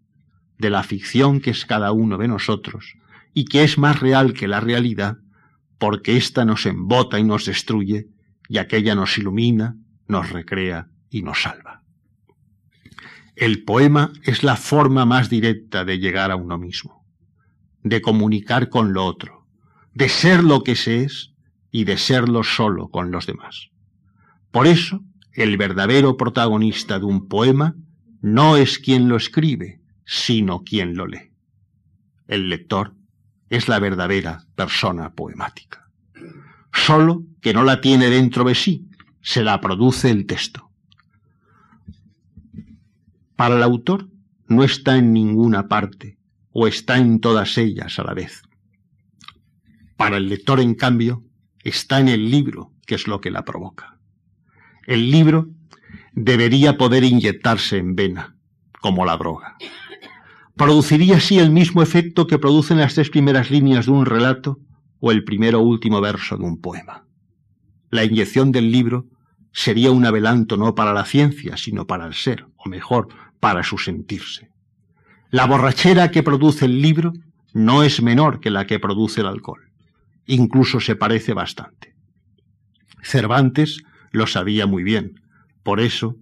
de 0.57 0.69
la 0.69 0.83
ficción 0.83 1.39
que 1.39 1.51
es 1.51 1.65
cada 1.65 1.93
uno 1.93 2.17
de 2.17 2.27
nosotros 2.27 2.97
y 3.33 3.45
que 3.45 3.63
es 3.63 3.77
más 3.77 4.01
real 4.01 4.33
que 4.33 4.47
la 4.49 4.59
realidad, 4.59 5.19
porque 5.77 6.17
ésta 6.17 6.43
nos 6.43 6.65
embota 6.65 7.17
y 7.17 7.23
nos 7.23 7.45
destruye 7.45 8.07
y 8.49 8.57
aquella 8.57 8.93
nos 8.93 9.17
ilumina, 9.17 9.77
nos 10.09 10.31
recrea 10.31 10.89
y 11.09 11.21
nos 11.21 11.43
salva. 11.43 11.81
El 13.37 13.63
poema 13.63 14.11
es 14.23 14.43
la 14.43 14.57
forma 14.57 15.05
más 15.05 15.29
directa 15.29 15.85
de 15.85 15.97
llegar 15.97 16.31
a 16.31 16.35
uno 16.35 16.57
mismo, 16.57 17.04
de 17.85 18.01
comunicar 18.01 18.69
con 18.69 18.93
lo 18.93 19.05
otro, 19.05 19.45
de 19.93 20.09
ser 20.09 20.43
lo 20.43 20.63
que 20.63 20.75
se 20.75 21.03
es 21.03 21.33
y 21.69 21.83
de 21.83 21.97
serlo 21.97 22.43
solo 22.43 22.89
con 22.89 23.11
los 23.11 23.27
demás. 23.27 23.69
Por 24.49 24.65
eso, 24.65 25.03
el 25.33 25.55
verdadero 25.55 26.17
protagonista 26.17 26.97
de 26.97 27.05
un 27.05 27.27
poema 27.27 27.75
no 28.21 28.57
es 28.57 28.79
quien 28.79 29.07
lo 29.07 29.15
escribe, 29.15 29.81
sino 30.03 30.63
quien 30.63 30.95
lo 30.95 31.05
lee. 31.05 31.31
El 32.27 32.49
lector 32.49 32.95
es 33.51 33.67
la 33.67 33.77
verdadera 33.77 34.47
persona 34.55 35.13
poemática. 35.13 35.87
Solo 36.73 37.21
que 37.39 37.53
no 37.53 37.63
la 37.63 37.81
tiene 37.81 38.09
dentro 38.09 38.45
de 38.45 38.55
sí, 38.55 38.89
se 39.21 39.43
la 39.43 39.61
produce 39.61 40.09
el 40.09 40.25
texto. 40.25 40.71
Para 43.35 43.57
el 43.57 43.63
autor 43.63 44.09
no 44.47 44.63
está 44.63 44.97
en 44.97 45.13
ninguna 45.13 45.67
parte 45.67 46.17
o 46.57 46.67
está 46.67 46.97
en 46.97 47.19
todas 47.19 47.57
ellas 47.57 47.99
a 47.99 48.03
la 48.05 48.13
vez. 48.13 48.41
Para 49.97 50.15
el 50.15 50.29
lector, 50.29 50.61
en 50.61 50.73
cambio, 50.73 51.21
está 51.65 51.99
en 51.99 52.07
el 52.07 52.31
libro, 52.31 52.71
que 52.87 52.95
es 52.95 53.09
lo 53.09 53.19
que 53.19 53.29
la 53.29 53.43
provoca. 53.43 53.99
El 54.87 55.11
libro 55.11 55.49
debería 56.13 56.77
poder 56.77 57.03
inyectarse 57.03 57.77
en 57.77 57.93
vena, 57.97 58.37
como 58.79 59.03
la 59.03 59.17
droga. 59.17 59.57
Produciría 60.55 61.17
así 61.17 61.39
el 61.39 61.49
mismo 61.49 61.81
efecto 61.81 62.25
que 62.25 62.39
producen 62.39 62.77
las 62.77 62.93
tres 62.93 63.09
primeras 63.09 63.51
líneas 63.51 63.87
de 63.87 63.91
un 63.91 64.05
relato 64.05 64.61
o 65.01 65.11
el 65.11 65.25
primero 65.25 65.59
o 65.59 65.63
último 65.63 65.99
verso 65.99 66.37
de 66.37 66.45
un 66.45 66.61
poema. 66.61 67.05
La 67.89 68.05
inyección 68.05 68.53
del 68.53 68.71
libro 68.71 69.07
sería 69.51 69.91
un 69.91 70.05
adelanto 70.05 70.55
no 70.55 70.73
para 70.73 70.93
la 70.93 71.03
ciencia, 71.03 71.57
sino 71.57 71.85
para 71.85 72.07
el 72.07 72.13
ser, 72.13 72.47
o 72.55 72.69
mejor, 72.69 73.09
para 73.41 73.61
su 73.61 73.77
sentirse. 73.77 74.54
La 75.35 75.47
borrachera 75.47 76.11
que 76.11 76.23
produce 76.23 76.63
el 76.63 76.81
libro 76.81 77.11
no 77.51 77.83
es 77.83 78.01
menor 78.01 78.39
que 78.39 78.49
la 78.49 78.65
que 78.65 78.79
produce 78.79 79.19
el 79.19 79.27
alcohol. 79.27 79.69
Incluso 80.27 80.79
se 80.79 80.95
parece 80.95 81.33
bastante. 81.33 81.93
Cervantes 83.03 83.83
lo 84.11 84.27
sabía 84.27 84.65
muy 84.65 84.83
bien, 84.83 85.19
por 85.61 85.81
eso, 85.81 86.15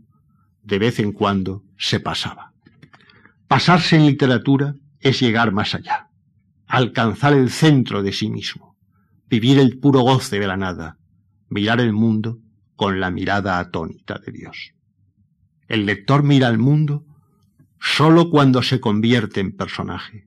de 0.63 0.79
vez 0.79 0.97
en 0.97 1.11
cuando, 1.11 1.61
se 1.77 1.99
pasaba. 1.99 2.53
Pasarse 3.47 3.97
en 3.97 4.07
literatura 4.07 4.73
es 4.99 5.19
llegar 5.19 5.51
más 5.51 5.75
allá, 5.75 6.07
alcanzar 6.65 7.33
el 7.33 7.51
centro 7.51 8.01
de 8.01 8.13
sí 8.13 8.31
mismo, 8.31 8.79
vivir 9.29 9.59
el 9.59 9.77
puro 9.77 9.99
goce 9.99 10.39
de 10.39 10.47
la 10.47 10.57
nada, 10.57 10.97
mirar 11.49 11.79
el 11.81 11.93
mundo 11.93 12.39
con 12.75 12.99
la 12.99 13.11
mirada 13.11 13.59
atónita 13.59 14.17
de 14.17 14.31
Dios. 14.31 14.73
El 15.67 15.85
lector 15.85 16.23
mira 16.23 16.47
al 16.47 16.57
mundo 16.57 17.05
sólo 17.83 18.29
cuando 18.29 18.63
se 18.63 18.79
convierte 18.79 19.41
en 19.41 19.51
personaje, 19.51 20.25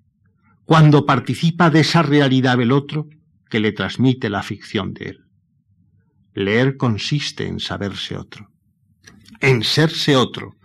cuando 0.67 1.07
participa 1.07 1.71
de 1.71 1.81
esa 1.81 2.03
realidad 2.03 2.59
del 2.59 2.71
otro 2.71 3.09
que 3.49 3.61
le 3.61 3.73
transmite 3.73 4.29
la 4.29 4.43
ficción 4.43 4.93
de 4.93 5.05
él. 5.07 5.25
Leer 6.35 6.77
consiste 6.77 7.47
en 7.47 7.59
saberse 7.59 8.19
otro, 8.19 8.51
en 9.41 9.65
serse 9.65 10.17
otro 10.17 10.57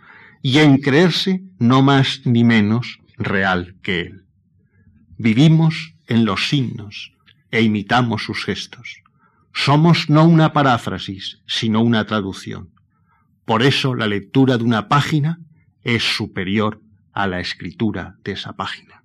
y 0.41 0.57
en 0.57 0.79
creerse 0.79 1.43
no 1.59 1.81
más 1.81 2.21
ni 2.25 2.43
menos 2.43 2.99
real 3.17 3.77
que 3.81 4.01
él. 4.01 4.25
Vivimos 5.17 5.95
en 6.07 6.25
los 6.25 6.49
signos 6.49 7.13
e 7.51 7.61
imitamos 7.61 8.23
sus 8.23 8.43
gestos. 8.43 9.01
Somos 9.53 10.09
no 10.09 10.25
una 10.25 10.51
paráfrasis, 10.51 11.39
sino 11.47 11.81
una 11.81 12.05
traducción. 12.05 12.73
Por 13.45 13.63
eso 13.63 13.95
la 13.95 14.07
lectura 14.07 14.57
de 14.57 14.65
una 14.65 14.89
página 14.89 15.39
es 15.83 16.03
superior 16.03 16.81
a 17.13 17.27
la 17.27 17.39
escritura 17.39 18.17
de 18.23 18.33
esa 18.33 18.53
página. 18.53 19.03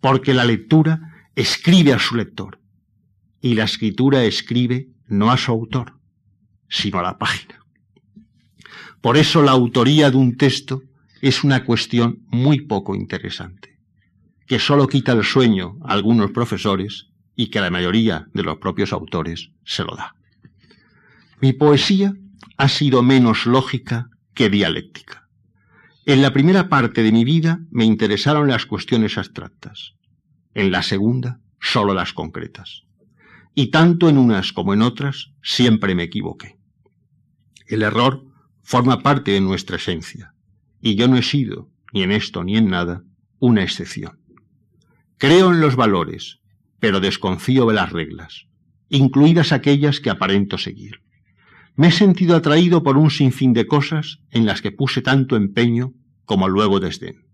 Porque 0.00 0.34
la 0.34 0.44
lectura 0.44 1.28
escribe 1.34 1.92
a 1.92 1.98
su 1.98 2.16
lector 2.16 2.60
y 3.40 3.54
la 3.54 3.64
escritura 3.64 4.24
escribe 4.24 4.88
no 5.08 5.30
a 5.30 5.36
su 5.36 5.52
autor, 5.52 5.98
sino 6.68 6.98
a 6.98 7.02
la 7.02 7.18
página. 7.18 7.60
Por 9.00 9.16
eso 9.16 9.42
la 9.42 9.52
autoría 9.52 10.10
de 10.10 10.16
un 10.16 10.36
texto 10.36 10.82
es 11.20 11.44
una 11.44 11.64
cuestión 11.64 12.24
muy 12.28 12.62
poco 12.62 12.94
interesante, 12.94 13.78
que 14.46 14.58
solo 14.58 14.88
quita 14.88 15.12
el 15.12 15.24
sueño 15.24 15.76
a 15.84 15.92
algunos 15.92 16.32
profesores 16.32 17.06
y 17.34 17.48
que 17.48 17.58
a 17.58 17.62
la 17.62 17.70
mayoría 17.70 18.26
de 18.32 18.42
los 18.42 18.58
propios 18.58 18.92
autores 18.92 19.50
se 19.64 19.84
lo 19.84 19.94
da. 19.94 20.14
Mi 21.40 21.52
poesía 21.52 22.14
ha 22.56 22.68
sido 22.68 23.02
menos 23.02 23.46
lógica 23.46 24.08
que 24.34 24.48
dialéctica. 24.48 25.25
En 26.08 26.22
la 26.22 26.32
primera 26.32 26.68
parte 26.68 27.02
de 27.02 27.10
mi 27.10 27.24
vida 27.24 27.58
me 27.72 27.84
interesaron 27.84 28.46
las 28.46 28.64
cuestiones 28.64 29.18
abstractas, 29.18 29.94
en 30.54 30.70
la 30.70 30.84
segunda 30.84 31.40
solo 31.60 31.94
las 31.94 32.12
concretas. 32.12 32.84
Y 33.56 33.72
tanto 33.72 34.08
en 34.08 34.16
unas 34.16 34.52
como 34.52 34.72
en 34.72 34.82
otras 34.82 35.32
siempre 35.42 35.96
me 35.96 36.04
equivoqué. 36.04 36.58
El 37.66 37.82
error 37.82 38.22
forma 38.62 39.02
parte 39.02 39.32
de 39.32 39.40
nuestra 39.40 39.78
esencia, 39.78 40.32
y 40.80 40.94
yo 40.94 41.08
no 41.08 41.16
he 41.16 41.24
sido, 41.24 41.72
ni 41.92 42.04
en 42.04 42.12
esto 42.12 42.44
ni 42.44 42.56
en 42.56 42.70
nada, 42.70 43.02
una 43.40 43.64
excepción. 43.64 44.20
Creo 45.18 45.50
en 45.50 45.60
los 45.60 45.74
valores, 45.74 46.38
pero 46.78 47.00
desconfío 47.00 47.66
de 47.66 47.74
las 47.74 47.90
reglas, 47.90 48.46
incluidas 48.88 49.50
aquellas 49.50 49.98
que 49.98 50.10
aparento 50.10 50.56
seguir. 50.56 51.00
Me 51.76 51.88
he 51.88 51.92
sentido 51.92 52.36
atraído 52.36 52.82
por 52.82 52.96
un 52.96 53.10
sinfín 53.10 53.52
de 53.52 53.66
cosas 53.66 54.20
en 54.30 54.46
las 54.46 54.62
que 54.62 54.72
puse 54.72 55.02
tanto 55.02 55.36
empeño 55.36 55.92
como 56.24 56.48
luego 56.48 56.80
desdén. 56.80 57.26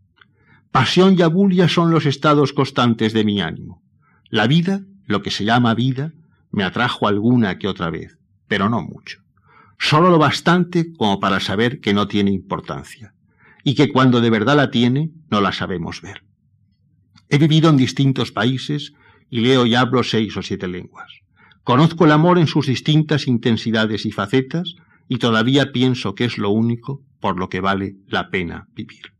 Pasión 0.72 1.14
y 1.16 1.22
abulia 1.22 1.68
son 1.68 1.90
los 1.90 2.06
estados 2.06 2.52
constantes 2.52 3.12
de 3.12 3.24
mi 3.24 3.40
ánimo. 3.40 3.82
La 4.30 4.48
vida, 4.48 4.82
lo 5.06 5.22
que 5.22 5.30
se 5.30 5.44
llama 5.44 5.74
vida, 5.74 6.12
me 6.50 6.64
atrajo 6.64 7.06
alguna 7.06 7.58
que 7.58 7.68
otra 7.68 7.90
vez, 7.90 8.18
pero 8.48 8.68
no 8.68 8.82
mucho. 8.82 9.20
Solo 9.78 10.10
lo 10.10 10.18
bastante 10.18 10.92
como 10.92 11.20
para 11.20 11.40
saber 11.40 11.80
que 11.80 11.94
no 11.94 12.08
tiene 12.08 12.32
importancia, 12.32 13.14
y 13.62 13.74
que 13.74 13.92
cuando 13.92 14.20
de 14.20 14.30
verdad 14.30 14.56
la 14.56 14.70
tiene, 14.70 15.10
no 15.30 15.40
la 15.40 15.52
sabemos 15.52 16.02
ver. 16.02 16.24
He 17.28 17.38
vivido 17.38 17.70
en 17.70 17.76
distintos 17.76 18.32
países 18.32 18.92
y 19.30 19.40
leo 19.40 19.66
y 19.66 19.74
hablo 19.74 20.02
seis 20.02 20.36
o 20.36 20.42
siete 20.42 20.68
lenguas. 20.68 21.21
Conozco 21.64 22.04
el 22.04 22.12
amor 22.12 22.38
en 22.38 22.48
sus 22.48 22.66
distintas 22.66 23.28
intensidades 23.28 24.04
y 24.04 24.10
facetas 24.10 24.74
y 25.08 25.18
todavía 25.18 25.72
pienso 25.72 26.14
que 26.14 26.24
es 26.24 26.38
lo 26.38 26.50
único 26.50 27.02
por 27.20 27.38
lo 27.38 27.48
que 27.48 27.60
vale 27.60 27.96
la 28.08 28.30
pena 28.30 28.66
vivir. 28.74 29.12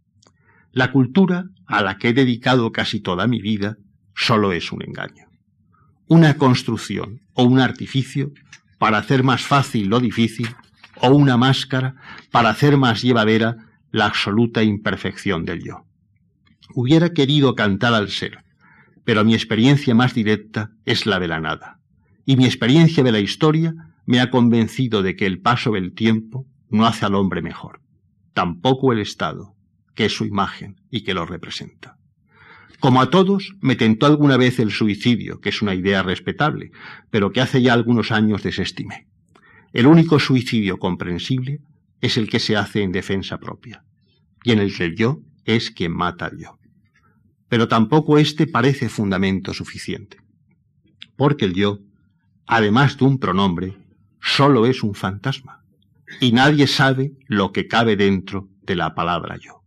La 0.73 0.91
cultura, 0.91 1.45
a 1.67 1.83
la 1.83 1.99
que 1.99 2.09
he 2.09 2.13
dedicado 2.13 2.73
casi 2.73 3.01
toda 3.01 3.27
mi 3.27 3.41
vida, 3.41 3.77
solo 4.15 4.53
es 4.53 4.73
un 4.73 4.83
engaño. 4.83 5.27
Una 6.09 6.37
construcción 6.37 7.21
o 7.35 7.45
un 7.45 7.61
artificio 7.61 8.33
para 8.79 8.99
hacer 8.99 9.23
más 9.23 9.43
fácil 9.43 9.89
lo 9.89 10.01
difícil 10.01 10.49
o 10.97 11.11
una 11.11 11.37
máscara 11.37 11.95
para 12.31 12.51
hacer 12.51 12.77
más 12.77 13.03
llevadera 13.03 13.57
la 13.93 14.07
absoluta 14.07 14.63
imperfección 14.63 15.45
del 15.45 15.63
yo. 15.63 15.85
Hubiera 16.75 17.11
querido 17.11 17.55
cantar 17.55 17.95
al 17.95 18.09
ser, 18.09 18.39
pero 19.05 19.25
mi 19.25 19.35
experiencia 19.35 19.95
más 19.95 20.15
directa 20.15 20.71
es 20.85 21.07
la 21.07 21.21
de 21.21 21.29
la 21.29 21.41
nada. 21.41 21.82
Y 22.25 22.37
mi 22.37 22.45
experiencia 22.45 23.03
de 23.03 23.13
la 23.13 23.21
historia 23.21 23.75
me 24.07 24.21
ha 24.21 24.31
convencido 24.31 25.03
de 25.03 25.17
que 25.17 25.27
el 25.27 25.41
paso 25.41 25.73
del 25.73 25.93
tiempo 25.93 26.47
no 26.69 26.87
hace 26.87 27.05
al 27.05 27.15
hombre 27.15 27.43
mejor, 27.43 27.81
tampoco 28.33 28.93
el 28.93 29.01
Estado, 29.01 29.55
que 29.95 30.07
es 30.07 30.13
su 30.13 30.25
imagen 30.25 30.81
y 30.91 31.03
que 31.03 31.15
lo 31.15 31.27
representa. 31.27 31.97
Como 32.81 33.01
a 33.01 33.11
todos, 33.11 33.55
me 33.61 33.77
tentó 33.77 34.07
alguna 34.07 34.37
vez 34.37 34.59
el 34.59 34.71
suicidio, 34.73 35.41
que 35.41 35.51
es 35.51 35.63
una 35.63 35.75
idea 35.75 36.03
respetable, 36.03 36.73
pero 37.11 37.33
que 37.33 37.41
hace 37.41 37.63
ya 37.63 37.73
algunos 37.73 38.11
años 38.11 38.43
desestimé. 38.43 39.07
El 39.73 39.87
único 39.87 40.19
suicidio 40.19 40.79
comprensible 40.79 41.61
es 42.01 42.17
el 42.17 42.29
que 42.29 42.41
se 42.41 42.57
hace 42.57 42.83
en 42.83 42.93
defensa 42.93 43.39
propia, 43.39 43.85
y 44.45 44.53
en 44.53 44.59
el 44.59 44.77
que 44.77 44.85
el 44.85 44.97
yo 44.97 45.21
es 45.45 45.71
quien 45.71 45.93
mata 45.93 46.27
al 46.27 46.39
yo 46.39 46.59
pero 47.53 47.69
tampoco 47.69 48.17
este 48.17 48.47
parece 48.47 48.89
fundamento 48.89 49.53
suficiente, 49.53 50.17
porque 51.17 51.45
el 51.45 51.53
yo, 51.53 51.81
además 52.55 52.99
de 52.99 53.07
un 53.07 53.19
pronombre, 53.19 53.79
solo 54.21 54.67
es 54.67 54.83
un 54.83 54.95
fantasma, 54.95 55.65
y 56.21 56.33
nadie 56.33 56.67
sabe 56.67 57.13
lo 57.27 57.51
que 57.51 57.67
cabe 57.67 57.97
dentro 57.97 58.51
de 58.61 58.77
la 58.77 58.95
palabra 58.95 59.39
yo. 59.39 59.65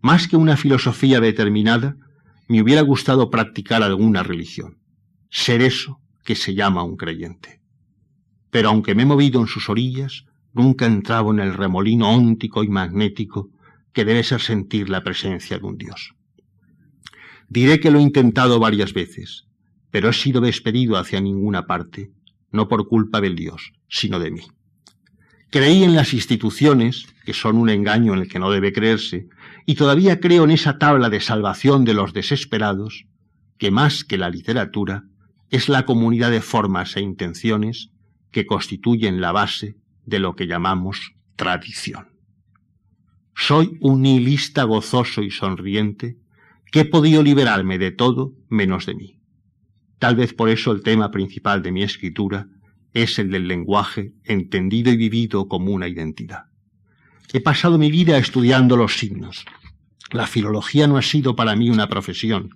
Más 0.00 0.26
que 0.26 0.36
una 0.36 0.56
filosofía 0.56 1.20
determinada, 1.20 1.96
me 2.48 2.60
hubiera 2.60 2.82
gustado 2.82 3.30
practicar 3.30 3.84
alguna 3.84 4.24
religión, 4.24 4.78
ser 5.30 5.62
eso 5.62 6.00
que 6.24 6.34
se 6.34 6.54
llama 6.54 6.82
un 6.82 6.96
creyente. 6.96 7.60
Pero 8.50 8.70
aunque 8.70 8.96
me 8.96 9.04
he 9.04 9.06
movido 9.06 9.40
en 9.40 9.46
sus 9.46 9.68
orillas, 9.68 10.24
nunca 10.52 10.86
he 10.86 10.88
entrado 10.88 11.30
en 11.30 11.38
el 11.38 11.54
remolino 11.54 12.10
óntico 12.10 12.64
y 12.64 12.68
magnético 12.68 13.50
que 13.92 14.04
debe 14.04 14.24
ser 14.24 14.40
sentir 14.40 14.90
la 14.90 15.04
presencia 15.04 15.56
de 15.56 15.66
un 15.66 15.78
Dios. 15.78 16.16
Diré 17.48 17.78
que 17.78 17.92
lo 17.92 18.00
he 18.00 18.02
intentado 18.02 18.58
varias 18.58 18.92
veces, 18.92 19.46
pero 19.92 20.08
he 20.08 20.12
sido 20.12 20.40
despedido 20.40 20.96
hacia 20.96 21.20
ninguna 21.20 21.66
parte, 21.66 22.10
no 22.50 22.66
por 22.66 22.88
culpa 22.88 23.20
del 23.20 23.36
Dios, 23.36 23.72
sino 23.88 24.18
de 24.18 24.32
mí. 24.32 24.42
Creí 25.50 25.84
en 25.84 25.94
las 25.94 26.14
instituciones, 26.14 27.06
que 27.26 27.34
son 27.34 27.58
un 27.58 27.68
engaño 27.68 28.14
en 28.14 28.20
el 28.20 28.28
que 28.28 28.38
no 28.38 28.50
debe 28.50 28.72
creerse, 28.72 29.28
y 29.66 29.74
todavía 29.74 30.18
creo 30.18 30.44
en 30.44 30.50
esa 30.50 30.78
tabla 30.78 31.10
de 31.10 31.20
salvación 31.20 31.84
de 31.84 31.92
los 31.92 32.14
desesperados, 32.14 33.04
que 33.58 33.70
más 33.70 34.02
que 34.02 34.16
la 34.16 34.30
literatura, 34.30 35.04
es 35.50 35.68
la 35.68 35.84
comunidad 35.84 36.30
de 36.30 36.40
formas 36.40 36.96
e 36.96 37.02
intenciones 37.02 37.90
que 38.30 38.46
constituyen 38.46 39.20
la 39.20 39.32
base 39.32 39.76
de 40.06 40.18
lo 40.18 40.34
que 40.34 40.46
llamamos 40.46 41.12
tradición. 41.36 42.08
Soy 43.34 43.76
un 43.80 44.00
nihilista 44.00 44.64
gozoso 44.64 45.22
y 45.22 45.30
sonriente 45.30 46.16
que 46.70 46.80
he 46.80 46.84
podido 46.86 47.22
liberarme 47.22 47.76
de 47.76 47.90
todo 47.90 48.32
menos 48.48 48.86
de 48.86 48.94
mí. 48.94 49.21
Tal 50.02 50.16
vez 50.16 50.34
por 50.34 50.48
eso 50.48 50.72
el 50.72 50.82
tema 50.82 51.12
principal 51.12 51.62
de 51.62 51.70
mi 51.70 51.84
escritura 51.84 52.48
es 52.92 53.20
el 53.20 53.30
del 53.30 53.46
lenguaje 53.46 54.14
entendido 54.24 54.90
y 54.90 54.96
vivido 54.96 55.46
como 55.46 55.70
una 55.70 55.86
identidad. 55.86 56.46
He 57.32 57.38
pasado 57.38 57.78
mi 57.78 57.88
vida 57.88 58.18
estudiando 58.18 58.76
los 58.76 58.98
signos. 58.98 59.44
La 60.10 60.26
filología 60.26 60.88
no 60.88 60.96
ha 60.96 61.02
sido 61.02 61.36
para 61.36 61.54
mí 61.54 61.70
una 61.70 61.88
profesión, 61.88 62.50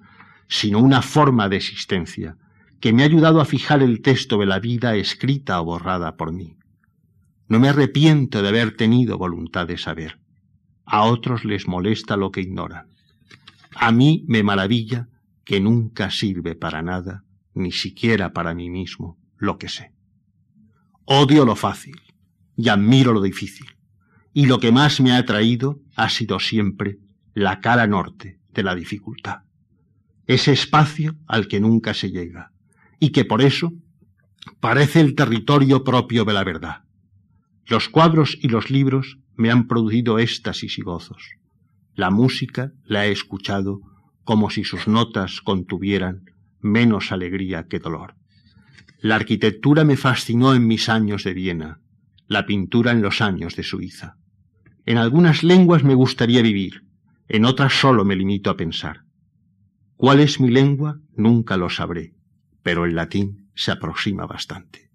sino 0.48 0.80
una 0.80 1.02
forma 1.02 1.48
de 1.48 1.58
existencia, 1.58 2.36
que 2.80 2.92
me 2.92 3.02
ha 3.02 3.06
ayudado 3.06 3.40
a 3.40 3.44
fijar 3.44 3.80
el 3.80 4.00
texto 4.00 4.38
de 4.38 4.46
la 4.46 4.58
vida 4.58 4.96
escrita 4.96 5.60
o 5.60 5.66
borrada 5.66 6.16
por 6.16 6.32
mí. 6.32 6.56
No 7.46 7.60
me 7.60 7.68
arrepiento 7.68 8.42
de 8.42 8.48
haber 8.48 8.76
tenido 8.76 9.18
voluntad 9.18 9.68
de 9.68 9.78
saber. 9.78 10.18
A 10.84 11.04
otros 11.04 11.44
les 11.44 11.68
molesta 11.68 12.16
lo 12.16 12.32
que 12.32 12.40
ignoran. 12.40 12.88
A 13.76 13.92
mí 13.92 14.24
me 14.26 14.42
maravilla 14.42 15.06
que 15.44 15.60
nunca 15.60 16.10
sirve 16.10 16.56
para 16.56 16.82
nada, 16.82 17.22
ni 17.56 17.72
siquiera 17.72 18.32
para 18.32 18.54
mí 18.54 18.70
mismo, 18.70 19.18
lo 19.38 19.58
que 19.58 19.68
sé. 19.68 19.92
Odio 21.06 21.44
lo 21.44 21.56
fácil 21.56 22.00
y 22.56 22.68
admiro 22.68 23.12
lo 23.12 23.22
difícil. 23.22 23.66
Y 24.32 24.46
lo 24.46 24.60
que 24.60 24.72
más 24.72 25.00
me 25.00 25.12
ha 25.12 25.18
atraído 25.18 25.80
ha 25.96 26.10
sido 26.10 26.38
siempre 26.38 26.98
la 27.32 27.60
cara 27.60 27.86
norte 27.86 28.38
de 28.52 28.62
la 28.62 28.74
dificultad. 28.74 29.38
Ese 30.26 30.52
espacio 30.52 31.16
al 31.26 31.48
que 31.48 31.60
nunca 31.60 31.94
se 31.94 32.10
llega 32.10 32.52
y 33.00 33.10
que 33.10 33.24
por 33.24 33.40
eso 33.40 33.72
parece 34.60 35.00
el 35.00 35.14
territorio 35.14 35.82
propio 35.82 36.24
de 36.24 36.34
la 36.34 36.44
verdad. 36.44 36.84
Los 37.66 37.88
cuadros 37.88 38.38
y 38.40 38.48
los 38.48 38.70
libros 38.70 39.18
me 39.34 39.50
han 39.50 39.66
producido 39.66 40.18
éxtasis 40.18 40.78
y 40.78 40.82
gozos. 40.82 41.36
La 41.94 42.10
música 42.10 42.72
la 42.84 43.06
he 43.06 43.12
escuchado 43.12 43.80
como 44.24 44.50
si 44.50 44.64
sus 44.64 44.88
notas 44.88 45.40
contuvieran 45.40 46.24
menos 46.60 47.12
alegría 47.12 47.66
que 47.68 47.78
dolor. 47.78 48.14
La 49.00 49.16
arquitectura 49.16 49.84
me 49.84 49.96
fascinó 49.96 50.54
en 50.54 50.66
mis 50.66 50.88
años 50.88 51.24
de 51.24 51.34
Viena, 51.34 51.80
la 52.26 52.46
pintura 52.46 52.92
en 52.92 53.02
los 53.02 53.20
años 53.20 53.56
de 53.56 53.62
Suiza. 53.62 54.16
En 54.84 54.98
algunas 54.98 55.42
lenguas 55.42 55.84
me 55.84 55.94
gustaría 55.94 56.42
vivir, 56.42 56.84
en 57.28 57.44
otras 57.44 57.72
solo 57.72 58.04
me 58.04 58.16
limito 58.16 58.50
a 58.50 58.56
pensar. 58.56 59.02
¿Cuál 59.96 60.20
es 60.20 60.40
mi 60.40 60.50
lengua? 60.50 61.00
Nunca 61.14 61.56
lo 61.56 61.70
sabré, 61.70 62.14
pero 62.62 62.84
el 62.84 62.94
latín 62.94 63.48
se 63.54 63.72
aproxima 63.72 64.26
bastante. 64.26 64.90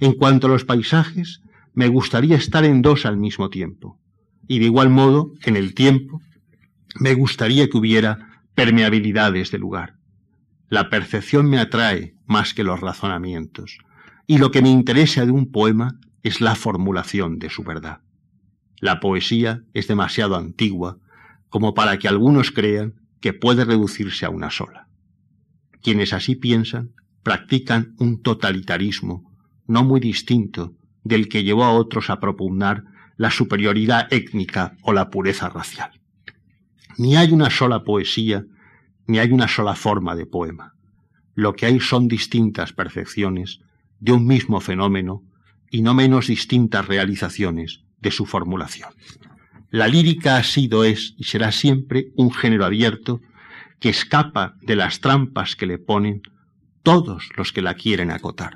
En 0.00 0.12
cuanto 0.12 0.46
a 0.46 0.50
los 0.50 0.64
paisajes, 0.64 1.40
me 1.72 1.88
gustaría 1.88 2.36
estar 2.36 2.64
en 2.64 2.82
dos 2.82 3.06
al 3.06 3.16
mismo 3.16 3.48
tiempo. 3.50 4.00
Y 4.46 4.58
de 4.58 4.66
igual 4.66 4.90
modo, 4.90 5.32
en 5.42 5.56
el 5.56 5.74
tiempo, 5.74 6.20
me 7.00 7.14
gustaría 7.14 7.68
que 7.68 7.78
hubiera 7.78 8.42
permeabilidades 8.54 9.50
de 9.50 9.58
lugar. 9.58 9.96
La 10.68 10.90
percepción 10.90 11.48
me 11.48 11.58
atrae 11.58 12.14
más 12.26 12.54
que 12.54 12.64
los 12.64 12.80
razonamientos, 12.80 13.78
y 14.26 14.38
lo 14.38 14.50
que 14.50 14.62
me 14.62 14.70
interesa 14.70 15.26
de 15.26 15.32
un 15.32 15.50
poema 15.50 15.98
es 16.22 16.40
la 16.40 16.54
formulación 16.54 17.38
de 17.38 17.50
su 17.50 17.62
verdad. 17.62 18.00
La 18.80 19.00
poesía 19.00 19.62
es 19.72 19.88
demasiado 19.88 20.36
antigua 20.36 20.98
como 21.48 21.74
para 21.74 21.98
que 21.98 22.08
algunos 22.08 22.50
crean 22.50 22.94
que 23.20 23.32
puede 23.32 23.64
reducirse 23.64 24.26
a 24.26 24.30
una 24.30 24.50
sola. 24.50 24.88
Quienes 25.82 26.12
así 26.12 26.34
piensan 26.34 26.92
practican 27.22 27.94
un 27.98 28.22
totalitarismo 28.22 29.32
no 29.66 29.84
muy 29.84 30.00
distinto 30.00 30.74
del 31.04 31.28
que 31.28 31.44
llevó 31.44 31.64
a 31.64 31.72
otros 31.72 32.10
a 32.10 32.20
propugnar 32.20 32.84
la 33.16 33.30
superioridad 33.30 34.12
étnica 34.12 34.76
o 34.82 34.92
la 34.92 35.10
pureza 35.10 35.48
racial. 35.48 35.90
Ni 36.98 37.16
hay 37.16 37.32
una 37.32 37.50
sola 37.50 37.84
poesía, 37.84 38.44
ni 39.06 39.18
hay 39.18 39.32
una 39.32 39.48
sola 39.48 39.74
forma 39.74 40.16
de 40.16 40.26
poema. 40.26 40.74
Lo 41.34 41.54
que 41.54 41.66
hay 41.66 41.80
son 41.80 42.08
distintas 42.08 42.72
percepciones 42.72 43.60
de 44.00 44.12
un 44.12 44.26
mismo 44.26 44.60
fenómeno 44.60 45.22
y 45.70 45.82
no 45.82 45.94
menos 45.94 46.28
distintas 46.28 46.86
realizaciones 46.86 47.80
de 48.00 48.10
su 48.10 48.26
formulación. 48.26 48.90
La 49.70 49.88
lírica 49.88 50.36
ha 50.36 50.44
sido, 50.44 50.84
es 50.84 51.14
y 51.18 51.24
será 51.24 51.50
siempre 51.50 52.12
un 52.16 52.32
género 52.32 52.64
abierto 52.64 53.20
que 53.80 53.88
escapa 53.88 54.54
de 54.62 54.76
las 54.76 55.00
trampas 55.00 55.56
que 55.56 55.66
le 55.66 55.78
ponen 55.78 56.22
todos 56.82 57.28
los 57.36 57.52
que 57.52 57.62
la 57.62 57.74
quieren 57.74 58.10
acotar. 58.10 58.54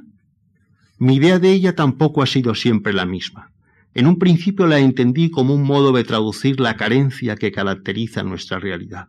Mi 0.98 1.16
idea 1.16 1.38
de 1.38 1.52
ella 1.52 1.74
tampoco 1.74 2.22
ha 2.22 2.26
sido 2.26 2.54
siempre 2.54 2.92
la 2.92 3.06
misma. 3.06 3.50
En 3.94 4.06
un 4.06 4.18
principio 4.18 4.66
la 4.66 4.78
entendí 4.78 5.30
como 5.30 5.54
un 5.54 5.64
modo 5.64 5.92
de 5.92 6.04
traducir 6.04 6.60
la 6.60 6.76
carencia 6.76 7.36
que 7.36 7.50
caracteriza 7.50 8.22
nuestra 8.22 8.58
realidad. 8.60 9.08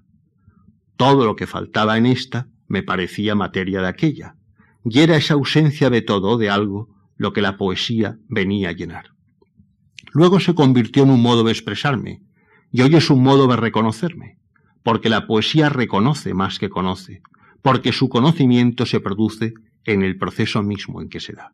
Todo 1.00 1.26
lo 1.26 1.38
que 1.38 1.48
faltaba 1.48 1.98
en 1.98 2.06
esta 2.06 2.50
me 2.68 2.84
parecía 2.84 3.34
materia 3.34 3.80
de 3.80 3.88
aquella, 3.88 4.36
y 4.84 5.00
era 5.00 5.16
esa 5.16 5.36
ausencia 5.36 5.90
de 5.90 6.02
todo, 6.02 6.38
de 6.38 6.50
algo, 6.50 6.90
lo 7.16 7.32
que 7.32 7.42
la 7.42 7.56
poesía 7.56 8.18
venía 8.28 8.68
a 8.68 8.72
llenar. 8.74 9.12
Luego 10.12 10.42
se 10.42 10.54
convirtió 10.54 11.04
en 11.04 11.12
un 11.12 11.22
modo 11.22 11.46
de 11.46 11.54
expresarme, 11.54 12.24
y 12.70 12.82
hoy 12.82 12.98
es 12.98 13.10
un 13.10 13.24
modo 13.24 13.48
de 13.48 13.56
reconocerme, 13.56 14.40
porque 14.84 15.08
la 15.08 15.26
poesía 15.26 15.70
reconoce 15.70 16.34
más 16.34 16.60
que 16.60 16.68
conoce, 16.68 17.22
porque 17.62 17.94
su 17.94 18.10
conocimiento 18.10 18.86
se 18.86 19.00
produce 19.00 19.54
en 19.86 20.04
el 20.04 20.18
proceso 20.18 20.64
mismo 20.64 21.02
en 21.02 21.08
que 21.08 21.22
se 21.22 21.32
da. 21.32 21.54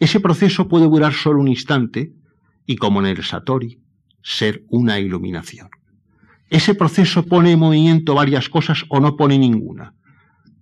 Ese 0.00 0.20
proceso 0.20 0.68
puede 0.68 0.84
durar 0.84 1.14
solo 1.14 1.40
un 1.40 1.48
instante 1.48 2.12
y, 2.66 2.76
como 2.76 3.00
en 3.00 3.06
el 3.06 3.24
Satori, 3.24 3.80
ser 4.20 4.64
una 4.68 5.00
iluminación. 5.00 5.70
Ese 6.48 6.74
proceso 6.74 7.24
pone 7.24 7.52
en 7.52 7.58
movimiento 7.58 8.14
varias 8.14 8.48
cosas 8.48 8.84
o 8.88 9.00
no 9.00 9.16
pone 9.16 9.38
ninguna, 9.38 9.94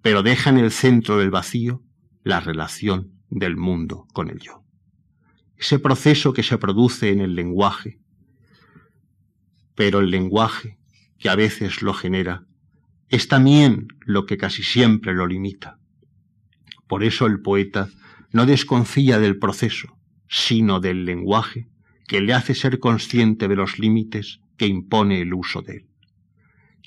pero 0.00 0.22
deja 0.22 0.48
en 0.50 0.58
el 0.58 0.70
centro 0.70 1.18
del 1.18 1.30
vacío 1.30 1.82
la 2.22 2.40
relación 2.40 3.12
del 3.28 3.56
mundo 3.56 4.06
con 4.14 4.30
el 4.30 4.38
yo. 4.38 4.64
Ese 5.56 5.78
proceso 5.78 6.32
que 6.32 6.42
se 6.42 6.56
produce 6.56 7.10
en 7.10 7.20
el 7.20 7.34
lenguaje, 7.34 7.98
pero 9.74 10.00
el 10.00 10.10
lenguaje 10.10 10.78
que 11.18 11.28
a 11.28 11.36
veces 11.36 11.82
lo 11.82 11.92
genera, 11.92 12.44
es 13.08 13.28
también 13.28 13.88
lo 14.00 14.24
que 14.24 14.38
casi 14.38 14.62
siempre 14.62 15.12
lo 15.12 15.26
limita. 15.26 15.78
Por 16.88 17.04
eso 17.04 17.26
el 17.26 17.40
poeta 17.40 17.88
no 18.32 18.46
desconfía 18.46 19.18
del 19.18 19.38
proceso, 19.38 19.98
sino 20.28 20.80
del 20.80 21.04
lenguaje 21.04 21.68
que 22.08 22.20
le 22.20 22.32
hace 22.32 22.54
ser 22.54 22.78
consciente 22.78 23.48
de 23.48 23.56
los 23.56 23.78
límites 23.78 24.40
que 24.56 24.66
impone 24.66 25.20
el 25.20 25.34
uso 25.34 25.62
de 25.62 25.76
él. 25.76 25.86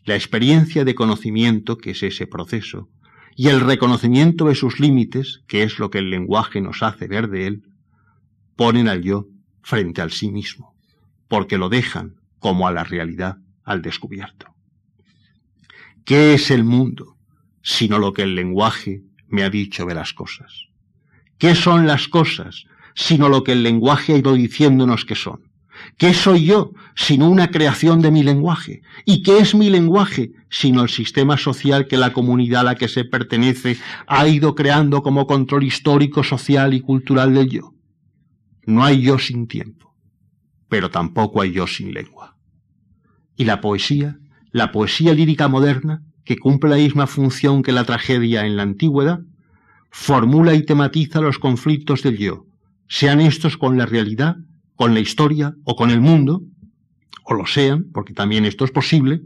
La 0.05 0.15
experiencia 0.15 0.85
de 0.85 0.95
conocimiento, 0.95 1.77
que 1.77 1.91
es 1.91 2.03
ese 2.03 2.27
proceso, 2.27 2.89
y 3.35 3.49
el 3.49 3.61
reconocimiento 3.61 4.45
de 4.45 4.55
sus 4.55 4.79
límites, 4.79 5.43
que 5.47 5.63
es 5.63 5.79
lo 5.79 5.89
que 5.89 5.99
el 5.99 6.09
lenguaje 6.09 6.61
nos 6.61 6.81
hace 6.81 7.07
ver 7.07 7.29
de 7.29 7.47
él, 7.47 7.63
ponen 8.55 8.87
al 8.87 9.03
yo 9.03 9.27
frente 9.61 10.01
al 10.01 10.11
sí 10.11 10.31
mismo, 10.31 10.75
porque 11.27 11.57
lo 11.57 11.69
dejan 11.69 12.15
como 12.39 12.67
a 12.67 12.71
la 12.71 12.83
realidad 12.83 13.37
al 13.63 13.81
descubierto. 13.81 14.47
¿Qué 16.05 16.33
es 16.33 16.51
el 16.51 16.63
mundo 16.63 17.17
sino 17.61 17.99
lo 17.99 18.13
que 18.13 18.23
el 18.23 18.33
lenguaje 18.33 19.03
me 19.27 19.43
ha 19.43 19.49
dicho 19.49 19.85
de 19.85 19.93
las 19.93 20.13
cosas? 20.13 20.67
¿Qué 21.37 21.53
son 21.53 21.85
las 21.85 22.07
cosas 22.07 22.65
sino 22.95 23.29
lo 23.29 23.43
que 23.43 23.51
el 23.51 23.61
lenguaje 23.61 24.13
ha 24.13 24.17
ido 24.17 24.33
diciéndonos 24.33 25.05
que 25.05 25.15
son? 25.15 25.46
¿Qué 25.95 26.13
soy 26.13 26.45
yo 26.45 26.73
sino 26.95 27.29
una 27.29 27.49
creación 27.49 28.01
de 28.01 28.11
mi 28.11 28.23
lenguaje? 28.23 28.81
¿Y 29.05 29.21
qué 29.21 29.39
es 29.39 29.55
mi 29.55 29.69
lenguaje 29.69 30.31
sino 30.49 30.83
el 30.83 30.89
sistema 30.89 31.37
social 31.37 31.87
que 31.87 31.97
la 31.97 32.13
comunidad 32.13 32.61
a 32.61 32.65
la 32.65 32.75
que 32.75 32.87
se 32.87 33.05
pertenece 33.05 33.77
ha 34.07 34.27
ido 34.27 34.55
creando 34.55 35.01
como 35.01 35.27
control 35.27 35.63
histórico, 35.63 36.23
social 36.23 36.73
y 36.73 36.81
cultural 36.81 37.33
del 37.33 37.49
yo? 37.49 37.73
No 38.65 38.83
hay 38.83 39.01
yo 39.01 39.17
sin 39.17 39.47
tiempo, 39.47 39.95
pero 40.67 40.91
tampoco 40.91 41.41
hay 41.41 41.53
yo 41.53 41.67
sin 41.67 41.93
lengua. 41.93 42.37
Y 43.35 43.45
la 43.45 43.61
poesía, 43.61 44.17
la 44.51 44.71
poesía 44.71 45.13
lírica 45.13 45.47
moderna, 45.47 46.03
que 46.25 46.37
cumple 46.37 46.71
la 46.71 46.75
misma 46.75 47.07
función 47.07 47.63
que 47.63 47.71
la 47.71 47.85
tragedia 47.85 48.45
en 48.45 48.57
la 48.57 48.63
antigüedad, 48.63 49.19
formula 49.89 50.53
y 50.53 50.63
tematiza 50.63 51.21
los 51.21 51.39
conflictos 51.39 52.03
del 52.03 52.17
yo, 52.17 52.45
sean 52.89 53.21
estos 53.21 53.57
con 53.57 53.77
la 53.77 53.85
realidad, 53.85 54.35
con 54.77 54.93
la 54.93 55.01
historia 55.01 55.55
o 55.65 55.75
con 55.75 55.89
el 55.89 55.99
mundo, 55.99 56.43
o 57.25 57.33
lo 57.33 57.45
sean, 57.45 57.87
porque 57.91 58.13
también 58.13 58.45
esto 58.45 58.63
es 58.63 58.71
posible, 58.71 59.21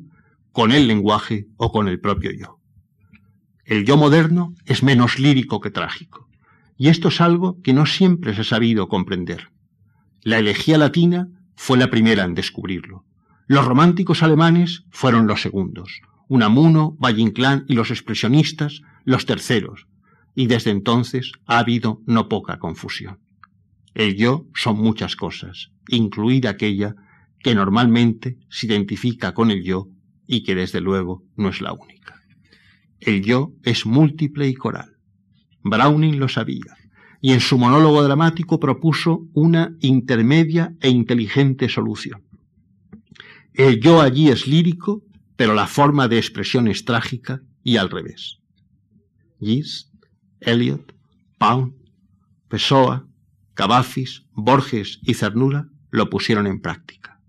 con 0.51 0.71
el 0.71 0.87
lenguaje 0.87 1.45
o 1.57 1.71
con 1.71 1.87
el 1.87 1.99
propio 1.99 2.31
yo. 2.31 2.59
El 3.65 3.85
yo 3.85 3.97
moderno 3.97 4.55
es 4.65 4.81
menos 4.81 5.19
lírico 5.19 5.61
que 5.61 5.69
trágico, 5.69 6.27
y 6.77 6.87
esto 6.87 7.09
es 7.09 7.21
algo 7.21 7.61
que 7.61 7.73
no 7.73 7.85
siempre 7.85 8.33
se 8.33 8.41
ha 8.41 8.45
sabido 8.45 8.87
comprender. 8.87 9.49
La 10.23 10.39
elegía 10.39 10.77
latina 10.77 11.27
fue 11.55 11.77
la 11.77 11.91
primera 11.91 12.23
en 12.23 12.33
descubrirlo. 12.33 13.05
Los 13.45 13.65
románticos 13.65 14.23
alemanes 14.23 14.85
fueron 14.89 15.27
los 15.27 15.41
segundos, 15.41 16.01
Unamuno, 16.27 16.95
Valle 16.97 17.21
Inclán 17.21 17.65
y 17.67 17.73
los 17.73 17.91
expresionistas 17.91 18.81
los 19.03 19.25
terceros, 19.25 19.87
y 20.33 20.47
desde 20.47 20.71
entonces 20.71 21.33
ha 21.45 21.59
habido 21.59 22.01
no 22.05 22.29
poca 22.29 22.57
confusión. 22.57 23.19
El 23.93 24.15
yo 24.15 24.47
son 24.53 24.77
muchas 24.77 25.15
cosas, 25.15 25.71
incluida 25.89 26.51
aquella 26.51 26.95
que 27.39 27.55
normalmente 27.55 28.37
se 28.49 28.67
identifica 28.67 29.33
con 29.33 29.51
el 29.51 29.63
yo 29.63 29.87
y 30.27 30.43
que 30.43 30.55
desde 30.55 30.79
luego 30.79 31.23
no 31.35 31.49
es 31.49 31.61
la 31.61 31.73
única. 31.73 32.21
El 32.99 33.23
yo 33.23 33.53
es 33.63 33.85
múltiple 33.85 34.47
y 34.47 34.53
coral. 34.53 34.97
Browning 35.63 36.19
lo 36.19 36.29
sabía, 36.29 36.77
y 37.19 37.33
en 37.33 37.39
su 37.39 37.57
monólogo 37.57 38.03
dramático 38.03 38.59
propuso 38.59 39.27
una 39.33 39.75
intermedia 39.79 40.75
e 40.79 40.89
inteligente 40.89 41.69
solución. 41.69 42.23
El 43.53 43.79
yo 43.81 44.01
allí 44.01 44.29
es 44.29 44.47
lírico, 44.47 45.03
pero 45.35 45.53
la 45.53 45.67
forma 45.67 46.07
de 46.07 46.17
expresión 46.17 46.67
es 46.67 46.85
trágica 46.85 47.41
y 47.63 47.77
al 47.77 47.89
revés. 47.89 48.37
Gis, 49.39 49.91
Eliot, 50.39 50.95
Pound, 51.37 51.73
Pessoa, 52.47 53.07
Cavafis, 53.53 54.23
Borges 54.33 54.99
y 55.03 55.13
Cernura 55.13 55.67
lo 55.89 56.09
pusieron 56.09 56.47
en 56.47 56.61
práctica. 56.61 57.19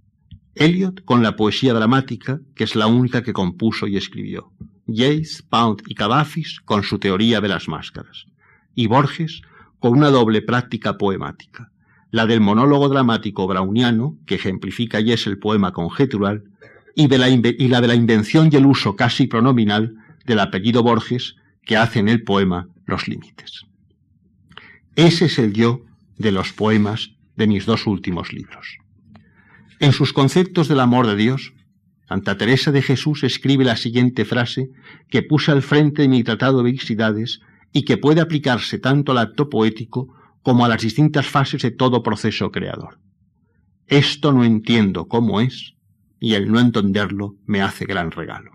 Eliot 0.54 1.04
con 1.04 1.22
la 1.22 1.36
poesía 1.36 1.74
dramática, 1.74 2.40
que 2.54 2.64
es 2.64 2.76
la 2.76 2.86
única 2.86 3.22
que 3.22 3.32
compuso 3.32 3.86
y 3.86 3.96
escribió. 3.96 4.52
Yates, 4.86 5.42
Pound 5.42 5.82
y 5.86 5.94
Cavafis 5.94 6.60
con 6.60 6.82
su 6.82 6.98
teoría 6.98 7.40
de 7.40 7.48
las 7.48 7.68
máscaras. 7.68 8.26
Y 8.74 8.86
Borges 8.86 9.42
con 9.78 9.92
una 9.92 10.10
doble 10.10 10.42
práctica 10.42 10.96
poemática, 10.96 11.72
la 12.10 12.26
del 12.26 12.40
monólogo 12.40 12.88
dramático 12.88 13.46
browniano, 13.46 14.16
que 14.26 14.36
ejemplifica 14.36 15.00
y 15.00 15.12
es 15.12 15.26
el 15.26 15.38
poema 15.38 15.72
conjetural, 15.72 16.44
y, 16.94 17.08
la 17.08 17.28
y 17.28 17.68
la 17.68 17.80
de 17.80 17.88
la 17.88 17.94
invención 17.94 18.50
y 18.52 18.56
el 18.56 18.66
uso 18.66 18.96
casi 18.96 19.26
pronominal 19.26 19.96
del 20.26 20.38
apellido 20.38 20.82
Borges, 20.82 21.36
que 21.64 21.76
hace 21.76 21.98
en 21.98 22.08
el 22.08 22.22
poema 22.22 22.68
los 22.86 23.08
límites. 23.08 23.64
Ese 24.94 25.24
es 25.24 25.38
el 25.38 25.52
yo 25.52 25.82
de 26.22 26.32
los 26.32 26.52
poemas 26.52 27.10
de 27.36 27.46
mis 27.46 27.66
dos 27.66 27.86
últimos 27.86 28.32
libros. 28.32 28.78
En 29.78 29.92
sus 29.92 30.12
conceptos 30.12 30.68
del 30.68 30.80
amor 30.80 31.06
de 31.06 31.16
Dios, 31.16 31.54
Santa 32.08 32.36
Teresa 32.36 32.72
de 32.72 32.82
Jesús 32.82 33.24
escribe 33.24 33.64
la 33.64 33.76
siguiente 33.76 34.24
frase 34.24 34.70
que 35.08 35.22
puse 35.22 35.50
al 35.50 35.62
frente 35.62 36.02
de 36.02 36.08
mi 36.08 36.22
tratado 36.22 36.58
de 36.58 36.70
Vixidades 36.70 37.40
y 37.72 37.84
que 37.84 37.96
puede 37.96 38.20
aplicarse 38.20 38.78
tanto 38.78 39.12
al 39.12 39.18
acto 39.18 39.48
poético 39.48 40.14
como 40.42 40.64
a 40.64 40.68
las 40.68 40.82
distintas 40.82 41.26
fases 41.26 41.62
de 41.62 41.70
todo 41.70 42.02
proceso 42.02 42.50
creador. 42.50 42.98
Esto 43.86 44.32
no 44.32 44.44
entiendo 44.44 45.06
cómo 45.08 45.40
es, 45.40 45.74
y 46.20 46.34
el 46.34 46.50
no 46.50 46.60
entenderlo 46.60 47.36
me 47.46 47.62
hace 47.62 47.84
gran 47.84 48.10
regalo. 48.10 48.52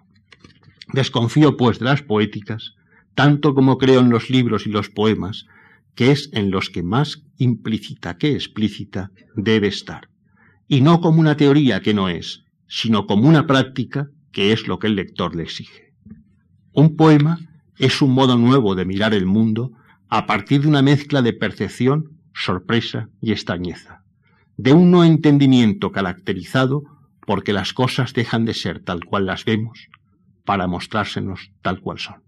Desconfío, 0.94 1.58
pues, 1.58 1.80
de 1.80 1.86
las 1.86 2.02
poéticas, 2.02 2.76
tanto 3.16 3.54
como 3.54 3.78
creo 3.78 4.00
en 4.00 4.10
los 4.10 4.30
libros 4.30 4.68
y 4.68 4.70
los 4.70 4.90
poemas, 4.90 5.46
que 5.98 6.12
es 6.12 6.30
en 6.32 6.52
los 6.52 6.70
que 6.70 6.84
más 6.84 7.24
implícita 7.38 8.18
que 8.18 8.34
explícita 8.34 9.10
debe 9.36 9.68
estar, 9.68 10.10
y 10.68 10.82
no 10.82 11.02
como 11.02 11.20
una 11.20 11.36
teoría 11.36 11.82
que 11.82 11.96
no 11.96 12.08
es, 12.08 12.44
sino 12.68 13.08
como 13.08 13.28
una 13.28 13.48
práctica 13.48 14.08
que 14.32 14.54
es 14.54 14.68
lo 14.68 14.78
que 14.78 14.88
el 14.88 14.96
lector 14.96 15.36
le 15.36 15.42
exige. 15.42 15.92
Un 16.72 16.96
poema 16.96 17.40
es 17.80 18.04
un 18.04 18.12
modo 18.12 18.38
nuevo 18.38 18.76
de 18.76 18.86
mirar 18.86 19.16
el 19.16 19.26
mundo 19.26 19.72
a 20.08 20.28
partir 20.28 20.62
de 20.62 20.68
una 20.68 20.84
mezcla 20.84 21.24
de 21.24 21.34
percepción, 21.34 22.20
sorpresa 22.32 23.10
y 23.20 23.32
extrañeza, 23.32 24.04
de 24.56 24.74
un 24.74 24.92
no 24.92 25.04
entendimiento 25.04 25.92
caracterizado 25.92 26.84
porque 27.26 27.54
las 27.54 27.74
cosas 27.74 28.14
dejan 28.14 28.46
de 28.46 28.54
ser 28.54 28.84
tal 28.84 29.04
cual 29.04 29.26
las 29.26 29.46
vemos 29.46 29.88
para 30.46 30.68
mostrársenos 30.68 31.52
tal 31.64 31.82
cual 31.82 31.98
son. 31.98 32.22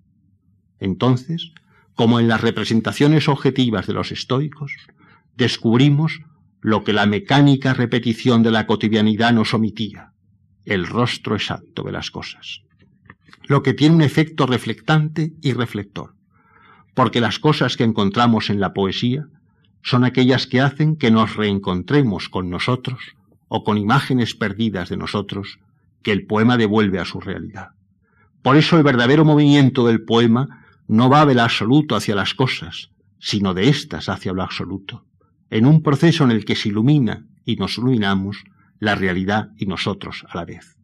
Entonces, 0.80 1.52
como 2.00 2.22
en 2.22 2.30
las 2.30 2.40
representaciones 2.40 3.28
objetivas 3.28 3.86
de 3.86 3.92
los 3.92 4.14
estoicos, 4.14 4.72
descubrimos 5.36 6.22
lo 6.62 6.86
que 6.86 6.94
la 6.94 7.06
mecánica 7.06 7.74
repetición 7.74 8.42
de 8.42 8.52
la 8.52 8.68
cotidianidad 8.68 9.34
nos 9.34 9.54
omitía, 9.54 10.14
el 10.64 10.88
rostro 10.88 11.36
exacto 11.36 11.84
de 11.84 11.92
las 11.92 12.10
cosas 12.10 12.62
lo 13.50 13.64
que 13.64 13.74
tiene 13.74 13.96
un 13.96 14.02
efecto 14.04 14.46
reflectante 14.46 15.34
y 15.42 15.54
reflector, 15.54 16.14
porque 16.94 17.20
las 17.20 17.40
cosas 17.40 17.76
que 17.76 17.84
encontramos 17.84 18.52
en 18.52 18.60
la 18.60 18.74
poesía 18.74 19.26
son 19.82 20.04
aquellas 20.04 20.46
que 20.46 20.62
hacen 20.62 20.96
que 20.96 21.10
nos 21.10 21.36
reencontremos 21.36 22.30
con 22.30 22.52
nosotros 22.52 23.00
o 23.48 23.64
con 23.64 23.80
imágenes 23.80 24.36
perdidas 24.36 24.90
de 24.90 24.98
nosotros 24.98 25.60
que 26.04 26.12
el 26.12 26.28
poema 26.28 26.58
devuelve 26.58 27.00
a 27.00 27.06
su 27.06 27.20
realidad. 27.20 27.70
Por 28.44 28.56
eso 28.56 28.78
el 28.78 28.84
verdadero 28.84 29.26
movimiento 29.26 29.88
del 29.88 30.04
poema 30.04 30.59
no 30.90 31.10
va 31.10 31.26
del 31.26 31.40
absoluto 31.40 31.96
hacia 31.96 32.16
las 32.16 32.34
cosas, 32.34 32.90
sino 33.18 33.54
de 33.54 33.70
éstas 33.70 34.10
hacia 34.10 34.34
lo 34.34 34.44
absoluto, 34.44 35.06
en 35.50 35.66
un 35.66 35.82
proceso 35.82 36.26
en 36.26 36.32
el 36.32 36.44
que 36.44 36.58
se 36.58 36.68
ilumina 36.68 37.26
y 37.46 37.56
nos 37.56 37.78
iluminamos 37.78 38.44
la 38.80 38.96
realidad 38.96 39.52
y 39.58 39.66
nosotros 39.66 40.26
a 40.30 40.36
la 40.36 40.44
vez 40.44 40.80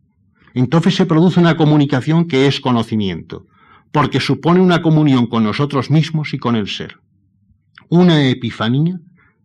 entonces 0.55 0.95
se 0.95 1.05
produce 1.05 1.39
una 1.39 1.57
comunicación 1.57 2.27
que 2.27 2.47
es 2.47 2.61
conocimiento, 2.61 3.45
porque 3.91 4.21
supone 4.21 4.61
una 4.61 4.81
comunión 4.81 5.27
con 5.27 5.43
nosotros 5.43 5.91
mismos 5.91 6.33
y 6.33 6.39
con 6.39 6.55
el 6.55 6.69
ser. 6.69 6.97
Una 7.89 8.27
epifanía, 8.29 8.99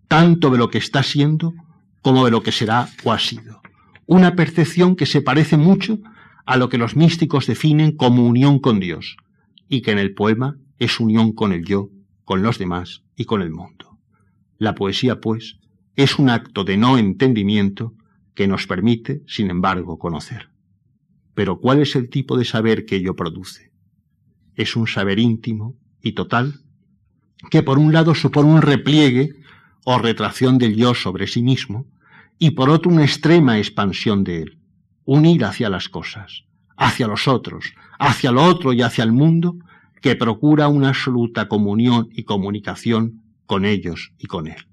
tanto 0.06 0.50
de 0.50 0.58
lo 0.58 0.70
que 0.70 0.78
está 0.78 1.02
siendo 1.02 1.52
como 2.00 2.24
de 2.24 2.30
lo 2.30 2.44
que 2.44 2.52
será 2.52 2.88
o 3.02 3.12
ha 3.12 3.18
sido. 3.18 3.60
Una 4.06 4.36
percepción 4.36 4.94
que 4.94 5.04
se 5.04 5.20
parece 5.20 5.56
mucho 5.56 5.98
a 6.46 6.56
lo 6.56 6.68
que 6.68 6.78
los 6.78 6.94
místicos 6.94 7.48
definen 7.48 7.96
como 7.96 8.24
unión 8.24 8.60
con 8.60 8.78
Dios, 8.78 9.16
y 9.70 9.80
que 9.80 9.92
en 9.92 9.98
el 9.98 10.12
poema 10.12 10.58
es 10.78 10.98
unión 11.00 11.32
con 11.32 11.52
el 11.52 11.64
yo, 11.64 11.88
con 12.24 12.42
los 12.42 12.58
demás 12.58 13.04
y 13.16 13.24
con 13.24 13.40
el 13.40 13.50
mundo. 13.50 13.98
La 14.58 14.74
poesía, 14.74 15.20
pues, 15.20 15.60
es 15.94 16.18
un 16.18 16.28
acto 16.28 16.64
de 16.64 16.76
no 16.76 16.98
entendimiento 16.98 17.94
que 18.34 18.48
nos 18.48 18.66
permite, 18.66 19.22
sin 19.26 19.48
embargo, 19.48 19.98
conocer. 19.98 20.50
Pero 21.34 21.60
¿cuál 21.60 21.80
es 21.80 21.94
el 21.94 22.10
tipo 22.10 22.36
de 22.36 22.44
saber 22.44 22.84
que 22.84 22.96
ello 22.96 23.14
produce? 23.14 23.70
Es 24.56 24.74
un 24.74 24.88
saber 24.88 25.20
íntimo 25.20 25.78
y 26.02 26.12
total, 26.12 26.60
que 27.48 27.62
por 27.62 27.78
un 27.78 27.92
lado 27.92 28.14
supone 28.14 28.50
un 28.50 28.62
repliegue 28.62 29.36
o 29.84 29.98
retracción 29.98 30.58
del 30.58 30.74
yo 30.74 30.94
sobre 30.94 31.28
sí 31.28 31.42
mismo, 31.42 31.86
y 32.38 32.50
por 32.50 32.70
otro 32.70 32.90
una 32.90 33.04
extrema 33.04 33.58
expansión 33.58 34.24
de 34.24 34.42
él, 34.42 34.58
un 35.04 35.26
ir 35.26 35.44
hacia 35.44 35.70
las 35.70 35.88
cosas, 35.88 36.44
hacia 36.80 37.06
los 37.06 37.28
otros, 37.28 37.74
hacia 37.98 38.32
lo 38.32 38.42
otro 38.42 38.72
y 38.72 38.80
hacia 38.80 39.04
el 39.04 39.12
mundo, 39.12 39.58
que 40.00 40.16
procura 40.16 40.68
una 40.68 40.88
absoluta 40.88 41.46
comunión 41.46 42.08
y 42.10 42.22
comunicación 42.24 43.22
con 43.44 43.66
ellos 43.66 44.14
y 44.18 44.26
con 44.26 44.46
él. 44.46 44.66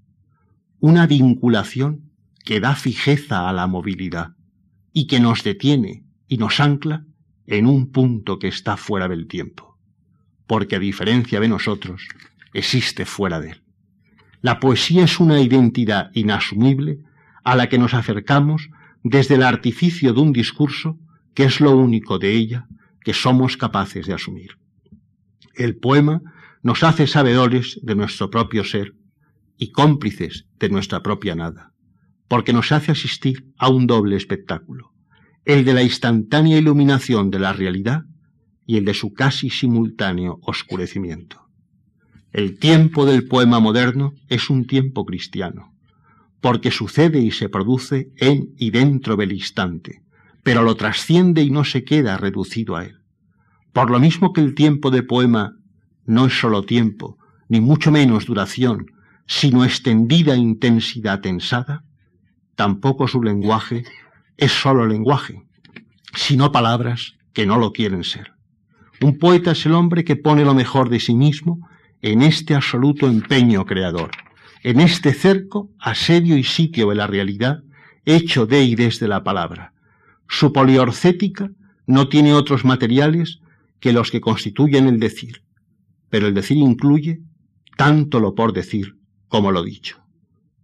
Una 0.80 1.06
vinculación 1.06 2.10
que 2.46 2.62
da 2.62 2.76
fijeza 2.76 3.50
a 3.50 3.54
la 3.54 3.68
movilidad 3.68 4.36
y 4.94 5.08
que 5.08 5.20
nos 5.20 5.44
detiene 5.44 6.06
y 6.30 6.38
nos 6.38 6.62
ancla 6.62 7.04
en 7.46 7.68
un 7.68 7.92
punto 7.92 8.40
que 8.40 8.48
está 8.48 8.78
fuera 8.78 9.10
del 9.10 9.28
tiempo, 9.28 9.78
porque 10.48 10.78
a 10.78 10.80
diferencia 10.80 11.42
de 11.42 11.50
nosotros, 11.50 12.08
existe 12.54 13.06
fuera 13.06 13.42
de 13.42 13.52
él. 13.52 13.64
La 14.42 14.62
poesía 14.62 15.04
es 15.04 15.20
una 15.20 15.42
identidad 15.42 16.10
inasumible 16.14 17.00
a 17.44 17.58
la 17.58 17.68
que 17.68 17.78
nos 17.78 17.94
acercamos 17.94 18.70
desde 19.04 19.36
el 19.36 19.44
artificio 19.44 20.14
de 20.14 20.22
un 20.22 20.32
discurso 20.32 20.98
que 21.38 21.44
es 21.44 21.62
lo 21.62 21.78
único 21.78 22.18
de 22.18 22.32
ella 22.32 22.68
que 23.04 23.14
somos 23.14 23.58
capaces 23.58 24.08
de 24.08 24.14
asumir. 24.16 24.58
El 25.54 25.78
poema 25.78 26.24
nos 26.64 26.82
hace 26.82 27.06
sabedores 27.06 27.80
de 27.84 27.94
nuestro 27.94 28.32
propio 28.32 28.64
ser 28.64 28.96
y 29.56 29.72
cómplices 29.72 30.48
de 30.58 30.70
nuestra 30.70 31.04
propia 31.04 31.36
nada, 31.36 31.74
porque 32.28 32.54
nos 32.54 32.72
hace 32.72 32.92
asistir 32.92 33.54
a 33.60 33.70
un 33.70 33.86
doble 33.86 34.16
espectáculo, 34.16 34.94
el 35.46 35.64
de 35.64 35.76
la 35.76 35.84
instantánea 35.84 36.58
iluminación 36.58 37.30
de 37.30 37.38
la 37.38 37.54
realidad 37.54 38.06
y 38.66 38.78
el 38.78 38.86
de 38.86 38.96
su 38.96 39.14
casi 39.14 39.52
simultáneo 39.52 40.40
oscurecimiento. 40.42 41.52
El 42.32 42.58
tiempo 42.58 43.06
del 43.06 43.28
poema 43.28 43.60
moderno 43.60 44.16
es 44.28 44.50
un 44.50 44.66
tiempo 44.66 45.06
cristiano, 45.06 45.72
porque 46.42 46.72
sucede 46.72 47.20
y 47.20 47.30
se 47.30 47.48
produce 47.48 48.10
en 48.16 48.56
y 48.58 48.72
dentro 48.72 49.16
del 49.18 49.34
instante, 49.34 50.02
pero 50.48 50.64
lo 50.64 50.78
trasciende 50.78 51.42
y 51.42 51.52
no 51.52 51.66
se 51.66 51.84
queda 51.84 52.16
reducido 52.16 52.78
a 52.78 52.86
él. 52.86 53.02
Por 53.74 53.92
lo 53.92 54.00
mismo 54.00 54.32
que 54.32 54.40
el 54.40 54.56
tiempo 54.56 54.92
de 54.92 55.04
poema 55.04 55.58
no 56.06 56.28
es 56.28 56.40
solo 56.40 56.64
tiempo, 56.64 57.18
ni 57.50 57.60
mucho 57.60 57.92
menos 57.92 58.28
duración, 58.28 58.86
sino 59.26 59.66
extendida 59.66 60.38
intensidad 60.38 61.20
tensada, 61.20 61.84
tampoco 62.56 63.10
su 63.10 63.22
lenguaje 63.22 63.84
es 64.38 64.54
solo 64.54 64.88
lenguaje, 64.88 65.44
sino 66.14 66.54
palabras 66.54 67.18
que 67.34 67.46
no 67.46 67.58
lo 67.58 67.74
quieren 67.74 68.06
ser. 68.06 68.32
Un 69.02 69.18
poeta 69.18 69.52
es 69.52 69.66
el 69.66 69.74
hombre 69.74 70.06
que 70.06 70.16
pone 70.16 70.46
lo 70.46 70.54
mejor 70.54 70.88
de 70.88 71.02
sí 71.02 71.14
mismo 71.14 71.68
en 72.02 72.22
este 72.22 72.56
absoluto 72.56 73.08
empeño 73.08 73.66
creador, 73.66 74.12
en 74.64 74.80
este 74.80 75.14
cerco, 75.14 75.72
asedio 75.78 76.38
y 76.38 76.46
sitio 76.46 76.88
de 76.88 76.96
la 76.96 77.06
realidad, 77.06 77.64
hecho 78.06 78.46
de 78.46 78.64
y 78.64 78.76
desde 78.76 79.10
la 79.10 79.26
palabra. 79.26 79.74
Su 80.28 80.52
poliorcética 80.54 81.52
no 81.86 82.10
tiene 82.10 82.34
otros 82.34 82.66
materiales 82.66 83.40
que 83.80 83.94
los 83.94 84.12
que 84.12 84.22
constituyen 84.22 84.88
el 84.88 85.00
decir, 85.00 85.44
pero 86.10 86.28
el 86.28 86.34
decir 86.34 86.58
incluye 86.58 87.22
tanto 87.78 88.20
lo 88.20 88.36
por 88.36 88.54
decir 88.54 88.98
como 89.28 89.52
lo 89.52 89.64
dicho. 89.64 90.02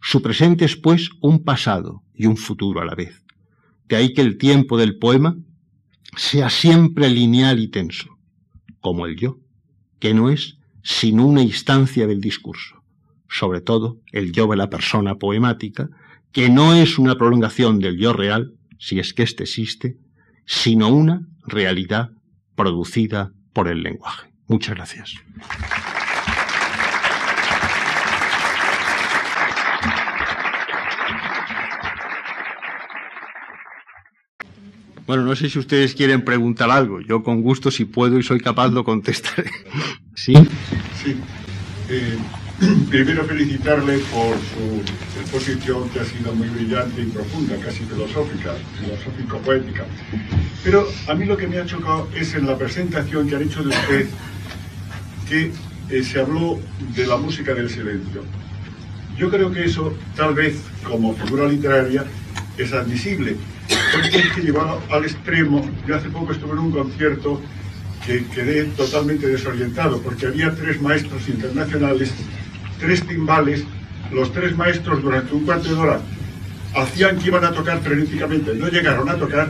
Su 0.01 0.21
presente 0.21 0.65
es, 0.65 0.75
pues, 0.75 1.09
un 1.21 1.43
pasado 1.43 2.03
y 2.13 2.25
un 2.25 2.35
futuro 2.35 2.81
a 2.81 2.85
la 2.85 2.95
vez. 2.95 3.23
De 3.87 3.95
ahí 3.95 4.13
que 4.13 4.21
el 4.21 4.37
tiempo 4.37 4.77
del 4.77 4.97
poema 4.97 5.37
sea 6.17 6.49
siempre 6.49 7.09
lineal 7.09 7.59
y 7.59 7.69
tenso, 7.69 8.17
como 8.81 9.05
el 9.05 9.15
yo, 9.15 9.39
que 9.99 10.13
no 10.13 10.29
es 10.29 10.57
sino 10.83 11.25
una 11.25 11.41
instancia 11.41 12.07
del 12.07 12.19
discurso, 12.19 12.83
sobre 13.29 13.61
todo 13.61 13.99
el 14.11 14.33
yo 14.33 14.47
de 14.47 14.57
la 14.57 14.69
persona 14.69 15.15
poemática, 15.15 15.89
que 16.33 16.49
no 16.49 16.73
es 16.73 16.97
una 16.97 17.15
prolongación 17.17 17.79
del 17.79 17.97
yo 17.97 18.11
real, 18.11 18.53
si 18.83 18.99
es 18.99 19.13
que 19.13 19.23
éste 19.23 19.43
existe, 19.43 19.95
sino 20.45 20.89
una 20.89 21.25
realidad 21.45 22.09
producida 22.53 23.31
por 23.53 23.69
el 23.69 23.81
lenguaje. 23.81 24.33
Muchas 24.47 24.75
gracias. 24.75 25.13
Bueno, 35.07 35.23
no 35.23 35.33
sé 35.37 35.49
si 35.49 35.59
ustedes 35.59 35.95
quieren 35.95 36.25
preguntar 36.25 36.69
algo. 36.69 36.99
Yo 36.99 37.23
con 37.23 37.41
gusto, 37.41 37.71
si 37.71 37.85
puedo 37.85 38.19
y 38.19 38.23
soy 38.23 38.41
capaz, 38.41 38.67
lo 38.67 38.83
contestaré. 38.83 39.49
¿Sí? 40.13 40.33
Sí. 41.01 41.15
Eh, 41.89 42.17
primero 42.89 43.23
felicitarle 43.25 43.97
por 44.13 44.35
su 44.35 45.19
exposición 45.19 45.89
que 45.89 45.99
ha 45.99 46.05
sido 46.05 46.33
muy 46.33 46.47
brillante 46.49 47.01
y 47.01 47.05
profunda, 47.05 47.55
casi 47.57 47.83
filosófica, 47.83 48.53
filosófico-poética. 48.79 49.85
Pero 50.63 50.87
a 51.07 51.13
mí 51.15 51.25
lo 51.25 51.35
que 51.35 51.47
me 51.47 51.57
ha 51.57 51.65
chocado 51.65 52.07
es 52.15 52.33
en 52.35 52.45
la 52.45 52.57
presentación 52.57 53.27
que 53.27 53.35
han 53.35 53.43
hecho 53.43 53.63
de 53.63 53.69
usted 53.69 54.07
que 55.27 55.51
eh, 55.89 56.03
se 56.03 56.19
habló 56.19 56.59
de 56.95 57.07
la 57.07 57.17
música 57.17 57.53
del 57.53 57.69
silencio. 57.69 58.23
Yo 59.17 59.29
creo 59.29 59.51
que 59.51 59.65
eso, 59.65 59.93
tal 60.15 60.33
vez 60.33 60.55
como 60.83 61.13
figura 61.15 61.47
literaria, 61.47 62.05
es 62.57 62.73
admisible, 62.73 63.35
porque 63.93 64.17
es 64.17 64.31
que 64.33 64.41
llevado 64.41 64.81
al 64.89 65.05
extremo, 65.05 65.67
yo 65.87 65.95
hace 65.95 66.09
poco 66.09 66.31
estuve 66.31 66.53
en 66.53 66.59
un 66.59 66.71
concierto 66.71 67.41
que 68.05 68.25
quedé 68.25 68.65
totalmente 68.65 69.27
desorientado, 69.27 70.01
porque 70.01 70.27
había 70.27 70.53
tres 70.53 70.81
maestros 70.81 71.27
internacionales, 71.29 72.11
tres 72.83 73.07
timbales, 73.07 73.63
los 74.11 74.33
tres 74.33 74.57
maestros 74.57 75.01
durante 75.01 75.33
un 75.33 75.45
cuarto 75.45 75.69
de 75.69 75.75
hora 75.75 76.01
hacían 76.75 77.17
que 77.17 77.27
iban 77.27 77.45
a 77.45 77.51
tocar 77.51 77.79
frenéticamente, 77.79 78.53
no 78.55 78.67
llegaron 78.67 79.07
a 79.07 79.15
tocar, 79.15 79.49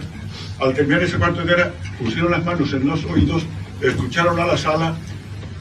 al 0.59 0.73
terminar 0.75 1.01
ese 1.01 1.17
cuarto 1.17 1.43
de 1.43 1.51
hora 1.51 1.73
pusieron 1.97 2.29
las 2.29 2.45
manos 2.45 2.71
en 2.73 2.86
los 2.86 3.03
oídos, 3.05 3.43
escucharon 3.81 4.39
a 4.39 4.45
la 4.45 4.55
sala 4.55 4.95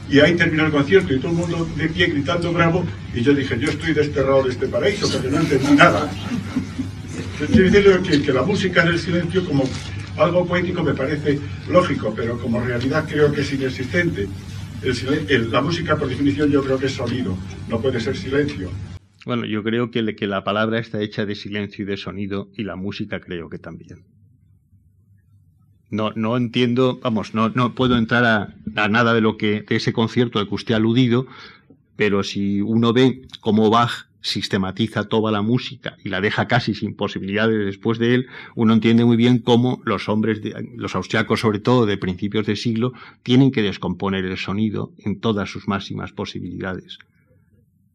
y 0.07 0.19
ahí 0.19 0.35
terminó 0.35 0.67
el 0.67 0.71
concierto 0.71 1.13
y 1.13 1.19
todo 1.19 1.31
el 1.31 1.37
mundo 1.37 1.67
de 1.75 1.87
pie 1.89 2.07
gritando 2.07 2.53
bravo 2.53 2.85
y 3.11 3.21
yo 3.21 3.33
dije, 3.33 3.57
yo 3.59 3.71
estoy 3.71 3.93
desterrado 3.93 4.43
de 4.43 4.51
este 4.51 4.67
paraíso 4.67 5.09
porque 5.11 5.29
no 5.29 5.39
entendí 5.39 5.71
nada. 5.71 6.11
Quiero 7.51 7.71
decir 7.71 8.23
que, 8.23 8.33
la 8.33 8.43
música 8.43 8.85
del 8.85 8.99
silencio 8.99 9.43
como 9.45 9.63
algo 10.17 10.45
poético 10.45 10.83
me 10.83 10.93
parece 10.93 11.39
lógico, 11.67 12.13
pero 12.15 12.37
como 12.37 12.61
realidad 12.61 13.05
creo 13.09 13.31
que 13.31 13.41
es 13.41 13.51
inexistente. 13.51 14.27
La 15.51 15.61
música, 15.61 15.97
por 15.97 16.07
definición, 16.07 16.49
yo 16.51 16.63
creo 16.63 16.77
que 16.77 16.87
es 16.87 16.93
sonido, 16.93 17.37
no 17.69 17.79
puede 17.79 17.99
ser 17.99 18.15
silencio. 18.15 18.69
Bueno, 19.25 19.45
yo 19.45 19.63
creo 19.63 19.89
que, 19.89 20.15
que 20.15 20.27
la 20.27 20.43
palabra 20.43 20.79
está 20.79 21.01
hecha 21.01 21.25
de 21.25 21.35
silencio 21.35 21.83
y 21.83 21.87
de 21.87 21.97
sonido, 21.97 22.49
y 22.55 22.63
la 22.63 22.75
música 22.75 23.19
creo 23.19 23.49
que 23.49 23.59
también. 23.59 24.03
No, 25.89 26.11
no 26.15 26.35
entiendo, 26.35 26.99
vamos, 27.01 27.33
no, 27.33 27.49
no 27.49 27.75
puedo 27.75 27.97
entrar 27.97 28.25
a, 28.25 28.55
nada 28.89 29.13
de 29.13 29.21
lo 29.21 29.37
que, 29.37 29.61
de 29.61 29.75
ese 29.75 29.93
concierto 29.93 30.39
al 30.39 30.47
que 30.47 30.55
usted 30.55 30.73
ha 30.73 30.77
aludido, 30.77 31.27
pero 31.95 32.23
si 32.23 32.61
uno 32.61 32.91
ve 32.91 33.21
cómo 33.39 33.69
Bach 33.69 34.07
sistematiza 34.23 35.03
toda 35.03 35.31
la 35.31 35.41
música 35.41 35.97
y 36.03 36.09
la 36.09 36.21
deja 36.21 36.47
casi 36.47 36.73
sin 36.73 36.95
posibilidades 36.95 37.65
después 37.65 37.99
de 37.99 38.15
él, 38.15 38.27
uno 38.55 38.73
entiende 38.73 39.05
muy 39.05 39.17
bien 39.17 39.37
cómo 39.39 39.81
los 39.85 40.09
hombres, 40.09 40.41
los 40.75 40.95
austriacos 40.95 41.41
sobre 41.41 41.59
todo 41.59 41.85
de 41.85 41.97
principios 41.97 42.47
de 42.47 42.55
siglo, 42.55 42.93
tienen 43.21 43.51
que 43.51 43.61
descomponer 43.61 44.25
el 44.25 44.37
sonido 44.37 44.93
en 44.97 45.19
todas 45.19 45.49
sus 45.49 45.67
máximas 45.67 46.13
posibilidades. 46.13 46.97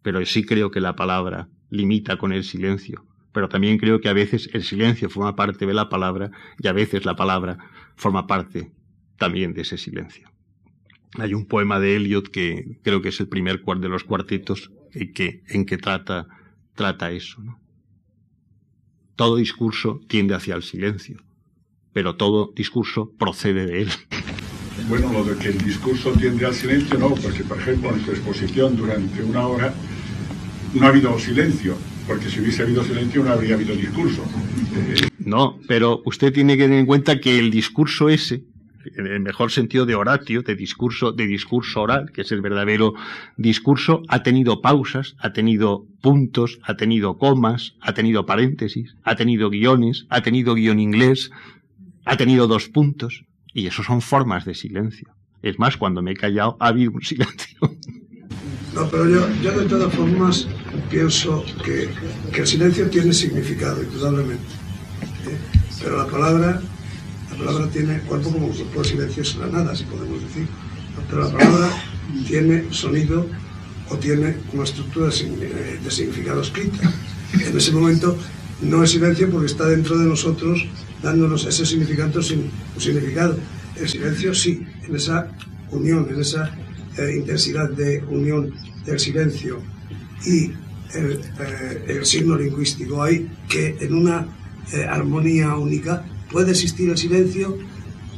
Pero 0.03 0.25
sí 0.27 0.45
creo 0.45 0.71
que 0.71 0.81
la 0.81 0.95
palabra 0.95 1.49
limita 1.71 2.19
con 2.19 2.33
el 2.33 2.45
silencio, 2.45 3.05
pero 3.33 3.49
también 3.49 3.79
creo 3.79 4.01
que 4.01 4.09
a 4.09 4.15
veces 4.15 4.51
el 4.53 4.63
silencio 4.63 5.09
forma 5.09 5.35
parte 5.35 5.67
de 5.67 5.75
la 5.75 5.89
palabra 5.89 6.31
y 6.59 6.69
a 6.69 6.73
veces 6.73 7.07
la 7.07 7.17
palabra 7.17 7.59
forma 7.97 8.27
parte 8.27 8.71
también 9.17 9.55
de 9.55 9.63
ese 9.63 9.79
silencio. 9.79 10.31
Hay 11.15 11.35
un 11.35 11.47
poema 11.47 11.81
de 11.81 11.97
Eliot 11.97 12.29
que 12.29 12.79
creo 12.83 13.01
que 13.01 13.09
es 13.09 13.21
el 13.21 13.29
primer 13.29 13.63
de 13.63 13.89
los 13.89 14.05
cuartetos 14.05 14.71
en 14.93 15.13
que, 15.13 15.43
en 15.49 15.65
que 15.65 15.79
trata, 15.79 16.27
trata 16.75 17.11
eso. 17.11 17.43
¿no? 17.43 17.59
Todo 19.17 19.37
discurso 19.37 20.01
tiende 20.07 20.35
hacia 20.35 20.55
el 20.55 20.63
silencio, 20.63 21.23
pero 21.93 22.17
todo 22.17 22.53
discurso 22.55 23.13
procede 23.19 23.67
de 23.67 23.83
él. 23.83 23.89
Bueno, 24.89 25.13
lo 25.13 25.25
de 25.25 25.37
que 25.37 25.49
el 25.49 25.59
discurso 25.59 26.13
tiende 26.13 26.47
al 26.47 26.55
silencio, 26.55 26.99
no, 26.99 27.15
porque 27.15 27.43
por 27.43 27.59
ejemplo 27.59 27.91
en 27.91 28.05
su 28.05 28.13
exposición 28.13 28.77
durante 28.77 29.23
una 29.23 29.47
hora 29.47 29.75
no 30.75 30.87
ha 30.87 30.89
habido 30.89 31.19
silencio, 31.19 31.77
porque 32.07 32.31
si 32.31 32.41
hubiese 32.41 32.63
habido 32.63 32.85
silencio 32.85 33.25
no 33.25 33.33
habría 33.33 33.55
habido 33.55 33.75
discurso. 33.75 34.25
No, 35.19 35.59
pero 35.67 36.01
usted 36.05 36.33
tiene 36.33 36.57
que 36.57 36.65
tener 36.65 36.79
en 36.79 36.87
cuenta 36.87 37.21
que 37.21 37.39
el 37.39 37.51
discurso 37.51 38.09
ese 38.09 38.45
en 38.97 39.07
el 39.07 39.21
mejor 39.21 39.51
sentido 39.51 39.87
de 39.87 39.95
oratio, 39.95 40.43
de 40.43 40.55
discurso, 40.55 41.13
de 41.13 41.27
discurso 41.27 41.83
oral, 41.83 42.11
que 42.13 42.23
es 42.23 42.33
el 42.33 42.41
verdadero 42.41 42.95
discurso, 43.37 44.03
ha 44.09 44.23
tenido 44.23 44.61
pausas, 44.61 45.15
ha 45.19 45.33
tenido 45.33 45.87
puntos, 46.01 46.59
ha 46.63 46.77
tenido 46.77 47.19
comas, 47.19 47.75
ha 47.81 47.95
tenido 47.95 48.27
paréntesis, 48.27 48.97
ha 49.05 49.17
tenido 49.17 49.51
guiones, 49.51 50.07
ha 50.11 50.23
tenido 50.23 50.55
guion 50.55 50.79
inglés, 50.79 51.31
ha 52.05 52.17
tenido 52.17 52.47
dos 52.47 52.69
puntos, 52.69 53.25
y 53.53 53.67
eso 53.67 53.83
son 53.83 54.01
formas 54.01 54.45
de 54.45 54.55
silencio. 54.55 55.15
Es 55.43 55.59
más, 55.59 55.77
cuando 55.77 56.03
me 56.03 56.13
he 56.13 56.17
callado 56.17 56.57
ha 56.61 56.69
habido 56.69 56.93
un 56.93 57.03
silencio. 57.03 57.59
No, 58.75 58.89
pero 58.89 59.09
yo, 59.09 59.27
yo 59.43 59.59
de 59.59 59.67
todas 59.67 59.93
formas 59.93 60.47
pienso 60.91 61.45
que, 61.65 61.89
el 62.39 62.47
silencio 62.47 62.89
tiene 62.89 63.13
significado, 63.13 63.83
indudablemente. 63.83 64.45
¿eh? 65.27 65.39
Pero 65.83 65.97
la 65.97 66.07
palabra 66.07 66.61
la 66.61 66.61
palabra 67.39 67.69
tiene 67.71 68.01
cuerpo 68.01 68.31
como 68.31 68.49
cuerpo 68.49 68.85
silencio 68.85 69.23
es 69.23 69.37
la 69.37 69.47
nada, 69.47 69.75
si 69.75 69.85
podemos 69.85 70.21
decir. 70.23 70.47
Pero 71.09 71.23
la 71.23 71.31
palabra 71.31 71.71
tiene 72.27 72.65
sonido 72.71 73.27
o 73.89 73.97
tiene 73.97 74.37
una 74.53 74.65
estructura 74.65 75.07
de 75.07 75.91
significado 75.91 76.43
escrita. 76.43 76.93
En 77.33 77.57
ese 77.57 77.73
momento 77.73 78.17
no 78.63 78.83
es 78.83 78.91
silencio 78.91 79.31
porque 79.31 79.47
está 79.47 79.67
dentro 79.67 79.99
de 79.99 80.07
nosotros 80.07 80.67
dándonos 81.03 81.45
ese 81.47 81.65
significado 81.65 82.23
sin 82.23 82.51
un 82.75 82.81
significado. 82.81 83.39
El 83.77 83.89
silencio 83.89 84.35
sí, 84.35 84.67
en 84.87 84.97
esa 84.97 85.29
unión, 85.71 86.09
en 86.11 86.21
esa 86.21 86.51
eh, 86.97 87.17
intensidad 87.17 87.71
de 87.71 88.03
unión 88.09 88.53
del 88.85 88.99
silencio 88.99 89.63
y 90.27 90.51
el, 90.95 91.21
eh, 91.87 92.01
signo 92.03 92.37
lingüístico 92.37 93.03
hay 93.03 93.31
que 93.49 93.77
en 93.81 93.95
una 93.95 94.27
eh, 94.73 94.85
armonía 94.85 95.55
única 95.55 96.05
puede 96.31 96.51
existir 96.51 96.91
el 96.91 96.99
silencio 96.99 97.59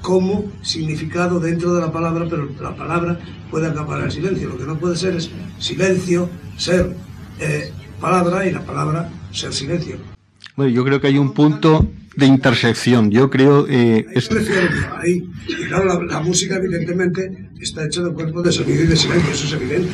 como 0.03 0.51
significado 0.63 1.41
dentro 1.41 1.75
de 1.75 1.83
la 1.83 1.93
palabra, 1.93 2.27
pero 2.29 2.49
la 2.61 2.75
palabra 2.75 3.19
puede 3.51 3.67
acaparar 3.67 4.05
el 4.05 4.13
silencio. 4.13 4.49
Lo 4.49 4.59
que 4.59 4.65
no 4.65 4.79
puede 4.79 4.97
ser 4.97 5.17
es 5.17 5.31
silencio, 5.59 6.29
ser 6.57 6.97
eh, 7.39 7.73
palabra 8.01 8.47
y 8.47 8.53
la 8.53 8.65
palabra 8.65 9.11
ser 9.33 9.53
silencio. 9.53 9.97
Bueno, 10.57 10.73
yo 10.73 10.85
creo 10.85 11.01
que 11.01 11.09
hay 11.09 11.19
un 11.19 11.33
punto 11.33 11.87
de 12.17 12.27
intersección. 12.27 13.11
Yo 13.11 13.31
creo. 13.31 13.67
Eh, 13.69 14.07
ahí. 14.99 15.29
Y 15.47 15.65
claro, 15.67 16.05
la, 16.05 16.21
música, 16.21 16.57
evidentemente, 16.57 17.51
está 17.61 17.85
hecha 17.85 18.03
de 18.03 18.13
cuerpo 18.13 18.43
de 18.43 18.53
sonido 18.53 18.85
y 18.85 18.87
de 18.87 18.97
silencio, 18.97 19.33
eso 19.33 19.47
es 19.47 19.53
evidente. 19.53 19.91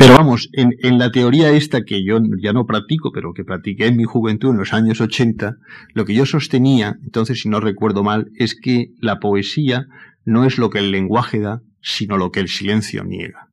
Pero 0.00 0.14
vamos, 0.14 0.48
en, 0.54 0.96
la 0.96 1.12
teoría 1.12 1.50
esta 1.50 1.82
que 1.82 2.02
yo 2.02 2.20
ya 2.42 2.54
no 2.54 2.64
practico, 2.64 3.12
pero 3.12 3.34
que 3.34 3.44
practiqué 3.44 3.86
en 3.86 3.98
mi 3.98 4.04
juventud 4.04 4.48
en 4.48 4.56
los 4.56 4.72
años 4.72 5.02
80, 5.02 5.56
lo 5.92 6.06
que 6.06 6.14
yo 6.14 6.24
sostenía, 6.24 6.96
entonces 7.04 7.42
si 7.42 7.50
no 7.50 7.60
recuerdo 7.60 8.02
mal, 8.02 8.30
es 8.34 8.54
que 8.58 8.94
la 8.98 9.18
poesía 9.20 9.88
no 10.24 10.46
es 10.46 10.56
lo 10.56 10.70
que 10.70 10.78
el 10.78 10.90
lenguaje 10.90 11.40
da, 11.40 11.60
sino 11.82 12.16
lo 12.16 12.30
que 12.30 12.40
el 12.40 12.48
silencio 12.48 13.04
niega. 13.04 13.50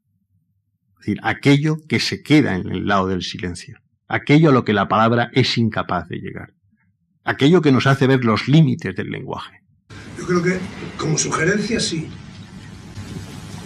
Es 0.92 1.08
decir, 1.08 1.20
aquello 1.22 1.80
que 1.90 2.00
se 2.00 2.22
queda 2.22 2.56
en 2.56 2.72
el 2.72 2.88
lado 2.88 3.08
del 3.08 3.24
silencio, 3.24 3.80
aquello 4.08 4.52
a 4.52 4.54
lo 4.54 4.64
que 4.64 4.72
la 4.72 4.88
palabra 4.88 5.30
es 5.34 5.58
incapaz 5.58 6.08
de 6.08 6.20
llegar, 6.20 6.54
aquello 7.26 7.62
que 7.62 7.74
nos 7.74 7.88
hace 7.88 8.08
ver 8.08 8.24
los 8.24 8.48
límites 8.48 8.96
del 8.96 9.10
lenguaje. 9.10 9.64
Yo 10.18 10.26
creo 10.26 10.42
que 10.42 10.60
como 10.98 11.18
sugerencia 11.18 11.82
sí, 11.82 12.08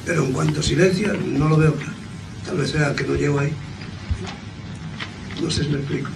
pero 0.04 0.26
en 0.26 0.34
cuanto 0.34 0.62
a 0.62 0.64
silencio 0.64 1.14
no 1.14 1.48
lo 1.48 1.58
veo 1.58 1.76
claro. 1.76 2.01
Tal 2.46 2.58
vez 2.58 2.72
sea 2.72 2.96
que 2.96 3.04
no 3.04 3.16
llego 3.16 3.40
ahí. 3.40 3.52
No 5.42 5.50
sé 5.50 5.64
si 5.64 5.70
me 5.70 5.78
explico. 5.80 6.10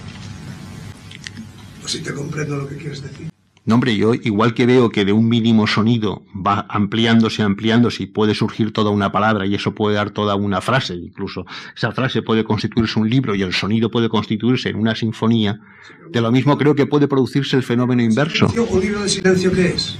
O 1.83 1.87
si 1.87 2.01
te 2.01 2.13
comprendo 2.13 2.57
lo 2.57 2.67
que 2.67 2.77
quieres 2.77 3.01
decir. 3.01 3.29
No, 3.65 3.75
hombre, 3.75 3.97
yo 3.97 4.13
igual 4.13 4.53
que 4.53 4.67
veo 4.67 4.91
que 4.91 5.05
de 5.05 5.11
un 5.11 5.27
mínimo 5.27 5.65
sonido 5.65 6.23
va 6.35 6.67
ampliándose, 6.69 7.41
ampliándose 7.41 8.03
y 8.03 8.05
puede 8.05 8.35
surgir 8.35 8.71
toda 8.71 8.91
una 8.91 9.11
palabra 9.11 9.47
y 9.47 9.55
eso 9.55 9.73
puede 9.73 9.95
dar 9.95 10.11
toda 10.11 10.35
una 10.35 10.61
frase, 10.61 10.93
incluso 10.93 11.47
esa 11.75 11.91
frase 11.91 12.21
puede 12.21 12.43
constituirse 12.43 12.99
un 12.99 13.09
libro 13.09 13.33
y 13.33 13.41
el 13.41 13.53
sonido 13.53 13.89
puede 13.89 14.07
constituirse 14.07 14.69
en 14.69 14.75
una 14.75 14.93
sinfonía, 14.93 15.59
de 16.11 16.21
lo 16.21 16.31
mismo 16.31 16.59
creo 16.59 16.75
que 16.75 16.85
puede 16.85 17.07
producirse 17.07 17.57
el 17.57 17.63
fenómeno 17.63 18.03
inverso. 18.03 18.45
¿Un 18.69 18.81
libro 18.81 19.01
de 19.01 19.09
silencio 19.09 19.51
qué 19.51 19.69
es? 19.69 19.97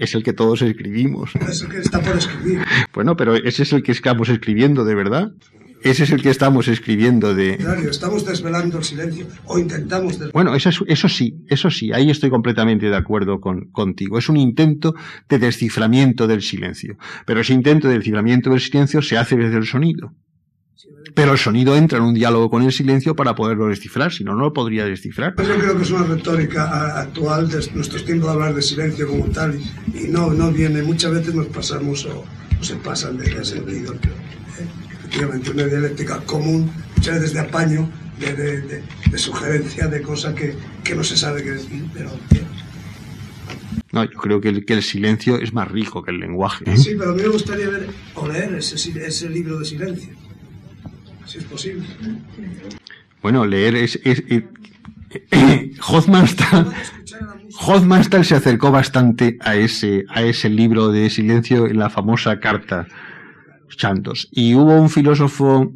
Es 0.00 0.14
el 0.14 0.22
que 0.22 0.32
todos 0.32 0.62
escribimos. 0.62 1.32
Es 1.48 1.62
el 1.62 1.68
que 1.68 1.78
está 1.80 2.00
por 2.00 2.16
escribir. 2.16 2.64
Bueno, 2.94 3.14
pero 3.14 3.34
ese 3.34 3.64
es 3.64 3.74
el 3.74 3.82
que 3.82 3.92
estamos 3.92 4.30
escribiendo, 4.30 4.86
¿de 4.86 4.94
verdad? 4.94 5.32
Ese 5.82 6.04
es 6.04 6.10
el 6.10 6.22
que 6.22 6.30
estamos 6.30 6.68
escribiendo 6.68 7.34
de... 7.34 7.56
Claro, 7.56 7.90
estamos 7.90 8.24
desvelando 8.24 8.78
el 8.78 8.84
silencio 8.84 9.26
o 9.46 9.58
intentamos 9.58 10.12
desvelar. 10.12 10.32
Bueno, 10.32 10.54
eso, 10.54 10.70
eso 10.86 11.08
sí, 11.08 11.44
eso 11.48 11.70
sí, 11.70 11.92
ahí 11.92 12.10
estoy 12.10 12.30
completamente 12.30 12.88
de 12.88 12.96
acuerdo 12.96 13.40
con, 13.40 13.70
contigo. 13.72 14.18
Es 14.18 14.28
un 14.28 14.36
intento 14.36 14.94
de 15.28 15.38
desciframiento 15.38 16.26
del 16.26 16.42
silencio. 16.42 16.96
Pero 17.26 17.40
ese 17.40 17.52
intento 17.52 17.88
de 17.88 17.94
desciframiento 17.94 18.50
del 18.50 18.60
silencio 18.60 19.02
se 19.02 19.18
hace 19.18 19.36
desde 19.36 19.56
el 19.56 19.66
sonido. 19.66 20.14
Pero 21.14 21.32
el 21.32 21.38
sonido 21.38 21.76
entra 21.76 21.98
en 21.98 22.04
un 22.04 22.14
diálogo 22.14 22.48
con 22.48 22.62
el 22.62 22.72
silencio 22.72 23.14
para 23.14 23.34
poderlo 23.34 23.66
descifrar, 23.66 24.12
si 24.12 24.24
no, 24.24 24.34
no 24.34 24.40
lo 24.42 24.52
podría 24.52 24.84
descifrar. 24.84 25.34
Yo 25.36 25.58
creo 25.58 25.76
que 25.76 25.82
es 25.82 25.90
una 25.90 26.04
retórica 26.04 27.00
actual 27.00 27.48
de 27.48 27.58
nuestros 27.74 28.04
tiempos 28.04 28.28
de 28.28 28.32
hablar 28.32 28.54
de 28.54 28.62
silencio 28.62 29.06
como 29.08 29.26
tal 29.26 29.58
y 29.92 30.08
no, 30.08 30.32
no 30.32 30.50
viene, 30.50 30.82
muchas 30.82 31.12
veces 31.12 31.34
nos 31.34 31.46
pasamos 31.46 32.06
o, 32.06 32.24
o 32.60 32.64
se 32.64 32.76
pasan 32.76 33.18
de 33.18 33.24
ese 33.24 33.60
oído 33.60 33.94
efectivamente 35.12 35.50
una 35.50 35.64
dialéctica 35.64 36.20
común, 36.20 36.70
muchas 36.96 37.14
veces 37.14 37.34
de 37.34 37.40
apaño, 37.40 37.88
de, 38.18 38.34
de, 38.34 38.60
de, 38.62 38.82
de 39.10 39.18
sugerencia 39.18 39.86
de 39.86 40.00
cosas 40.00 40.34
que, 40.34 40.54
que, 40.82 40.94
no 40.94 41.04
se 41.04 41.16
sabe 41.16 41.42
qué 41.42 41.50
decir, 41.50 41.84
pero... 41.92 42.10
No, 43.92 44.04
yo 44.04 44.18
creo 44.18 44.40
que 44.40 44.48
el, 44.48 44.64
que 44.64 44.72
el, 44.72 44.82
silencio 44.82 45.36
es 45.36 45.52
más 45.52 45.70
rico 45.70 46.02
que 46.02 46.12
el 46.12 46.20
lenguaje. 46.20 46.64
¿eh? 46.66 46.78
Sí, 46.78 46.94
pero 46.98 47.10
a 47.10 47.14
mí 47.14 47.22
me 47.22 47.28
gustaría 47.28 47.68
ver 47.68 47.88
o 48.14 48.26
leer 48.26 48.54
ese, 48.54 48.74
ese 48.74 49.28
libro 49.28 49.58
de 49.58 49.66
silencio, 49.66 50.14
si 51.26 51.38
es 51.38 51.44
posible. 51.44 51.84
Bueno, 53.20 53.44
leer 53.44 53.76
es... 53.76 54.00
es, 54.04 54.22
es 54.28 54.44
Hofmannsthal, 55.86 56.72
Hofmannsthal 57.60 58.24
se 58.24 58.34
acercó 58.34 58.70
bastante 58.70 59.36
a 59.40 59.56
ese, 59.56 60.06
a 60.08 60.22
ese 60.22 60.48
libro 60.48 60.88
de 60.88 61.10
silencio 61.10 61.66
en 61.66 61.78
la 61.78 61.90
famosa 61.90 62.40
carta 62.40 62.88
Chantos. 63.76 64.28
Y 64.30 64.54
hubo 64.54 64.80
un 64.80 64.90
filósofo 64.90 65.72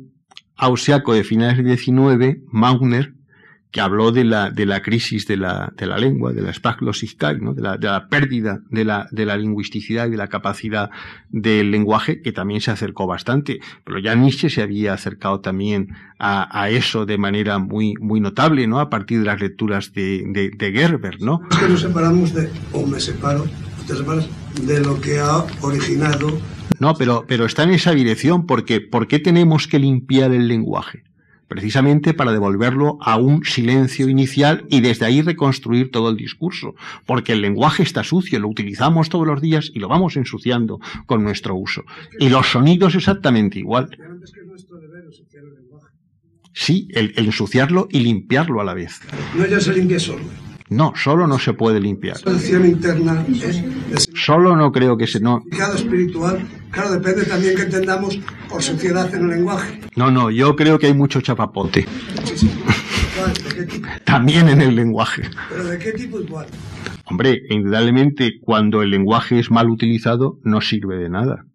austriaco 0.56 1.14
de 1.14 1.24
finales 1.24 1.62
del 1.62 1.78
XIX, 1.78 2.38
Maugner, 2.50 3.16
que 3.76 3.82
habló 3.82 4.10
de 4.10 4.24
la, 4.24 4.50
de 4.50 4.64
la 4.64 4.80
crisis 4.80 5.26
de 5.26 5.36
la, 5.36 5.70
de 5.76 5.86
la 5.86 5.98
lengua, 5.98 6.32
de 6.32 6.40
la 6.40 6.52
Sprachlosigkeit, 6.52 7.40
¿no? 7.40 7.52
de, 7.52 7.60
la, 7.60 7.76
de 7.76 7.88
la 7.88 8.08
pérdida 8.08 8.60
de 8.70 8.86
la, 8.86 9.06
de 9.10 9.26
la 9.26 9.36
lingüisticidad 9.36 10.06
y 10.06 10.12
de 10.12 10.16
la 10.16 10.28
capacidad 10.28 10.88
del 11.28 11.70
lenguaje, 11.70 12.22
que 12.22 12.32
también 12.32 12.62
se 12.62 12.70
acercó 12.70 13.06
bastante. 13.06 13.60
Pero 13.84 13.98
ya 13.98 14.14
Nietzsche 14.14 14.48
se 14.48 14.62
había 14.62 14.94
acercado 14.94 15.40
también 15.40 15.88
a, 16.18 16.48
a 16.58 16.70
eso 16.70 17.04
de 17.04 17.18
manera 17.18 17.58
muy, 17.58 17.92
muy 18.00 18.18
notable, 18.18 18.66
¿no? 18.66 18.80
A 18.80 18.88
partir 18.88 19.18
de 19.18 19.26
las 19.26 19.40
lecturas 19.40 19.92
de, 19.92 20.24
de, 20.26 20.50
de 20.56 20.72
Gerber, 20.72 21.20
¿no? 21.20 21.42
Es 21.50 21.68
nos 21.68 21.80
separamos 21.82 22.32
de, 22.32 22.50
o 22.72 22.86
me 22.86 22.98
separo, 22.98 23.44
te 23.86 23.94
separas 23.94 24.26
de 24.62 24.80
lo 24.80 24.98
que 25.00 25.18
ha 25.18 25.44
originado 25.60 26.40
no, 26.78 26.94
pero, 26.94 27.24
pero 27.26 27.46
está 27.46 27.62
en 27.62 27.70
esa 27.70 27.92
dirección 27.92 28.46
porque 28.46 28.80
¿por 28.80 29.08
qué 29.08 29.18
tenemos 29.18 29.66
que 29.66 29.78
limpiar 29.78 30.32
el 30.32 30.48
lenguaje? 30.48 31.02
Precisamente 31.48 32.12
para 32.12 32.32
devolverlo 32.32 32.98
a 33.00 33.16
un 33.16 33.44
silencio 33.44 34.08
inicial 34.08 34.64
y 34.68 34.80
desde 34.80 35.06
ahí 35.06 35.22
reconstruir 35.22 35.92
todo 35.92 36.10
el 36.10 36.16
discurso. 36.16 36.74
Porque 37.06 37.34
el 37.34 37.40
lenguaje 37.40 37.84
está 37.84 38.02
sucio, 38.02 38.40
lo 38.40 38.48
utilizamos 38.48 39.08
todos 39.08 39.26
los 39.26 39.40
días 39.40 39.70
y 39.72 39.78
lo 39.78 39.88
vamos 39.88 40.16
ensuciando 40.16 40.80
con 41.06 41.22
nuestro 41.22 41.54
uso. 41.54 41.84
Y 42.18 42.30
los 42.30 42.48
sonidos 42.48 42.96
exactamente 42.96 43.60
igual. 43.60 43.96
Sí, 46.52 46.88
el, 46.92 47.12
el 47.16 47.26
ensuciarlo 47.26 47.86
y 47.90 48.00
limpiarlo 48.00 48.60
a 48.60 48.64
la 48.64 48.74
vez. 48.74 49.00
No 49.36 49.46
ya 49.46 49.60
se 49.60 49.72
limpia 49.72 50.00
solo. 50.00 50.24
No, 50.68 50.92
solo 50.96 51.26
no 51.26 51.38
se 51.38 51.52
puede 51.52 51.78
limpiar. 51.80 52.16
Interna 52.64 53.24
Solo 54.14 54.56
no 54.56 54.72
creo 54.72 54.96
que 54.96 55.06
se 55.06 55.20
no. 55.20 55.44
espiritual, 55.74 56.44
claro, 56.70 56.90
depende 56.92 57.24
también 57.24 57.54
que 57.54 57.62
entendamos 57.62 58.18
por 58.48 58.62
suciedad 58.62 59.14
en 59.14 59.22
el 59.22 59.28
lenguaje. 59.36 59.80
No, 59.94 60.10
no, 60.10 60.30
yo 60.30 60.56
creo 60.56 60.78
que 60.78 60.86
hay 60.88 60.94
mucho 60.94 61.20
chapapote. 61.20 61.86
También 64.04 64.48
en 64.48 64.60
el 64.60 64.76
lenguaje. 64.76 65.22
¿Pero 65.48 65.64
de 65.64 65.78
qué 65.78 65.92
tipo 65.92 66.20
igual? 66.20 66.46
Hombre, 67.06 67.40
indudablemente 67.48 68.40
cuando 68.40 68.82
el 68.82 68.90
lenguaje 68.90 69.38
es 69.38 69.50
mal 69.50 69.70
utilizado 69.70 70.38
no 70.42 70.60
sirve 70.60 70.96
de 70.98 71.08
nada. 71.08 71.46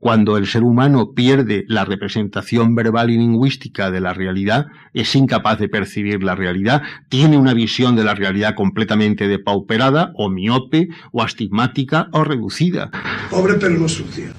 Cuando 0.00 0.38
el 0.38 0.46
ser 0.46 0.62
humano 0.62 1.12
pierde 1.14 1.64
la 1.68 1.84
representación 1.84 2.74
verbal 2.74 3.10
y 3.10 3.18
lingüística 3.18 3.90
de 3.90 4.00
la 4.00 4.14
realidad, 4.14 4.66
es 4.94 5.14
incapaz 5.14 5.58
de 5.58 5.68
percibir 5.68 6.22
la 6.22 6.34
realidad, 6.34 6.82
tiene 7.10 7.36
una 7.36 7.52
visión 7.52 7.96
de 7.96 8.04
la 8.04 8.14
realidad 8.14 8.54
completamente 8.54 9.28
depauperada, 9.28 10.12
o 10.14 10.30
miope, 10.30 10.88
o 11.12 11.22
astigmática, 11.22 12.08
o 12.12 12.24
reducida. 12.24 12.90
Pobre 13.30 13.54
pero 13.60 13.78
no 13.78 13.88
sucia. 13.88 14.32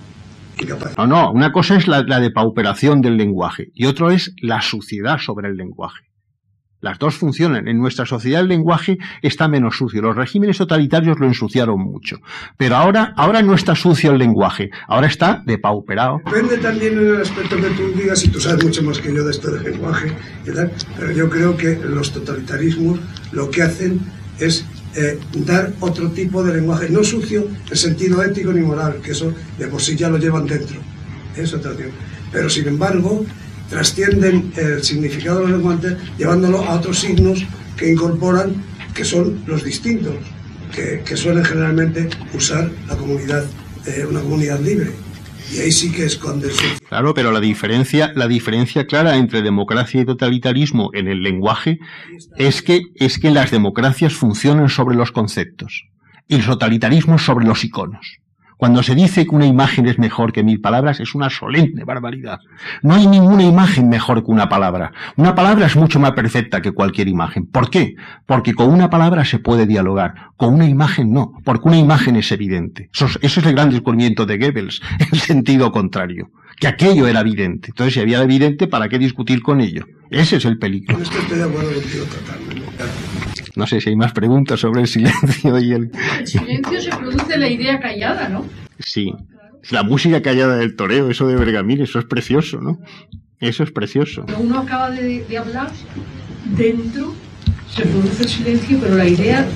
No, 0.97 1.05
no, 1.07 1.31
una 1.31 1.51
cosa 1.51 1.75
es 1.75 1.87
la, 1.87 2.01
la 2.01 2.19
depauperación 2.19 3.01
del 3.01 3.17
lenguaje 3.17 3.69
y 3.73 3.85
otro 3.85 4.09
es 4.09 4.33
la 4.41 4.61
suciedad 4.61 5.19
sobre 5.19 5.49
el 5.49 5.57
lenguaje. 5.57 6.10
Las 6.81 6.97
dos 6.97 7.15
funcionan. 7.15 7.67
En 7.67 7.77
nuestra 7.77 8.05
sociedad 8.05 8.41
el 8.41 8.47
lenguaje 8.47 8.97
está 9.21 9.47
menos 9.47 9.77
sucio. 9.77 10.01
Los 10.01 10.15
regímenes 10.15 10.57
totalitarios 10.57 11.19
lo 11.19 11.27
ensuciaron 11.27 11.79
mucho. 11.79 12.17
Pero 12.57 12.75
ahora, 12.75 13.13
ahora 13.15 13.41
no 13.43 13.53
está 13.53 13.75
sucio 13.75 14.11
el 14.11 14.17
lenguaje. 14.17 14.71
Ahora 14.87 15.07
está 15.07 15.43
depauperado. 15.45 16.21
Depende 16.25 16.57
también 16.57 16.93
en 16.97 17.07
el 17.07 17.21
aspecto 17.21 17.55
que 17.57 17.69
tú 17.69 17.91
digas, 17.95 18.23
y 18.25 18.29
tú 18.29 18.39
sabes 18.39 18.63
mucho 18.63 18.83
más 18.83 18.99
que 18.99 19.13
yo 19.13 19.23
de 19.23 19.31
esto 19.31 19.51
del 19.51 19.63
lenguaje, 19.63 20.11
pero 20.97 21.11
yo 21.11 21.29
creo 21.29 21.55
que 21.55 21.75
los 21.75 22.11
totalitarismos 22.11 22.99
lo 23.31 23.49
que 23.49 23.61
hacen 23.61 23.99
es 24.39 24.65
eh, 24.95 25.19
dar 25.45 25.71
otro 25.79 26.09
tipo 26.09 26.43
de 26.43 26.55
lenguaje, 26.55 26.89
no 26.89 27.03
sucio 27.03 27.47
en 27.69 27.77
sentido 27.77 28.23
ético 28.23 28.51
ni 28.51 28.61
moral, 28.61 28.99
que 29.03 29.11
eso 29.11 29.33
de 29.57 29.67
por 29.67 29.81
sí 29.81 29.95
ya 29.95 30.09
lo 30.09 30.17
llevan 30.17 30.47
dentro. 30.47 30.79
Es 31.35 31.53
otra 31.53 31.71
cosa. 31.71 31.85
Pero 32.31 32.49
sin 32.49 32.67
embargo, 32.67 33.25
trascienden 33.71 34.51
el 34.57 34.83
significado 34.83 35.39
de 35.39 35.47
los 35.47 35.51
lenguajes 35.57 35.97
llevándolo 36.17 36.61
a 36.63 36.75
otros 36.75 36.99
signos 36.99 37.43
que 37.77 37.91
incorporan, 37.91 38.53
que 38.93 39.05
son 39.05 39.41
los 39.47 39.63
distintos, 39.63 40.13
que, 40.75 41.01
que 41.05 41.15
suelen 41.15 41.45
generalmente 41.45 42.09
usar 42.33 42.69
la 42.87 42.97
comunidad, 42.97 43.45
eh, 43.87 44.05
una 44.07 44.19
comunidad 44.19 44.59
libre. 44.59 44.91
Y 45.53 45.59
ahí 45.59 45.71
sí 45.71 45.91
que 45.91 46.05
esconde 46.05 46.49
sucio. 46.49 46.69
Claro, 46.87 47.13
pero 47.13 47.31
la 47.31 47.39
diferencia, 47.39 48.11
la 48.15 48.27
diferencia 48.27 48.85
clara 48.85 49.15
entre 49.17 49.41
democracia 49.41 50.01
y 50.01 50.05
totalitarismo 50.05 50.91
en 50.93 51.07
el 51.07 51.23
lenguaje 51.23 51.79
es 52.37 52.61
que, 52.61 52.81
es 52.95 53.19
que 53.19 53.31
las 53.31 53.51
democracias 53.51 54.13
funcionan 54.13 54.69
sobre 54.69 54.95
los 54.95 55.11
conceptos 55.11 55.85
y 56.27 56.35
el 56.35 56.45
totalitarismo 56.45 57.17
sobre 57.17 57.45
los 57.45 57.63
iconos. 57.63 58.19
Cuando 58.61 58.83
se 58.83 58.93
dice 58.93 59.25
que 59.25 59.33
una 59.35 59.47
imagen 59.47 59.87
es 59.87 59.97
mejor 59.97 60.31
que 60.31 60.43
mil 60.43 60.61
palabras, 60.61 60.99
es 60.99 61.15
una 61.15 61.31
solemne 61.31 61.83
barbaridad. 61.83 62.41
No 62.83 62.93
hay 62.93 63.07
ninguna 63.07 63.41
imagen 63.41 63.89
mejor 63.89 64.23
que 64.23 64.29
una 64.29 64.49
palabra. 64.49 64.91
Una 65.15 65.33
palabra 65.33 65.65
es 65.65 65.75
mucho 65.75 65.99
más 65.99 66.11
perfecta 66.11 66.61
que 66.61 66.71
cualquier 66.71 67.07
imagen. 67.07 67.47
¿Por 67.47 67.71
qué? 67.71 67.95
Porque 68.27 68.53
con 68.53 68.71
una 68.71 68.91
palabra 68.91 69.25
se 69.25 69.39
puede 69.39 69.65
dialogar. 69.65 70.13
Con 70.37 70.53
una 70.53 70.67
imagen 70.67 71.11
no, 71.11 71.31
porque 71.43 71.69
una 71.69 71.79
imagen 71.79 72.17
es 72.17 72.31
evidente. 72.31 72.91
Eso, 72.93 73.07
es 73.19 73.35
el 73.35 73.51
gran 73.51 73.71
descubrimiento 73.71 74.27
de 74.27 74.37
Goebbels, 74.37 74.79
en 75.11 75.17
sentido 75.17 75.71
contrario. 75.71 76.29
Que 76.59 76.67
aquello 76.67 77.07
era 77.07 77.21
evidente. 77.21 77.69
Entonces, 77.69 77.95
si 77.95 77.99
había 77.99 78.21
evidente, 78.21 78.67
¿para 78.67 78.89
qué 78.89 78.99
discutir 78.99 79.41
con 79.41 79.59
ello? 79.59 79.87
Ese 80.11 80.35
es 80.37 80.45
el 80.45 80.57
peligro. 80.57 80.95
En 80.97 81.01
esto 81.03 81.17
estoy 81.19 81.37
de 81.37 81.43
acuerdo 81.45 81.71
contigo 81.73 82.05
totalmente. 82.05 82.71
No 83.55 83.65
sé 83.67 83.81
si 83.81 83.89
hay 83.89 83.95
más 83.95 84.11
preguntas 84.13 84.59
sobre 84.59 84.81
el 84.81 84.87
silencio 84.87 85.57
y 85.59 85.71
el... 85.71 85.91
El 86.19 86.27
silencio 86.27 86.81
se 86.81 86.89
produce 86.89 87.37
la 87.37 87.47
idea 87.49 87.79
callada, 87.79 88.29
¿no? 88.29 88.45
Sí. 88.79 89.13
La 89.69 89.83
música 89.83 90.21
callada 90.21 90.57
del 90.57 90.75
toreo, 90.75 91.09
eso 91.09 91.27
de 91.27 91.35
Bergamín, 91.35 91.81
eso 91.81 91.99
es 91.99 92.05
precioso, 92.05 92.59
¿no? 92.61 92.79
Eso 93.39 93.63
es 93.63 93.71
precioso. 93.71 94.23
Cuando 94.25 94.43
uno 94.43 94.59
acaba 94.59 94.89
de, 94.91 95.23
de 95.23 95.37
hablar, 95.37 95.71
dentro 96.57 97.13
se 97.73 97.83
produce 97.83 98.23
el 98.23 98.29
silencio, 98.29 98.79
pero 98.81 98.95
la 98.95 99.07
idea 99.07 99.47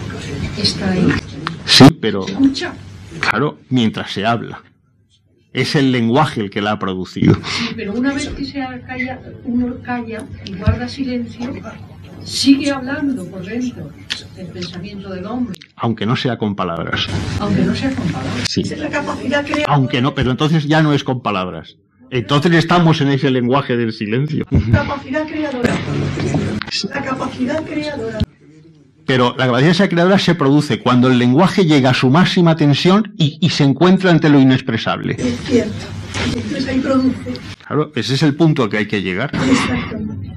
está 0.57 0.91
ahí. 0.91 1.07
Sí, 1.65 1.85
pero 1.99 2.25
Escucha. 2.27 2.73
claro, 3.19 3.57
mientras 3.69 4.11
se 4.11 4.25
habla. 4.25 4.61
Es 5.55 5.73
el 5.75 5.91
lenguaje 5.93 6.41
el 6.41 6.49
que 6.49 6.61
la 6.61 6.71
ha 6.73 6.79
producido. 6.79 7.33
Sí, 7.45 7.69
pero 7.77 7.93
una 7.93 8.13
vez 8.13 8.27
que 8.27 8.43
se 8.43 8.59
calla, 8.85 9.21
uno 9.45 9.75
calla 9.81 10.21
y 10.45 10.53
guarda 10.55 10.85
silencio, 10.89 11.53
sigue 12.25 12.71
hablando 12.71 13.25
por 13.27 13.41
dentro 13.45 13.89
el 14.37 14.47
pensamiento 14.47 15.09
del 15.13 15.25
hombre, 15.25 15.57
Aunque 15.77 16.05
no 16.05 16.17
sea 16.17 16.37
con 16.37 16.55
palabras. 16.57 17.07
aunque 17.39 17.61
no 17.61 17.73
sea 17.73 17.89
con 17.95 18.05
palabras. 18.11 18.43
Sí. 18.49 18.61
Es 18.63 18.77
la 18.77 18.89
capacidad. 18.89 19.45
Aunque 19.67 20.01
no, 20.01 20.13
pero 20.13 20.31
entonces 20.31 20.65
ya 20.65 20.81
no 20.83 20.93
es 20.93 21.05
con 21.05 21.21
palabras. 21.21 21.77
Entonces 22.11 22.53
estamos 22.53 22.99
en 22.99 23.07
ese 23.09 23.31
lenguaje 23.31 23.77
del 23.77 23.93
silencio. 23.93 24.45
capacidad 24.73 25.25
creadora. 25.25 25.73
La 26.93 27.01
capacidad 27.01 27.63
creadora. 27.63 28.19
Pero 29.05 29.35
la 29.37 29.45
capacidad 29.45 29.89
creadora 29.89 30.17
se 30.17 30.35
produce 30.35 30.79
cuando 30.79 31.07
el 31.07 31.19
lenguaje 31.19 31.65
llega 31.65 31.91
a 31.91 31.93
su 31.93 32.09
máxima 32.09 32.55
tensión 32.55 33.13
y, 33.17 33.37
y 33.39 33.49
se 33.49 33.63
encuentra 33.63 34.09
ante 34.11 34.29
lo 34.29 34.39
inexpresable. 34.39 35.15
Es 35.19 35.39
cierto. 35.45 35.73
Entonces 36.35 36.67
ahí 36.67 36.79
produce. 36.79 37.33
Claro, 37.67 37.91
ese 37.95 38.15
es 38.15 38.23
el 38.23 38.35
punto 38.35 38.63
al 38.63 38.69
que 38.69 38.77
hay 38.77 38.87
que 38.87 39.01
llegar. 39.01 39.31
Exactamente. 39.35 40.31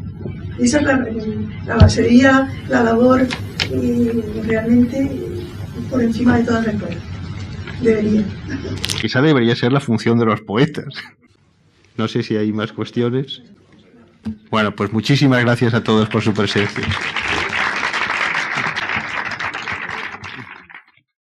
Esa 0.59 0.79
es 0.79 0.85
la, 0.85 1.07
la 1.67 1.89
sería 1.89 2.49
la 2.69 2.83
labor 2.83 3.27
eh, 3.71 4.43
realmente 4.45 5.11
por 5.89 6.03
encima 6.03 6.39
de 6.39 6.45
todas 6.45 6.67
las 6.67 6.75
cosas. 6.77 6.97
Debería. 7.81 8.25
Esa 9.03 9.23
debería 9.23 9.55
ser 9.55 9.73
la 9.73 9.81
función 9.81 10.19
de 10.19 10.27
los 10.27 10.41
poetas. 10.41 10.93
No 11.97 12.09
sé 12.09 12.23
si 12.23 12.37
hay 12.37 12.53
más 12.53 12.73
cuestiones. 12.73 13.43
Bueno, 14.51 14.75
pues 14.75 14.93
muchísimas 14.93 15.41
gracias 15.43 15.75
a 15.75 15.83
todos 15.83 16.09
por 16.09 16.23
su 16.23 16.35
presencia. 16.35 16.85